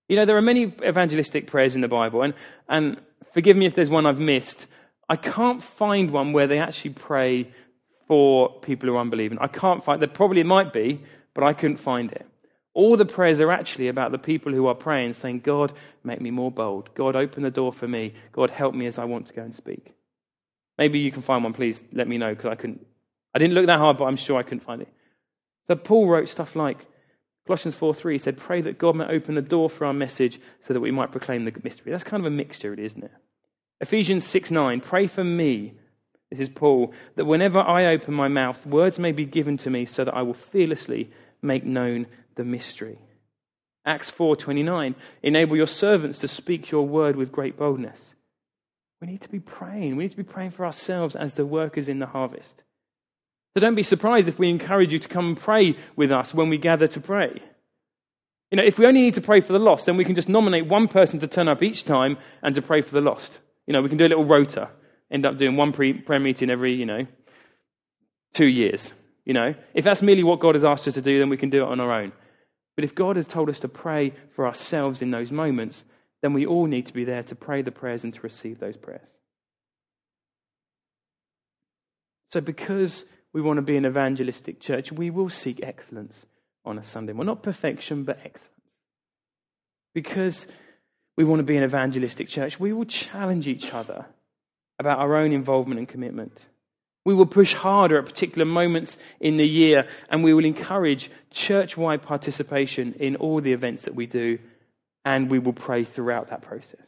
You 0.09 0.17
know, 0.17 0.25
there 0.25 0.37
are 0.37 0.43
many 0.43 0.73
evangelistic 0.85 1.47
prayers 1.47 1.75
in 1.75 1.81
the 1.81 1.89
Bible, 1.89 2.23
and, 2.23 2.35
and 2.69 3.01
forgive 3.33 3.57
me 3.57 3.67
if 3.67 3.75
there's 3.75 3.91
one 3.91 4.07
I've 4.07 4.21
missed. 4.21 4.67
I 5.09 5.17
can't 5.17 5.63
find 5.63 6.11
one 6.11 6.33
where 6.33 6.47
they 6.47 6.59
actually 6.59 6.95
pray 6.95 7.51
for 8.07 8.59
people 8.61 8.89
who 8.89 8.97
are 8.97 9.01
unbelieving. 9.01 9.39
I 9.39 9.47
can't 9.49 9.85
find, 9.85 10.01
there 10.01 10.09
probably 10.09 10.43
might 10.43 10.73
be, 10.73 11.01
but 11.35 11.45
I 11.45 11.53
couldn't 11.53 11.77
find 11.77 12.11
it. 12.11 12.27
All 12.75 12.97
the 12.97 13.05
prayers 13.05 13.41
are 13.41 13.51
actually 13.51 13.89
about 13.89 14.13
the 14.13 14.19
people 14.19 14.53
who 14.53 14.67
are 14.67 14.75
praying, 14.75 15.15
saying, 15.15 15.41
God, 15.41 15.73
make 16.05 16.21
me 16.21 16.31
more 16.31 16.51
bold. 16.51 16.95
God, 16.95 17.17
open 17.17 17.43
the 17.43 17.51
door 17.51 17.73
for 17.73 17.87
me. 17.89 18.15
God, 18.33 18.51
help 18.51 18.75
me 18.75 18.87
as 18.87 18.99
I 18.99 19.05
want 19.05 19.27
to 19.27 19.33
go 19.33 19.43
and 19.43 19.55
speak. 19.55 19.95
Maybe 20.79 21.01
you 21.01 21.11
can 21.11 21.23
find 21.23 21.43
one, 21.43 21.53
please 21.53 21.83
let 21.93 22.09
me 22.09 22.17
know, 22.17 22.35
because 22.35 22.51
I 22.51 22.55
couldn't. 22.55 22.87
I 23.35 23.39
didn't 23.39 23.55
look 23.55 23.67
that 23.67 23.79
hard, 23.79 23.99
but 23.99 24.05
I'm 24.05 24.17
sure 24.17 24.39
I 24.39 24.43
couldn't 24.43 24.61
find 24.61 24.81
it. 24.81 24.89
But 25.67 25.85
Paul 25.85 26.09
wrote 26.09 26.29
stuff 26.29 26.57
like 26.57 26.87
Colossians 27.47 27.77
4 27.77 27.95
3 27.95 28.19
said, 28.19 28.37
Pray 28.37 28.61
that 28.63 28.79
God 28.79 28.97
may 28.97 29.05
open 29.07 29.35
the 29.35 29.43
door 29.43 29.69
for 29.69 29.85
our 29.85 29.93
message 29.93 30.41
so 30.67 30.73
that 30.73 30.81
we 30.81 30.91
might 30.91 31.11
proclaim 31.11 31.45
the 31.45 31.53
mystery. 31.63 31.93
That's 31.93 32.05
kind 32.05 32.25
of 32.25 32.33
a 32.33 32.35
mixture, 32.35 32.73
isn't 32.73 33.05
it? 33.05 33.13
Ephesians 33.81 34.25
6 34.25 34.51
9, 34.51 34.81
pray 34.81 35.07
for 35.07 35.25
me 35.25 35.75
this 36.31 36.41
is 36.41 36.49
Paul, 36.51 36.93
that 37.17 37.25
whenever 37.25 37.61
I 37.61 37.87
open 37.87 38.13
my 38.13 38.29
mouth, 38.29 38.67
words 38.67 38.99
may 38.99 39.13
be 39.13 39.25
given 39.25 39.57
to 39.59 39.71
me 39.71 39.87
so 39.87 40.05
that 40.05 40.15
I 40.15 40.23
will 40.23 40.35
fearlessly 40.35 41.11
make 41.41 41.65
known 41.65 42.07
the 42.35 42.45
mystery. 42.45 42.99
Acts 43.87 44.11
4:29 44.11 44.95
enable 45.23 45.57
your 45.57 45.67
servants 45.67 46.19
to 46.19 46.29
speak 46.29 46.71
your 46.71 46.87
word 46.87 47.17
with 47.17 47.33
great 47.33 47.57
boldness. 47.57 48.13
We 49.01 49.07
need 49.07 49.23
to 49.23 49.29
be 49.29 49.41
praying. 49.41 49.97
We 49.97 50.05
need 50.05 50.11
to 50.11 50.17
be 50.17 50.23
praying 50.23 50.51
for 50.51 50.67
ourselves 50.67 51.15
as 51.15 51.35
the 51.35 51.47
workers 51.47 51.89
in 51.89 51.99
the 51.99 52.07
harvest. 52.07 52.63
So 53.55 53.61
don't 53.61 53.75
be 53.75 53.83
surprised 53.83 54.29
if 54.29 54.39
we 54.39 54.49
encourage 54.49 54.93
you 54.93 54.99
to 54.99 55.09
come 55.09 55.29
and 55.29 55.37
pray 55.37 55.77
with 55.97 56.11
us 56.11 56.35
when 56.35 56.49
we 56.49 56.59
gather 56.59 56.87
to 56.89 57.01
pray. 57.01 57.43
You 58.51 58.57
know, 58.57 58.65
if 58.65 58.79
we 58.79 58.87
only 58.87 59.03
need 59.03 59.15
to 59.15 59.21
pray 59.21 59.41
for 59.41 59.53
the 59.53 59.59
lost, 59.59 59.87
then 59.87 59.97
we 59.97 60.05
can 60.05 60.15
just 60.15 60.29
nominate 60.29 60.67
one 60.67 60.89
person 60.89 61.19
to 61.21 61.27
turn 61.27 61.49
up 61.49 61.63
each 61.63 61.85
time 61.85 62.19
and 62.43 62.55
to 62.55 62.63
pray 62.63 62.83
for 62.83 62.93
the 62.93 63.01
lost. 63.01 63.39
You 63.67 63.73
know, 63.73 63.83
we 63.83 63.89
can 63.89 63.99
do 63.99 64.07
a 64.07 64.09
little 64.09 64.25
rota 64.25 64.71
end 65.11 65.27
up 65.27 65.37
doing 65.37 65.57
one 65.57 65.73
pre- 65.73 65.95
prayer 65.95 66.21
meeting 66.21 66.51
every, 66.51 66.73
you 66.73 66.87
know, 66.87 67.07
two 68.35 68.47
years. 68.47 68.93
You 69.25 69.35
know, 69.35 69.55
if 69.75 69.85
that's 69.85 70.03
merely 70.03 70.25
what 70.25 70.41
God 70.41 70.55
has 70.55 70.65
asked 70.65 70.89
us 70.89 70.95
to 70.95 71.03
do, 71.03 71.19
then 71.19 71.29
we 71.29 71.37
can 71.37 71.51
do 71.51 71.63
it 71.63 71.69
on 71.69 71.81
our 71.81 71.93
own. 71.93 72.13
But 72.77 72.85
if 72.85 72.95
God 72.95 73.17
has 73.17 73.27
told 73.27 73.49
us 73.49 73.61
to 73.61 73.69
pray 73.69 74.13
for 74.35 74.47
ourselves 74.47 75.03
in 75.03 75.11
those 75.11 75.31
moments, 75.33 75.85
then 76.23 76.33
we 76.33 76.47
all 76.47 76.67
need 76.67 76.87
to 76.87 76.93
be 76.93 77.05
there 77.05 77.23
to 77.25 77.35
pray 77.35 77.63
the 77.63 77.73
prayers 77.73 78.05
and 78.05 78.13
to 78.15 78.21
receive 78.21 78.59
those 78.59 78.77
prayers. 78.77 79.09
So, 82.31 82.41
because 82.41 83.05
we 83.33 83.41
want 83.41 83.59
to 83.59 83.63
be 83.63 83.77
an 83.77 83.87
evangelistic 83.87 84.61
church, 84.61 84.93
we 84.93 85.11
will 85.11 85.31
seek 85.31 85.63
excellence 85.63 86.15
on 86.65 86.79
a 86.79 86.85
Sunday. 86.85 87.13
Well, 87.13 87.27
not 87.27 87.43
perfection, 87.43 88.05
but 88.05 88.19
excellence. 88.25 88.53
Because 89.95 90.47
we 91.17 91.25
want 91.25 91.41
to 91.41 91.45
be 91.45 91.57
an 91.57 91.65
evangelistic 91.65 92.29
church, 92.29 92.61
we 92.61 92.73
will 92.73 92.85
challenge 92.85 93.49
each 93.49 93.73
other 93.73 94.07
about 94.79 94.99
our 94.99 95.17
own 95.17 95.33
involvement 95.33 95.79
and 95.79 95.89
commitment. 95.89 96.41
We 97.05 97.15
will 97.15 97.27
push 97.27 97.55
harder 97.55 97.99
at 97.99 98.05
particular 98.05 98.45
moments 98.45 98.99
in 99.19 99.39
the 99.39 99.49
year, 99.49 99.89
and 100.11 100.23
we 100.23 100.35
will 100.35 100.45
encourage 100.45 101.11
church 101.31 101.77
wide 101.77 102.03
participation 102.03 102.95
in 103.01 103.17
all 103.17 103.41
the 103.41 103.53
events 103.53 103.85
that 103.85 103.95
we 103.95 104.07
do, 104.07 104.39
and 105.05 105.31
we 105.31 105.39
will 105.39 105.53
pray 105.53 105.85
throughout 105.85 106.29
that 106.29 106.43
process. 106.43 106.81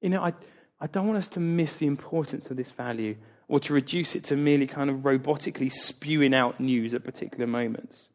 You 0.00 0.08
know, 0.08 0.22
I, 0.22 0.32
I 0.80 0.86
don't 0.86 1.06
want 1.06 1.18
us 1.18 1.28
to 1.28 1.40
miss 1.40 1.76
the 1.76 1.86
importance 1.86 2.50
of 2.50 2.56
this 2.56 2.70
value 2.72 3.16
or 3.48 3.60
to 3.60 3.74
reduce 3.74 4.14
it 4.14 4.24
to 4.24 4.36
merely 4.36 4.66
kind 4.66 4.88
of 4.88 4.98
robotically 4.98 5.72
spewing 5.72 6.34
out 6.34 6.60
news 6.60 6.94
at 6.94 7.04
particular 7.04 7.46
moments. 7.46 8.08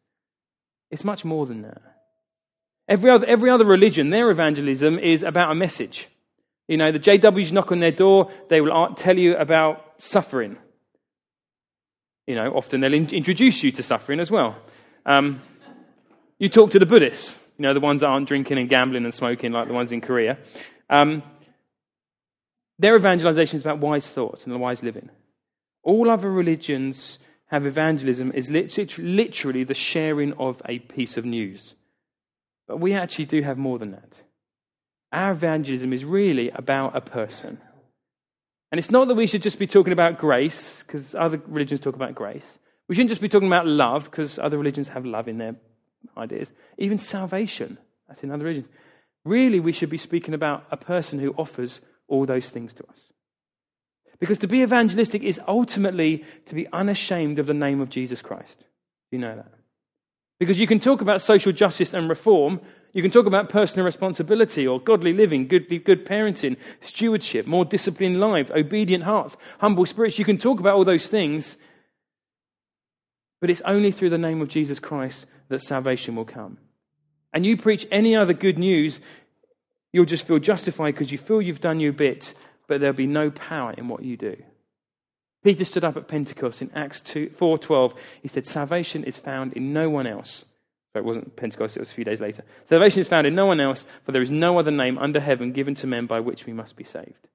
It's 0.90 1.04
much 1.04 1.24
more 1.24 1.46
than 1.46 1.62
that. 1.62 1.82
Every 2.88 3.10
other, 3.10 3.26
every 3.26 3.50
other 3.50 3.64
religion, 3.64 4.10
their 4.10 4.30
evangelism 4.30 4.98
is 4.98 5.22
about 5.22 5.50
a 5.50 5.54
message. 5.54 6.08
You 6.68 6.76
know, 6.76 6.90
the 6.90 6.98
JWs 6.98 7.52
knock 7.52 7.70
on 7.72 7.80
their 7.80 7.92
door, 7.92 8.30
they 8.48 8.60
will 8.60 8.94
tell 8.94 9.18
you 9.18 9.36
about 9.36 9.84
suffering. 9.98 10.56
You 12.26 12.34
know, 12.34 12.54
often 12.54 12.80
they'll 12.80 12.94
in- 12.94 13.10
introduce 13.10 13.62
you 13.62 13.70
to 13.72 13.82
suffering 13.82 14.20
as 14.20 14.30
well. 14.30 14.56
Um, 15.04 15.40
you 16.38 16.48
talk 16.48 16.70
to 16.72 16.78
the 16.78 16.86
Buddhists, 16.86 17.38
you 17.58 17.62
know, 17.62 17.74
the 17.74 17.80
ones 17.80 18.00
that 18.00 18.08
aren't 18.08 18.28
drinking 18.28 18.58
and 18.58 18.68
gambling 18.68 19.04
and 19.04 19.14
smoking 19.14 19.52
like 19.52 19.68
the 19.68 19.74
ones 19.74 19.92
in 19.92 20.00
Korea. 20.00 20.38
Um, 20.90 21.22
their 22.78 22.96
evangelization 22.96 23.56
is 23.56 23.62
about 23.62 23.78
wise 23.78 24.08
thoughts 24.10 24.44
and 24.44 24.60
wise 24.60 24.82
living. 24.82 25.08
All 25.82 26.10
other 26.10 26.30
religions 26.30 27.18
have 27.46 27.64
evangelism 27.64 28.32
is 28.32 28.50
literally 28.50 29.64
the 29.64 29.74
sharing 29.74 30.32
of 30.34 30.60
a 30.66 30.80
piece 30.80 31.16
of 31.16 31.24
news. 31.24 31.74
But 32.66 32.78
we 32.78 32.92
actually 32.92 33.26
do 33.26 33.40
have 33.42 33.56
more 33.56 33.78
than 33.78 33.92
that. 33.92 34.12
Our 35.12 35.30
evangelism 35.30 35.92
is 35.92 36.04
really 36.04 36.50
about 36.50 36.96
a 36.96 37.00
person. 37.00 37.60
And 38.72 38.80
it's 38.80 38.90
not 38.90 39.06
that 39.06 39.14
we 39.14 39.28
should 39.28 39.42
just 39.42 39.60
be 39.60 39.68
talking 39.68 39.92
about 39.92 40.18
grace, 40.18 40.82
because 40.82 41.14
other 41.14 41.40
religions 41.46 41.80
talk 41.80 41.94
about 41.94 42.16
grace. 42.16 42.44
We 42.88 42.96
shouldn't 42.96 43.10
just 43.10 43.22
be 43.22 43.28
talking 43.28 43.46
about 43.46 43.68
love, 43.68 44.10
because 44.10 44.40
other 44.40 44.58
religions 44.58 44.88
have 44.88 45.06
love 45.06 45.28
in 45.28 45.38
their 45.38 45.54
ideas. 46.16 46.52
Even 46.78 46.98
salvation, 46.98 47.78
that's 48.08 48.22
in 48.22 48.30
other 48.30 48.44
religions. 48.44 48.68
Really, 49.24 49.60
we 49.60 49.72
should 49.72 49.90
be 49.90 49.98
speaking 49.98 50.34
about 50.34 50.64
a 50.70 50.76
person 50.76 51.18
who 51.18 51.34
offers 51.36 51.80
all 52.08 52.26
those 52.26 52.48
things 52.48 52.72
to 52.74 52.86
us. 52.86 53.12
Because 54.18 54.38
to 54.38 54.46
be 54.46 54.62
evangelistic 54.62 55.22
is 55.22 55.40
ultimately 55.46 56.24
to 56.46 56.54
be 56.54 56.68
unashamed 56.72 57.38
of 57.38 57.46
the 57.46 57.54
name 57.54 57.80
of 57.80 57.90
Jesus 57.90 58.22
Christ. 58.22 58.64
You 59.10 59.18
know 59.18 59.34
that. 59.34 59.52
Because 60.38 60.58
you 60.58 60.66
can 60.66 60.80
talk 60.80 61.00
about 61.00 61.20
social 61.20 61.52
justice 61.52 61.94
and 61.94 62.08
reform, 62.08 62.60
you 62.92 63.02
can 63.02 63.10
talk 63.10 63.26
about 63.26 63.48
personal 63.48 63.84
responsibility 63.84 64.66
or 64.66 64.80
godly 64.80 65.12
living, 65.12 65.48
good, 65.48 65.68
good 65.84 66.06
parenting, 66.06 66.56
stewardship, 66.82 67.46
more 67.46 67.64
disciplined 67.64 68.20
lives, 68.20 68.50
obedient 68.50 69.04
hearts, 69.04 69.36
humble 69.58 69.86
spirits. 69.86 70.18
You 70.18 70.24
can 70.24 70.38
talk 70.38 70.60
about 70.60 70.76
all 70.76 70.84
those 70.84 71.08
things, 71.08 71.56
but 73.40 73.50
it's 73.50 73.60
only 73.62 73.90
through 73.90 74.10
the 74.10 74.18
name 74.18 74.40
of 74.40 74.48
Jesus 74.48 74.78
Christ 74.78 75.26
that 75.48 75.60
salvation 75.60 76.16
will 76.16 76.24
come. 76.24 76.58
And 77.32 77.44
you 77.44 77.56
preach 77.56 77.86
any 77.90 78.16
other 78.16 78.32
good 78.32 78.58
news, 78.58 79.00
you'll 79.92 80.06
just 80.06 80.26
feel 80.26 80.38
justified 80.38 80.94
because 80.94 81.12
you 81.12 81.18
feel 81.18 81.42
you've 81.42 81.60
done 81.60 81.80
your 81.80 81.92
bit, 81.92 82.34
but 82.66 82.80
there'll 82.80 82.96
be 82.96 83.06
no 83.06 83.30
power 83.30 83.72
in 83.76 83.88
what 83.88 84.02
you 84.02 84.16
do. 84.16 84.36
Peter 85.44 85.64
stood 85.64 85.84
up 85.84 85.96
at 85.96 86.08
Pentecost 86.08 86.60
in 86.60 86.70
Acts 86.74 87.00
4:12. 87.00 87.94
He 88.22 88.28
said, 88.28 88.46
"Salvation 88.46 89.04
is 89.04 89.18
found 89.18 89.52
in 89.52 89.72
no 89.72 89.88
one 89.88 90.06
else 90.06 90.44
But 90.96 91.00
it 91.00 91.04
wasn't 91.08 91.36
Pentecost, 91.36 91.76
it 91.76 91.80
was 91.80 91.90
a 91.90 91.92
few 91.92 92.06
days 92.06 92.22
later. 92.22 92.42
Salvation 92.70 93.02
is 93.02 93.08
found 93.08 93.26
in 93.26 93.34
no 93.34 93.44
one 93.44 93.60
else, 93.60 93.84
for 94.02 94.12
there 94.12 94.22
is 94.22 94.30
no 94.30 94.58
other 94.58 94.70
name 94.70 94.96
under 94.96 95.20
heaven 95.20 95.52
given 95.52 95.74
to 95.74 95.86
men 95.86 96.06
by 96.06 96.20
which 96.20 96.46
we 96.46 96.54
must 96.54 96.74
be 96.74 96.84
saved. 96.84 97.28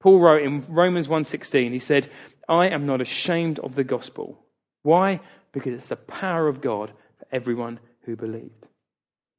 Paul 0.00 0.18
wrote 0.18 0.42
in 0.42 0.64
Romans 0.66 1.06
1:16, 1.06 1.72
he 1.72 1.78
said, 1.78 2.08
"I 2.48 2.70
am 2.70 2.86
not 2.86 3.02
ashamed 3.02 3.58
of 3.58 3.74
the 3.74 3.84
gospel." 3.84 4.46
Why? 4.80 5.20
Because 5.52 5.74
it's 5.74 5.88
the 5.88 5.96
power 5.96 6.48
of 6.48 6.62
God 6.62 6.92
everyone 7.32 7.80
who 8.02 8.16
believed. 8.16 8.66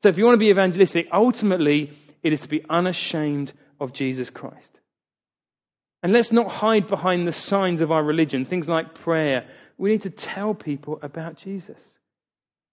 So 0.03 0.09
if 0.09 0.17
you 0.17 0.25
want 0.25 0.35
to 0.35 0.39
be 0.39 0.49
evangelistic, 0.49 1.07
ultimately 1.11 1.91
it 2.23 2.33
is 2.33 2.41
to 2.41 2.49
be 2.49 2.63
unashamed 2.69 3.53
of 3.79 3.93
Jesus 3.93 4.29
Christ. 4.29 4.79
And 6.03 6.13
let's 6.13 6.31
not 6.31 6.47
hide 6.47 6.87
behind 6.87 7.27
the 7.27 7.31
signs 7.31 7.81
of 7.81 7.91
our 7.91 8.03
religion, 8.03 8.45
things 8.45 8.67
like 8.67 8.95
prayer. 8.95 9.45
We 9.77 9.91
need 9.91 10.01
to 10.03 10.09
tell 10.09 10.53
people 10.53 10.99
about 11.01 11.37
Jesus. 11.37 11.77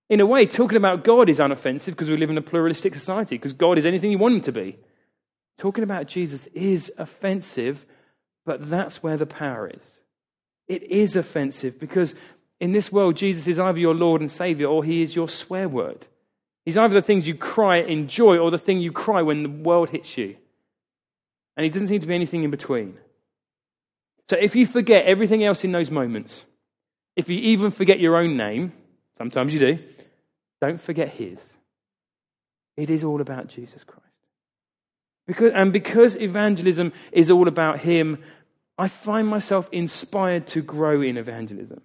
In 0.08 0.20
a 0.20 0.26
way, 0.26 0.46
talking 0.46 0.78
about 0.78 1.04
God 1.04 1.28
is 1.28 1.38
unoffensive 1.38 1.92
because 1.92 2.08
we 2.08 2.16
live 2.16 2.30
in 2.30 2.38
a 2.38 2.42
pluralistic 2.42 2.94
society, 2.94 3.36
because 3.36 3.52
God 3.52 3.76
is 3.76 3.84
anything 3.84 4.10
you 4.10 4.18
want 4.18 4.36
him 4.36 4.40
to 4.42 4.52
be. 4.52 4.78
Talking 5.58 5.84
about 5.84 6.06
Jesus 6.06 6.46
is 6.54 6.90
offensive, 6.96 7.84
but 8.46 8.70
that's 8.70 9.02
where 9.02 9.18
the 9.18 9.26
power 9.26 9.68
is. 9.68 9.82
It 10.66 10.82
is 10.84 11.16
offensive 11.16 11.78
because 11.78 12.14
in 12.60 12.72
this 12.72 12.90
world, 12.90 13.16
Jesus 13.16 13.46
is 13.46 13.58
either 13.58 13.78
your 13.78 13.94
Lord 13.94 14.20
and 14.20 14.30
Savior 14.30 14.66
or 14.66 14.82
he 14.82 15.02
is 15.02 15.14
your 15.14 15.28
swear 15.28 15.68
word. 15.68 16.06
He's 16.64 16.76
either 16.76 16.94
the 16.94 17.02
things 17.02 17.26
you 17.26 17.34
cry 17.34 17.76
in 17.76 18.08
joy 18.08 18.36
or 18.38 18.50
the 18.50 18.58
thing 18.58 18.80
you 18.80 18.92
cry 18.92 19.22
when 19.22 19.42
the 19.42 19.48
world 19.48 19.90
hits 19.90 20.18
you. 20.18 20.36
And 21.56 21.64
he 21.64 21.70
doesn't 21.70 21.88
seem 21.88 22.00
to 22.00 22.06
be 22.06 22.14
anything 22.14 22.44
in 22.44 22.50
between. 22.50 22.98
So 24.28 24.36
if 24.36 24.54
you 24.54 24.66
forget 24.66 25.06
everything 25.06 25.44
else 25.44 25.64
in 25.64 25.72
those 25.72 25.90
moments, 25.90 26.44
if 27.16 27.28
you 27.28 27.38
even 27.38 27.70
forget 27.70 28.00
your 28.00 28.16
own 28.16 28.36
name, 28.36 28.72
sometimes 29.16 29.54
you 29.54 29.60
do, 29.60 29.78
don't 30.60 30.80
forget 30.80 31.08
his. 31.08 31.38
It 32.76 32.90
is 32.90 33.02
all 33.02 33.20
about 33.20 33.48
Jesus 33.48 33.82
Christ. 33.84 34.04
Because, 35.26 35.52
and 35.52 35.72
because 35.72 36.16
evangelism 36.16 36.92
is 37.12 37.30
all 37.30 37.48
about 37.48 37.80
him, 37.80 38.18
I 38.76 38.88
find 38.88 39.26
myself 39.26 39.68
inspired 39.72 40.46
to 40.48 40.62
grow 40.62 41.02
in 41.02 41.16
evangelism. 41.16 41.80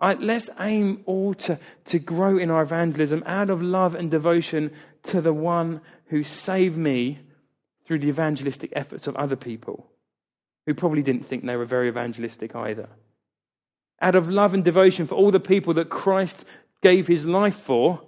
Let's 0.00 0.48
aim 0.60 1.02
all 1.06 1.34
to, 1.34 1.58
to 1.86 1.98
grow 1.98 2.38
in 2.38 2.50
our 2.50 2.62
evangelism 2.62 3.22
out 3.26 3.50
of 3.50 3.60
love 3.60 3.94
and 3.94 4.10
devotion 4.10 4.72
to 5.04 5.20
the 5.20 5.32
one 5.32 5.80
who 6.06 6.22
saved 6.22 6.76
me 6.76 7.18
through 7.84 7.98
the 7.98 8.08
evangelistic 8.08 8.72
efforts 8.76 9.06
of 9.06 9.16
other 9.16 9.36
people 9.36 9.90
who 10.66 10.74
probably 10.74 11.02
didn't 11.02 11.24
think 11.24 11.44
they 11.44 11.56
were 11.56 11.64
very 11.64 11.88
evangelistic 11.88 12.54
either. 12.54 12.88
Out 14.00 14.14
of 14.14 14.28
love 14.28 14.54
and 14.54 14.62
devotion 14.62 15.06
for 15.06 15.14
all 15.14 15.30
the 15.30 15.40
people 15.40 15.74
that 15.74 15.88
Christ 15.88 16.44
gave 16.82 17.06
his 17.06 17.26
life 17.26 17.56
for, 17.56 18.02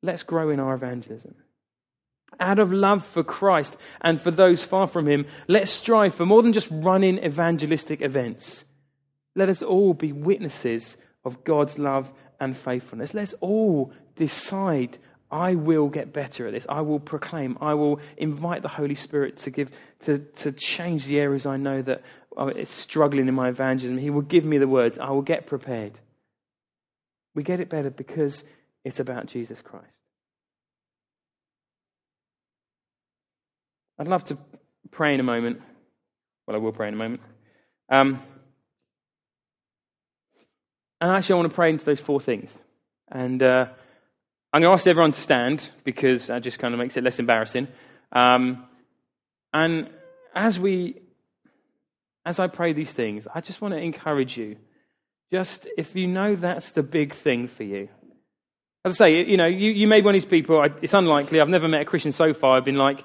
let's 0.00 0.22
grow 0.22 0.48
in 0.48 0.60
our 0.60 0.74
evangelism. 0.74 1.34
Out 2.40 2.58
of 2.60 2.72
love 2.72 3.04
for 3.04 3.24
Christ 3.24 3.76
and 4.00 4.20
for 4.20 4.30
those 4.30 4.64
far 4.64 4.86
from 4.86 5.08
him, 5.08 5.26
let's 5.48 5.70
strive 5.70 6.14
for 6.14 6.24
more 6.24 6.42
than 6.42 6.52
just 6.52 6.68
running 6.70 7.18
evangelistic 7.18 8.00
events. 8.00 8.64
Let 9.34 9.48
us 9.48 9.60
all 9.60 9.92
be 9.92 10.12
witnesses 10.12 10.96
of 11.28 11.44
God's 11.44 11.78
love 11.78 12.10
and 12.40 12.56
faithfulness. 12.56 13.14
Let's 13.14 13.34
all 13.34 13.92
decide 14.16 14.98
I 15.30 15.54
will 15.54 15.88
get 15.88 16.12
better 16.12 16.46
at 16.46 16.52
this. 16.52 16.66
I 16.68 16.80
will 16.80 17.00
proclaim. 17.00 17.58
I 17.60 17.74
will 17.74 18.00
invite 18.16 18.62
the 18.62 18.68
Holy 18.68 18.94
Spirit 18.94 19.36
to 19.38 19.50
give 19.50 19.70
to, 20.06 20.18
to 20.18 20.52
change 20.52 21.04
the 21.04 21.20
areas 21.20 21.44
I 21.44 21.58
know 21.58 21.82
that 21.82 22.02
it's 22.38 22.72
struggling 22.72 23.28
in 23.28 23.34
my 23.34 23.48
evangelism. 23.48 23.98
He 23.98 24.10
will 24.10 24.22
give 24.22 24.44
me 24.44 24.58
the 24.58 24.66
words. 24.68 24.98
I 24.98 25.10
will 25.10 25.22
get 25.22 25.46
prepared. 25.46 25.92
We 27.34 27.42
get 27.42 27.60
it 27.60 27.68
better 27.68 27.90
because 27.90 28.42
it's 28.84 29.00
about 29.00 29.26
Jesus 29.26 29.60
Christ. 29.60 29.86
I'd 33.98 34.08
love 34.08 34.24
to 34.26 34.38
pray 34.90 35.12
in 35.12 35.20
a 35.20 35.24
moment. 35.24 35.60
Well, 36.46 36.56
I 36.56 36.60
will 36.60 36.72
pray 36.72 36.88
in 36.88 36.94
a 36.94 36.96
moment. 36.96 37.20
Um, 37.90 38.22
and 41.00 41.10
actually, 41.10 41.34
I 41.34 41.36
want 41.36 41.50
to 41.50 41.54
pray 41.54 41.70
into 41.70 41.84
those 41.84 42.00
four 42.00 42.20
things. 42.20 42.56
And 43.10 43.42
uh, 43.42 43.68
I'm 44.52 44.62
going 44.62 44.70
to 44.70 44.74
ask 44.74 44.86
everyone 44.86 45.12
to 45.12 45.20
stand 45.20 45.70
because 45.84 46.26
that 46.26 46.42
just 46.42 46.58
kind 46.58 46.74
of 46.74 46.80
makes 46.80 46.96
it 46.96 47.04
less 47.04 47.18
embarrassing. 47.18 47.68
Um, 48.12 48.64
and 49.52 49.90
as 50.34 50.58
we, 50.58 50.96
as 52.24 52.38
I 52.38 52.48
pray 52.48 52.72
these 52.72 52.92
things, 52.92 53.26
I 53.32 53.40
just 53.40 53.60
want 53.60 53.74
to 53.74 53.80
encourage 53.80 54.36
you 54.36 54.56
just 55.30 55.68
if 55.76 55.94
you 55.94 56.06
know 56.06 56.34
that's 56.34 56.72
the 56.72 56.82
big 56.82 57.14
thing 57.14 57.48
for 57.48 57.62
you. 57.62 57.88
As 58.84 58.94
I 58.94 59.06
say, 59.06 59.24
you 59.24 59.36
know, 59.36 59.46
you, 59.46 59.70
you 59.70 59.86
may 59.86 60.00
be 60.00 60.06
one 60.06 60.14
of 60.14 60.22
these 60.22 60.30
people, 60.30 60.60
I, 60.60 60.70
it's 60.80 60.94
unlikely, 60.94 61.40
I've 61.40 61.48
never 61.48 61.68
met 61.68 61.82
a 61.82 61.84
Christian 61.84 62.12
so 62.12 62.32
far, 62.32 62.56
I've 62.56 62.64
been 62.64 62.78
like, 62.78 63.04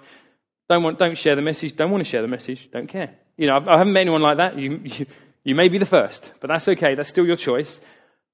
don't, 0.69 0.83
want, 0.83 0.97
don't 0.97 1.17
share 1.17 1.35
the 1.35 1.41
message, 1.41 1.75
don't 1.75 1.91
want 1.91 2.03
to 2.03 2.09
share 2.09 2.21
the 2.21 2.27
message, 2.27 2.69
don't 2.71 2.87
care. 2.87 3.15
You 3.37 3.47
know, 3.47 3.57
I've, 3.57 3.67
I 3.67 3.77
haven't 3.77 3.93
met 3.93 4.01
anyone 4.01 4.21
like 4.21 4.37
that. 4.37 4.57
You, 4.57 4.79
you, 4.83 5.05
you 5.43 5.55
may 5.55 5.67
be 5.69 5.77
the 5.77 5.85
first, 5.85 6.31
but 6.39 6.47
that's 6.47 6.67
okay, 6.67 6.95
that's 6.95 7.09
still 7.09 7.25
your 7.25 7.35
choice. 7.35 7.79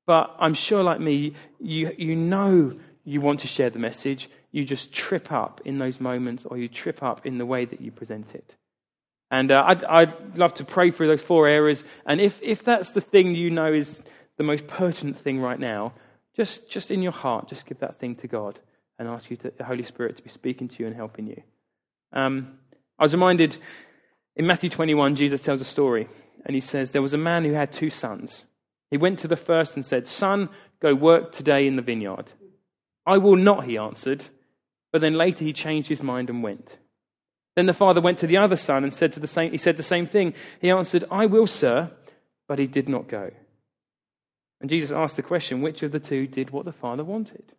But 0.05 0.36
I'm 0.39 0.53
sure, 0.53 0.84
like 0.84 0.99
me, 0.99 1.34
you, 1.60 1.93
you 1.97 2.16
know 2.16 2.74
you 3.03 3.22
want 3.22 3.39
to 3.41 3.47
share 3.47 3.70
the 3.70 3.80
message, 3.80 4.30
you 4.51 4.66
just 4.66 4.93
trip 4.93 5.32
up 5.32 5.62
in 5.66 5.80
those 5.80 5.99
moments 5.99 6.45
or 6.45 6.57
you 6.57 6.68
trip 6.68 7.03
up 7.03 7.26
in 7.26 7.38
the 7.38 7.45
way 7.45 7.66
that 7.66 7.82
you 7.82 7.91
present 7.91 8.34
it. 8.34 8.55
And 9.32 9.51
uh, 9.51 9.64
I'd, 9.68 9.84
I'd 9.84 10.38
love 10.38 10.55
to 10.55 10.66
pray 10.66 10.91
through 10.91 11.07
those 11.07 11.22
four 11.22 11.47
areas. 11.47 11.84
And 12.05 12.20
if, 12.20 12.41
if 12.41 12.64
that's 12.64 12.91
the 12.91 13.01
thing 13.01 13.36
you 13.36 13.51
know 13.51 13.72
is 13.72 14.01
the 14.38 14.43
most 14.43 14.68
pertinent 14.68 15.18
thing 15.18 15.39
right 15.39 15.60
now, 15.60 15.93
just, 16.36 16.70
just 16.70 16.89
in 16.89 17.03
your 17.03 17.12
heart, 17.12 17.47
just 17.47 17.66
give 17.66 17.80
that 17.80 17.97
thing 17.97 18.16
to 18.18 18.28
God 18.28 18.60
and 18.97 19.07
ask 19.07 19.30
you 19.30 19.38
to, 19.38 19.51
the 19.55 19.64
Holy 19.64 19.84
Spirit 19.84 20.16
to 20.18 20.24
be 20.24 20.30
speaking 20.30 20.68
to 20.70 20.76
you 20.80 20.88
and 20.88 20.95
helping 20.95 21.28
you. 21.28 21.41
Um, 22.14 22.57
I 22.97 23.03
was 23.03 23.14
reminded 23.14 23.57
in 24.36 24.47
Matthew 24.47 24.70
21, 24.70 25.16
Jesus 25.16 25.41
tells 25.41 25.62
a 25.62 25.66
story, 25.66 26.07
and 26.46 26.56
he 26.56 26.62
says, 26.62 26.92
There 26.92 27.02
was 27.02 27.14
a 27.14 27.18
man 27.18 27.44
who 27.44 27.54
had 27.54 27.72
two 27.72 27.90
sons. 27.90 28.46
He 28.92 28.98
went 28.98 29.20
to 29.20 29.28
the 29.28 29.36
first 29.36 29.76
and 29.76 29.86
said, 29.86 30.08
Son, 30.08 30.50
go 30.80 30.96
work 30.96 31.32
today 31.32 31.68
in 31.68 31.76
the 31.76 31.82
vineyard. 31.82 32.32
I 33.06 33.18
will 33.18 33.36
not, 33.36 33.66
he 33.66 33.78
answered. 33.78 34.26
But 34.92 35.02
then 35.02 35.14
later 35.14 35.44
he 35.44 35.54
changed 35.54 35.90
his 35.90 36.02
mind 36.02 36.30
and 36.30 36.42
went. 36.42 36.78
Then 37.56 37.66
the 37.66 37.74
father 37.74 38.02
went 38.02 38.18
to 38.20 38.28
the 38.28 38.38
other 38.38 38.56
son 38.56 38.84
and 38.84 38.94
said 38.94 39.12
to 39.14 39.20
the 39.20 39.28
same, 39.28 39.52
he 39.52 39.58
said 39.58 39.78
the 39.78 39.84
same 39.84 40.08
thing. 40.08 40.34
He 40.62 40.70
answered, 40.70 41.04
I 41.12 41.26
will, 41.26 41.48
sir, 41.48 41.92
but 42.48 42.60
he 42.60 42.68
did 42.68 42.90
not 42.90 43.08
go. 43.08 43.32
And 44.62 44.70
Jesus 44.70 44.92
asked 44.92 45.16
the 45.16 45.22
question, 45.24 45.62
which 45.62 45.84
of 45.84 45.92
the 45.92 46.00
two 46.00 46.28
did 46.28 46.52
what 46.52 46.66
the 46.66 46.72
father 46.72 47.04
wanted? 47.04 47.54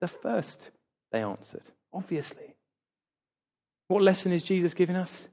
The 0.00 0.08
first, 0.08 0.70
they 1.12 1.22
answered, 1.22 1.64
obviously. 1.92 2.54
What 3.88 4.02
lesson 4.02 4.32
is 4.32 4.42
Jesus 4.42 4.74
giving 4.74 4.96
us? 4.96 5.26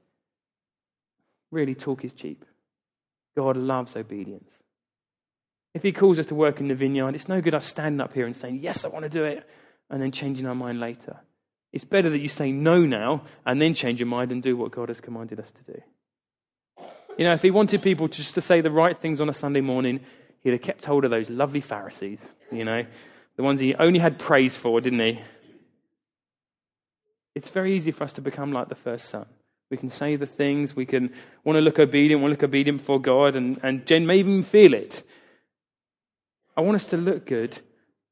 Really, 1.50 1.74
talk 1.74 2.04
is 2.04 2.12
cheap. 2.12 2.44
God 3.38 3.56
loves 3.56 3.94
obedience. 3.94 4.50
If 5.72 5.84
he 5.84 5.92
calls 5.92 6.18
us 6.18 6.26
to 6.26 6.34
work 6.34 6.58
in 6.58 6.66
the 6.66 6.74
vineyard, 6.74 7.14
it's 7.14 7.28
no 7.28 7.40
good 7.40 7.54
us 7.54 7.64
standing 7.64 8.00
up 8.00 8.12
here 8.12 8.26
and 8.26 8.36
saying, 8.36 8.58
Yes, 8.60 8.84
I 8.84 8.88
want 8.88 9.04
to 9.04 9.08
do 9.08 9.22
it, 9.22 9.48
and 9.88 10.02
then 10.02 10.10
changing 10.10 10.44
our 10.44 10.56
mind 10.56 10.80
later. 10.80 11.20
It's 11.72 11.84
better 11.84 12.10
that 12.10 12.18
you 12.18 12.28
say 12.28 12.50
no 12.50 12.84
now 12.84 13.22
and 13.46 13.62
then 13.62 13.74
change 13.74 14.00
your 14.00 14.08
mind 14.08 14.32
and 14.32 14.42
do 14.42 14.56
what 14.56 14.72
God 14.72 14.88
has 14.88 14.98
commanded 14.98 15.38
us 15.38 15.52
to 15.52 15.72
do. 15.72 15.80
You 17.16 17.26
know, 17.26 17.32
if 17.32 17.42
he 17.42 17.52
wanted 17.52 17.80
people 17.80 18.08
just 18.08 18.34
to 18.34 18.40
say 18.40 18.60
the 18.60 18.72
right 18.72 18.98
things 18.98 19.20
on 19.20 19.28
a 19.28 19.32
Sunday 19.34 19.60
morning, 19.60 20.00
he'd 20.40 20.50
have 20.50 20.62
kept 20.62 20.84
hold 20.84 21.04
of 21.04 21.12
those 21.12 21.30
lovely 21.30 21.60
Pharisees, 21.60 22.18
you 22.50 22.64
know, 22.64 22.84
the 23.36 23.44
ones 23.44 23.60
he 23.60 23.72
only 23.76 24.00
had 24.00 24.18
praise 24.18 24.56
for, 24.56 24.80
didn't 24.80 24.98
he? 24.98 25.20
It's 27.36 27.50
very 27.50 27.76
easy 27.76 27.92
for 27.92 28.02
us 28.02 28.14
to 28.14 28.20
become 28.20 28.50
like 28.50 28.68
the 28.68 28.74
first 28.74 29.08
son. 29.08 29.26
We 29.70 29.76
can 29.76 29.90
say 29.90 30.16
the 30.16 30.26
things, 30.26 30.74
we 30.74 30.86
can 30.86 31.12
want 31.44 31.56
to 31.56 31.60
look 31.60 31.78
obedient, 31.78 32.22
want 32.22 32.32
to 32.32 32.36
look 32.36 32.48
obedient 32.48 32.78
before 32.78 33.00
God, 33.00 33.36
and, 33.36 33.60
and 33.62 33.84
Jen 33.86 34.06
may 34.06 34.18
even 34.18 34.42
feel 34.42 34.72
it. 34.72 35.02
I 36.56 36.62
want 36.62 36.76
us 36.76 36.86
to 36.86 36.96
look 36.96 37.26
good, 37.26 37.58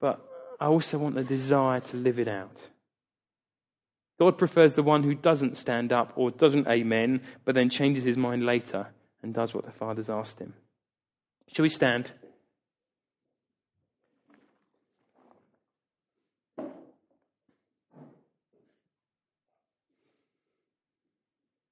but 0.01 0.25
I 0.61 0.67
also 0.67 0.99
want 0.99 1.15
the 1.15 1.25
desire 1.25 1.81
to 1.81 1.97
live 1.97 2.19
it 2.19 2.29
out. 2.29 2.57
God 4.19 4.39
prefers 4.39 4.75
the 4.75 4.83
one 4.83 5.03
who 5.03 5.15
doesn't 5.15 5.57
stand 5.57 5.93
up 5.93 6.13
or 6.17 6.31
doesn't 6.31 6.69
amen, 6.69 7.21
but 7.45 7.55
then 7.55 7.69
changes 7.69 8.05
his 8.05 8.17
mind 8.17 8.45
later 8.45 8.89
and 9.23 9.35
does 9.35 9.53
what 9.53 9.65
the 9.65 9.73
Father's 9.73 10.09
asked 10.09 10.39
him. 10.39 10.55
Shall 11.53 11.65
we 11.65 11.69
stand? 11.69 12.13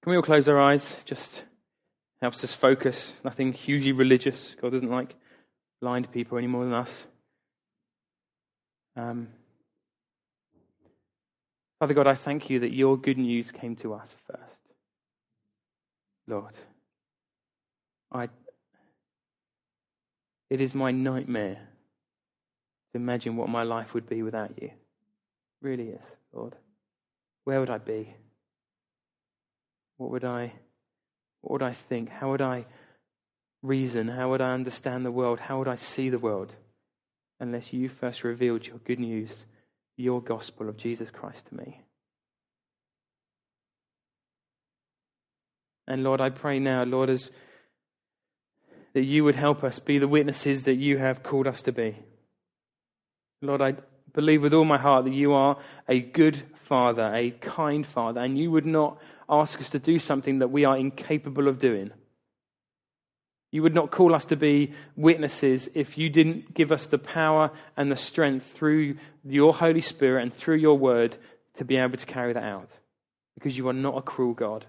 Can 0.05 0.11
we 0.11 0.17
all 0.17 0.23
close 0.23 0.47
our 0.49 0.61
eyes? 0.61 1.03
Just 1.07 1.45
helps 2.21 2.45
us 2.45 2.53
focus. 2.53 3.15
Nothing 3.25 3.55
hugely 3.55 3.93
religious. 3.93 4.55
God 4.61 4.73
doesn't 4.73 4.91
like 4.91 5.15
blind 5.81 6.13
people 6.13 6.37
any 6.37 6.47
more 6.47 6.63
than 6.63 6.75
us. 6.75 7.07
Um, 8.97 9.29
Father 11.79 11.95
God, 11.95 12.07
I 12.07 12.13
thank 12.13 12.51
you 12.51 12.61
that 12.61 12.75
your 12.75 12.99
good 12.99 13.17
news 13.17 13.51
came 13.51 13.77
to 13.77 13.95
us 13.95 14.15
first. 14.31 14.59
Lord, 16.29 16.53
I, 18.13 18.29
it 20.51 20.61
is 20.61 20.75
my 20.75 20.91
nightmare 20.91 21.61
to 22.93 22.97
imagine 22.99 23.37
what 23.37 23.49
my 23.49 23.63
life 23.63 23.95
would 23.95 24.07
be 24.07 24.23
without 24.23 24.51
you. 24.61 24.69
It 24.69 24.75
really 25.63 25.89
is, 25.89 26.03
Lord. 26.31 26.57
Where 27.45 27.59
would 27.61 27.71
I 27.71 27.79
be? 27.79 28.15
What 30.05 30.11
would 30.11 30.25
I 30.25 30.53
what 31.41 31.53
would 31.53 31.63
I 31.63 31.73
think? 31.73 32.11
How 32.11 32.29
would 32.29 32.43
I 32.43 32.67
reason? 33.63 34.09
How 34.09 34.29
would 34.29 34.43
I 34.43 34.53
understand 34.53 35.03
the 35.03 35.11
world? 35.11 35.41
How 35.41 35.59
would 35.59 35.67
I 35.67 35.77
see 35.77 36.11
the 36.11 36.19
world? 36.19 36.55
Unless 37.41 37.73
you 37.73 37.89
first 37.89 38.23
revealed 38.23 38.67
your 38.67 38.77
good 38.85 39.01
news, 39.01 39.47
your 39.97 40.21
gospel 40.21 40.69
of 40.69 40.77
Jesus 40.77 41.11
Christ 41.11 41.47
to 41.47 41.57
me. 41.57 41.81
And 45.89 46.05
Lord, 46.05 46.21
I 46.21 46.29
pray 46.29 46.59
now, 46.59 46.85
Lord, 46.85 47.09
as 47.09 47.31
that 48.93 49.05
you 49.05 49.25
would 49.25 49.37
help 49.37 49.65
us 49.65 49.79
be 49.79 49.97
the 49.97 50.07
witnesses 50.07 50.65
that 50.65 50.75
you 50.75 50.99
have 50.99 51.23
called 51.23 51.47
us 51.47 51.63
to 51.63 51.73
be. 51.73 51.97
Lord, 53.41 53.63
I 53.63 53.77
believe 54.13 54.43
with 54.43 54.53
all 54.53 54.67
my 54.67 54.79
heart 54.79 55.07
that 55.07 55.15
you 55.15 55.33
are 55.33 55.57
a 55.89 56.01
good 56.01 56.43
father, 56.65 57.11
a 57.15 57.31
kind 57.31 57.87
father, 57.87 58.21
and 58.21 58.37
you 58.37 58.51
would 58.51 58.67
not 58.67 58.99
ask 59.29 59.61
us 59.61 59.71
to 59.71 59.79
do 59.79 59.99
something 59.99 60.39
that 60.39 60.49
we 60.49 60.65
are 60.65 60.77
incapable 60.77 61.49
of 61.49 61.59
doing. 61.59 61.91
You 63.51 63.63
would 63.63 63.75
not 63.75 63.93
call 63.93 64.15
us 64.15 64.25
to 64.27 64.37
be 64.37 64.73
witnesses 64.97 65.69
if 65.75 65.97
you 65.97 66.11
didn't 66.11 66.55
give 66.55 66.73
us 66.73 66.87
the 66.87 66.99
power 66.99 67.53
and 67.77 67.91
the 67.91 67.97
strength 67.97 68.51
through 68.53 68.97
your 69.25 69.55
Holy 69.55 69.81
Spirit 69.81 70.23
and 70.23 70.35
through 70.35 70.57
your 70.57 70.77
word 70.77 71.17
to 71.55 71.65
be 71.65 71.77
able 71.77 71.97
to 71.97 72.07
carry 72.07 72.33
that 72.33 72.43
out. 72.43 72.69
Because 73.37 73.57
you 73.57 73.69
are 73.69 73.73
not 73.73 73.97
a 73.97 74.03
cruel 74.03 74.35
God. 74.35 74.67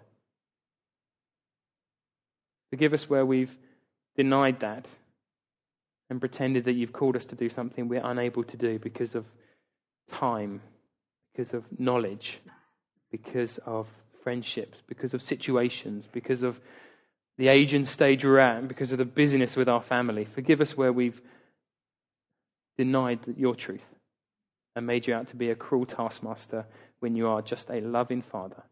Forgive 2.69 2.93
us 2.93 3.09
where 3.09 3.25
we've 3.25 3.57
denied 4.15 4.59
that 4.59 4.85
and 6.09 6.19
pretended 6.19 6.65
that 6.65 6.73
you've 6.73 6.93
called 6.93 7.15
us 7.15 7.25
to 7.25 7.35
do 7.35 7.49
something 7.49 7.87
we're 7.87 8.01
unable 8.03 8.43
to 8.43 8.57
do 8.57 8.77
because 8.77 9.15
of 9.15 9.25
time, 10.11 10.61
because 11.33 11.53
of 11.53 11.63
knowledge, 11.79 12.39
because 13.11 13.57
of 13.65 13.87
friendships, 14.25 14.79
because 14.87 15.13
of 15.13 15.21
situations, 15.21 16.09
because 16.11 16.41
of 16.41 16.59
the 17.37 17.47
age 17.47 17.75
and 17.75 17.87
stage 17.87 18.25
we're 18.25 18.39
at, 18.39 18.67
because 18.67 18.91
of 18.91 18.97
the 18.97 19.05
busyness 19.05 19.55
with 19.55 19.69
our 19.69 19.83
family. 19.83 20.25
Forgive 20.25 20.61
us 20.61 20.75
where 20.75 20.91
we've 20.91 21.21
denied 22.75 23.19
your 23.37 23.53
truth 23.53 23.85
and 24.75 24.87
made 24.87 25.05
you 25.05 25.13
out 25.13 25.27
to 25.27 25.35
be 25.35 25.51
a 25.51 25.55
cruel 25.55 25.85
taskmaster 25.85 26.65
when 27.01 27.15
you 27.15 27.27
are 27.27 27.43
just 27.43 27.69
a 27.69 27.81
loving 27.81 28.23
father. 28.23 28.63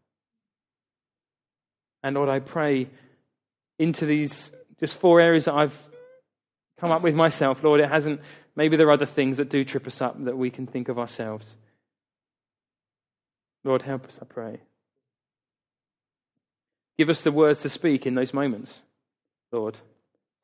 And 2.02 2.16
Lord, 2.16 2.28
I 2.28 2.40
pray 2.40 2.88
into 3.78 4.06
these 4.06 4.50
just 4.80 4.96
four 4.96 5.20
areas 5.20 5.44
that 5.44 5.54
I've 5.54 5.88
come 6.80 6.90
up 6.90 7.02
with 7.02 7.14
myself. 7.14 7.62
Lord, 7.62 7.80
it 7.80 7.88
hasn't, 7.88 8.20
maybe 8.56 8.76
there 8.76 8.88
are 8.88 8.98
other 8.98 9.06
things 9.06 9.36
that 9.36 9.50
do 9.50 9.64
trip 9.64 9.86
us 9.86 10.02
up 10.02 10.20
that 10.24 10.36
we 10.36 10.50
can 10.50 10.66
think 10.66 10.88
of 10.88 10.98
ourselves. 10.98 11.54
Lord, 13.62 13.82
help 13.82 14.06
us, 14.06 14.18
I 14.20 14.24
pray. 14.24 14.60
Give 16.96 17.10
us 17.10 17.22
the 17.22 17.32
words 17.32 17.62
to 17.62 17.68
speak 17.68 18.06
in 18.06 18.14
those 18.14 18.32
moments, 18.32 18.82
Lord. 19.50 19.78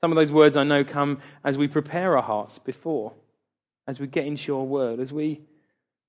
Some 0.01 0.11
of 0.11 0.17
those 0.17 0.33
words 0.33 0.57
I 0.57 0.65
know 0.65 0.83
come 0.83 1.19
as 1.45 1.57
we 1.57 1.69
prepare 1.69 2.17
our 2.17 2.23
hearts 2.23 2.59
before, 2.59 3.13
as 3.87 4.01
we 4.01 4.07
get 4.07 4.27
into 4.27 4.51
your 4.51 4.67
word, 4.67 4.99
as 4.99 5.13
we 5.13 5.43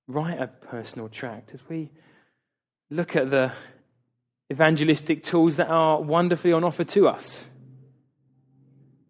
write 0.08 0.40
a 0.40 0.48
personal 0.48 1.08
tract, 1.08 1.52
as 1.54 1.60
we 1.68 1.90
look 2.90 3.14
at 3.14 3.30
the 3.30 3.52
evangelistic 4.50 5.22
tools 5.22 5.56
that 5.56 5.68
are 5.68 6.00
wonderfully 6.00 6.52
on 6.52 6.64
offer 6.64 6.84
to 6.84 7.06
us. 7.06 7.46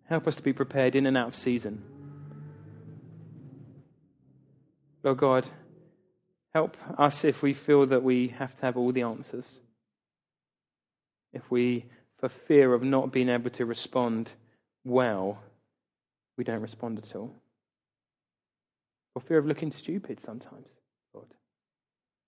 Help 0.05 0.28
us 0.28 0.37
to 0.37 0.43
be 0.43 0.53
prepared 0.53 0.95
in 0.95 1.07
and 1.07 1.16
out 1.16 1.28
of 1.28 1.35
season. 1.35 1.83
Lord 5.03 5.18
God, 5.18 5.47
help 6.55 6.76
us 6.99 7.24
if 7.24 7.43
we 7.43 7.55
feel 7.55 7.87
that 7.87 8.03
we 8.03 8.28
have 8.28 8.55
to 8.57 8.62
have 8.62 8.76
all 8.76 8.93
the 8.93 9.03
answers 9.03 9.59
if 11.33 11.51
we, 11.51 11.87
for 12.18 12.28
fear 12.28 12.74
of 12.74 12.83
not 12.83 13.12
being 13.12 13.28
able 13.28 13.51
to 13.51 13.66
respond 13.66 14.30
well, 14.85 15.39
we 16.37 16.45
don't 16.45 16.61
respond 16.61 16.99
at 16.99 17.14
all. 17.16 17.35
For 19.14 19.20
fear 19.20 19.39
of 19.39 19.47
looking 19.47 19.72
stupid 19.72 20.20
sometimes, 20.24 20.66
Lord. 21.12 21.28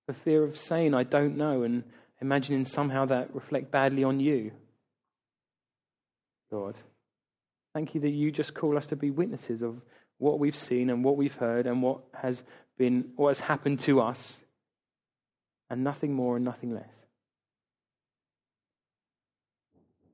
For 0.07 0.13
fear 0.13 0.45
of 0.45 0.57
saying, 0.57 0.95
I 0.95 1.03
don't 1.03 1.37
know, 1.37 1.63
and 1.63 1.85
imagining 2.21 2.65
somehow 2.65 3.07
that 3.07 3.35
reflect 3.35 3.71
badly 3.71 4.05
on 4.05 4.21
you. 4.21 4.53
Lord, 6.51 6.77
thank 7.73 7.95
you 7.95 8.01
that 8.03 8.11
you 8.11 8.31
just 8.31 8.55
call 8.55 8.77
us 8.77 8.87
to 8.87 8.97
be 8.97 9.11
witnesses 9.11 9.63
of 9.63 9.81
what 10.19 10.39
we've 10.39 10.57
seen 10.57 10.91
and 10.91 11.03
what 11.03 11.17
we've 11.17 11.35
heard 11.35 11.67
and 11.67 11.83
what 11.83 12.01
has 12.15 12.45
been 12.79 13.11
what 13.17 13.29
has 13.29 13.41
happened 13.41 13.81
to 13.81 14.01
us 14.01 14.39
and 15.71 15.83
nothing 15.83 16.13
more 16.13 16.37
and 16.37 16.45
nothing 16.45 16.75
less. 16.75 17.04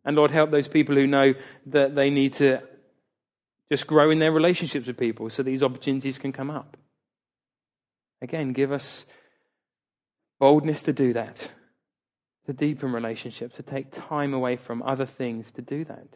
And 0.04 0.16
Lord, 0.16 0.30
help 0.30 0.50
those 0.50 0.68
people 0.68 0.94
who 0.94 1.06
know 1.06 1.34
that 1.66 1.94
they 1.94 2.10
need 2.10 2.32
to 2.34 2.62
just 3.70 3.86
grow 3.86 4.10
in 4.10 4.18
their 4.18 4.32
relationships 4.32 4.86
with 4.86 4.98
people 4.98 5.30
so 5.30 5.42
these 5.42 5.62
opportunities 5.62 6.18
can 6.18 6.32
come 6.32 6.50
up. 6.50 6.76
Again, 8.22 8.52
give 8.52 8.72
us 8.72 9.06
boldness 10.38 10.82
to 10.82 10.92
do 10.92 11.12
that, 11.12 11.52
to 12.46 12.52
deepen 12.52 12.92
relationships, 12.92 13.56
to 13.56 13.62
take 13.62 13.90
time 13.90 14.34
away 14.34 14.56
from 14.56 14.82
other 14.82 15.06
things 15.06 15.52
to 15.52 15.62
do 15.62 15.84
that. 15.84 16.08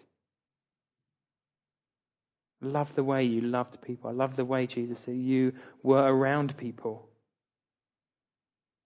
Love 2.60 2.94
the 2.94 3.04
way 3.04 3.22
you 3.22 3.42
loved 3.42 3.82
people. 3.82 4.08
I 4.08 4.14
love 4.14 4.36
the 4.36 4.44
way, 4.44 4.66
Jesus, 4.66 5.00
that 5.02 5.14
you 5.14 5.52
were 5.82 6.02
around 6.02 6.56
people. 6.56 7.08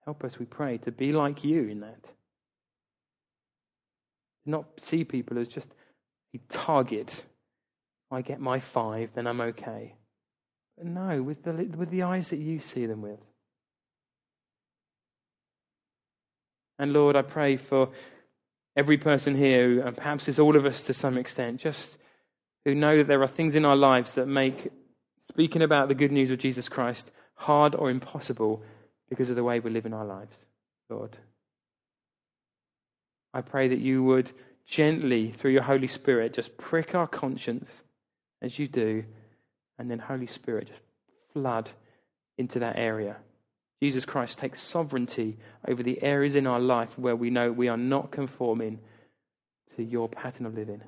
Help 0.05 0.25
us, 0.25 0.39
we 0.39 0.47
pray, 0.47 0.79
to 0.79 0.91
be 0.91 1.13
like 1.13 1.45
you 1.45 1.69
in 1.69 1.81
that 1.81 2.05
not 4.47 4.67
see 4.81 5.05
people 5.05 5.39
as 5.39 5.49
just 5.49 5.69
a 6.35 6.39
target. 6.49 7.25
I 8.11 8.23
get 8.23 8.41
my 8.41 8.59
five, 8.59 9.11
then 9.15 9.27
I'm 9.27 9.41
okay. 9.41 9.95
No, 10.83 11.23
with 11.23 11.43
the, 11.43 11.53
with 11.53 11.91
the 11.91 12.03
eyes 12.03 12.29
that 12.31 12.39
you 12.39 12.61
see 12.61 12.87
them 12.87 13.03
with. 13.03 13.21
And 16.79 16.93
Lord, 16.93 17.17
I 17.17 17.23
pray 17.23 17.57
for 17.57 17.91
every 18.77 18.97
person 18.97 19.35
here, 19.35 19.81
and 19.81 19.97
perhaps 19.97 20.29
it's 20.29 20.39
all 20.39 20.57
of 20.57 20.65
us 20.65 20.85
to 20.85 20.95
some 20.95 21.19
extent, 21.19 21.61
just 21.61 21.99
who 22.65 22.75
know 22.75 22.99
that 22.99 23.09
there 23.09 23.23
are 23.23 23.29
things 23.29 23.57
in 23.57 23.65
our 23.65 23.77
lives 23.77 24.13
that 24.13 24.29
make 24.29 24.71
speaking 25.29 25.63
about 25.63 25.89
the 25.89 25.95
good 25.95 26.13
news 26.13 26.31
of 26.31 26.39
Jesus 26.39 26.69
Christ 26.69 27.11
hard 27.35 27.75
or 27.75 27.91
impossible 27.91 28.63
because 29.09 29.31
of 29.31 29.37
the 29.37 29.45
way 29.45 29.61
we 29.61 29.71
live 29.71 29.87
in 29.87 29.95
our 29.95 30.05
lives, 30.05 30.37
Lord. 30.89 31.17
I 33.33 33.41
pray 33.43 33.69
that 33.69 33.79
you 33.79 34.03
would 34.03 34.31
gently, 34.67 35.33
through 35.33 35.53
your 35.53 35.63
Holy 35.63 35.87
Spirit, 35.87 36.33
just 36.35 36.57
prick 36.57 36.95
our 36.95 37.07
conscience 37.07 37.83
as 38.43 38.59
you 38.59 38.69
do, 38.69 39.05
and 39.79 39.91
then, 39.91 39.99
Holy 39.99 40.27
Spirit, 40.27 40.69
just 40.69 40.81
flood 41.33 41.71
into 42.37 42.59
that 42.61 42.77
area. 42.77 43.17
Jesus 43.81 44.05
Christ 44.05 44.39
takes 44.39 44.61
sovereignty 44.61 45.39
over 45.67 45.83
the 45.83 46.03
areas 46.03 46.35
in 46.35 46.47
our 46.47 46.61
life 46.61 46.99
where 46.99 47.17
we 47.17 47.31
know 47.31 47.53
we 47.53 47.69
are 47.69 47.77
not 47.77 48.11
conforming 48.11 48.81
to 49.77 49.85
your 49.85 50.09
pattern 50.09 50.47
of 50.47 50.55
living. 50.55 50.83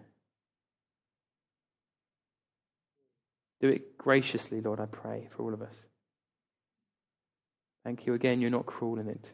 Do 3.61 3.69
it 3.69 3.97
graciously, 3.97 4.61
Lord, 4.61 4.81
I 4.81 4.87
pray, 4.87 5.29
for 5.31 5.45
all 5.45 5.55
of 5.55 5.63
us. 5.63 5.75
Thank 7.85 8.07
you 8.07 8.15
again, 8.15 8.41
you're 8.41 8.51
not 8.51 8.67
cruel 8.67 8.99
in 8.99 9.09
it. 9.09 9.31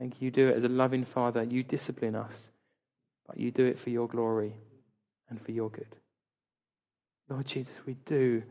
Thank 0.00 0.22
you, 0.22 0.24
you 0.26 0.30
do 0.30 0.48
it 0.48 0.56
as 0.56 0.64
a 0.64 0.68
loving 0.68 1.04
Father. 1.04 1.44
You 1.44 1.62
discipline 1.62 2.16
us, 2.16 2.32
but 3.26 3.36
you 3.36 3.50
do 3.50 3.66
it 3.66 3.78
for 3.78 3.90
your 3.90 4.08
glory 4.08 4.54
and 5.28 5.38
for 5.38 5.52
your 5.52 5.68
good. 5.68 5.94
Lord 7.28 7.46
Jesus, 7.46 7.74
we 7.84 7.94
do 8.06 8.42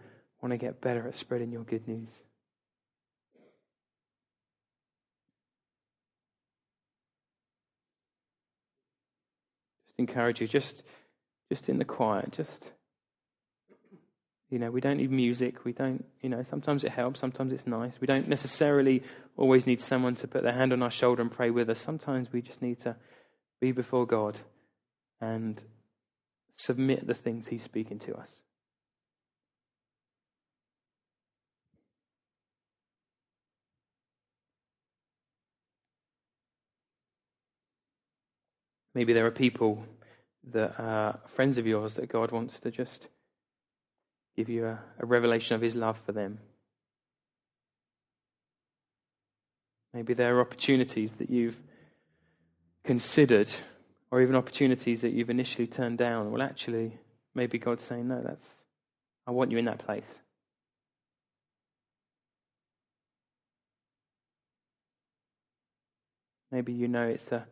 want 0.42 0.52
to 0.54 0.58
get 0.58 0.80
better 0.80 1.08
at 1.08 1.16
spreading 1.16 1.52
your 1.52 1.64
good 1.64 1.88
news. 1.88 2.08
Just 9.88 9.98
encourage 9.98 10.40
you, 10.40 10.48
just, 10.48 10.84
just 11.52 11.68
in 11.68 11.80
the 11.80 11.84
quiet, 11.84 12.32
just, 12.32 12.70
you 14.50 14.58
know, 14.58 14.72
we 14.72 14.82
don't 14.82 14.98
need 14.98 15.12
music. 15.12 15.64
We 15.64 15.74
don't, 15.74 16.04
you 16.22 16.30
know, 16.30 16.44
sometimes 16.50 16.84
it 16.84 16.92
helps, 16.92 17.20
sometimes 17.20 17.54
it's 17.54 17.68
nice. 17.68 17.94
We 18.02 18.08
don't 18.08 18.28
necessarily 18.28 19.04
always 19.38 19.68
need 19.68 19.80
someone 19.80 20.16
to 20.16 20.28
put 20.28 20.44
their 20.44 20.54
hand 20.54 20.74
on 20.74 20.82
our 20.82 20.92
shoulder 20.92 21.22
and 21.22 21.32
pray 21.32 21.52
with 21.52 21.70
us. 21.70 21.80
Sometimes 21.80 22.32
we 22.32 22.42
just 22.42 22.62
need 22.62 22.80
to 22.80 22.96
be 23.62 23.72
before 23.72 24.08
God 24.08 24.40
and 25.22 25.62
submit 26.56 27.06
the 27.06 27.14
things 27.14 27.48
He's 27.48 27.64
speaking 27.64 28.00
to 28.00 28.16
us. 28.16 28.32
Maybe 38.96 39.14
there 39.14 39.28
are 39.28 39.32
people 39.32 39.86
that 40.52 40.80
are 40.80 41.20
friends 41.36 41.60
of 41.60 41.68
yours 41.68 41.94
that 41.94 42.10
God 42.10 42.32
wants 42.32 42.60
to 42.62 42.72
just 42.72 43.08
give 44.40 44.48
you 44.48 44.66
a, 44.66 44.80
a 45.00 45.06
revelation 45.06 45.54
of 45.54 45.62
his 45.62 45.76
love 45.76 46.00
for 46.06 46.14
them. 46.14 46.40
Maybe 49.94 50.14
there 50.14 50.38
are 50.38 50.40
opportunities 50.40 51.12
that 51.14 51.30
you've 51.30 51.58
considered, 52.86 53.50
or 54.12 54.22
even 54.22 54.38
opportunities 54.38 55.02
that 55.02 55.12
you've 55.12 55.30
initially 55.30 55.68
turned 55.68 55.98
down. 55.98 56.32
Well, 56.32 56.42
actually, 56.42 56.98
maybe 57.36 57.60
God's 57.60 57.84
saying, 57.84 58.08
No, 58.08 58.22
that's, 58.22 58.46
I 59.28 59.32
want 59.32 59.52
you 59.52 59.58
in 59.58 59.66
that 59.66 59.80
place. 59.80 60.20
Maybe 66.50 66.72
you 66.72 66.88
know 66.88 67.06
it's 67.06 67.30
a 67.34 67.46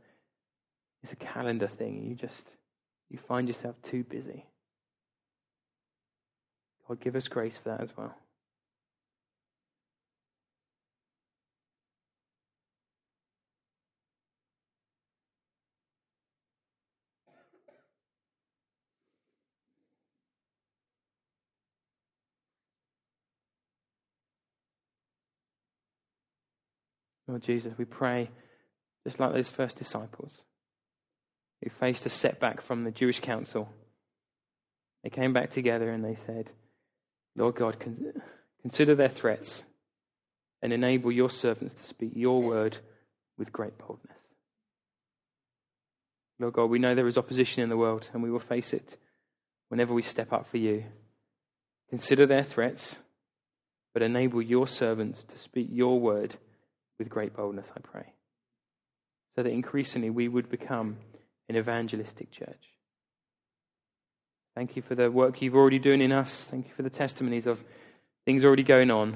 it's 1.03 1.11
a 1.11 1.17
calendar 1.17 1.67
thing. 1.67 2.05
You 2.07 2.15
just 2.15 2.43
you 3.09 3.17
find 3.17 3.45
yourself 3.45 3.75
too 3.81 4.05
busy. 4.05 4.45
God, 6.87 7.01
give 7.01 7.15
us 7.15 7.27
grace 7.27 7.57
for 7.57 7.69
that 7.69 7.81
as 7.81 7.95
well. 7.97 8.15
Lord 27.27 27.43
Jesus, 27.43 27.73
we 27.77 27.83
pray 27.83 28.29
just 29.05 29.19
like 29.19 29.33
those 29.33 29.49
first 29.49 29.77
disciples 29.77 30.31
who 31.61 31.69
faced 31.69 32.05
a 32.05 32.09
setback 32.09 32.61
from 32.61 32.83
the 32.83 32.91
Jewish 32.91 33.19
council. 33.19 33.69
They 35.03 35.09
came 35.09 35.33
back 35.33 35.49
together 35.49 35.89
and 35.89 36.05
they 36.05 36.15
said, 36.25 36.49
Lord 37.37 37.55
God, 37.55 37.77
consider 38.61 38.95
their 38.95 39.09
threats 39.09 39.63
and 40.61 40.73
enable 40.73 41.11
your 41.11 41.29
servants 41.29 41.75
to 41.75 41.87
speak 41.87 42.11
your 42.15 42.41
word 42.41 42.79
with 43.37 43.53
great 43.53 43.77
boldness. 43.77 44.17
Lord 46.39 46.53
God, 46.53 46.65
we 46.65 46.79
know 46.79 46.95
there 46.95 47.07
is 47.07 47.17
opposition 47.17 47.63
in 47.63 47.69
the 47.69 47.77
world 47.77 48.09
and 48.11 48.23
we 48.23 48.31
will 48.31 48.39
face 48.39 48.73
it 48.73 48.97
whenever 49.69 49.93
we 49.93 50.01
step 50.01 50.33
up 50.33 50.47
for 50.47 50.57
you. 50.57 50.83
Consider 51.89 52.25
their 52.25 52.43
threats, 52.43 52.97
but 53.93 54.01
enable 54.01 54.41
your 54.41 54.67
servants 54.67 55.23
to 55.23 55.37
speak 55.37 55.67
your 55.71 55.99
word 55.99 56.35
with 56.97 57.09
great 57.09 57.35
boldness, 57.35 57.67
I 57.75 57.79
pray. 57.79 58.13
So 59.35 59.43
that 59.43 59.51
increasingly 59.51 60.09
we 60.09 60.27
would 60.27 60.49
become 60.49 60.97
an 61.47 61.55
evangelistic 61.55 62.31
church. 62.31 62.76
Thank 64.57 64.75
you 64.75 64.81
for 64.81 64.95
the 64.95 65.11
work 65.11 65.39
you've 65.43 65.53
already 65.53 65.77
doing 65.77 66.01
in 66.01 66.11
us. 66.11 66.45
Thank 66.45 66.67
you 66.67 66.73
for 66.73 66.81
the 66.81 66.89
testimonies 66.89 67.45
of 67.45 67.63
things 68.25 68.43
already 68.43 68.63
going 68.63 68.89
on. 68.89 69.15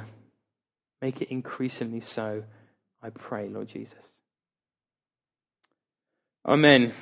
Make 1.02 1.20
it 1.20 1.32
increasingly 1.32 2.02
so, 2.02 2.44
I 3.02 3.10
pray, 3.10 3.50
Lord 3.50 3.68
Jesus. 3.68 3.98
Amen. 6.46 6.94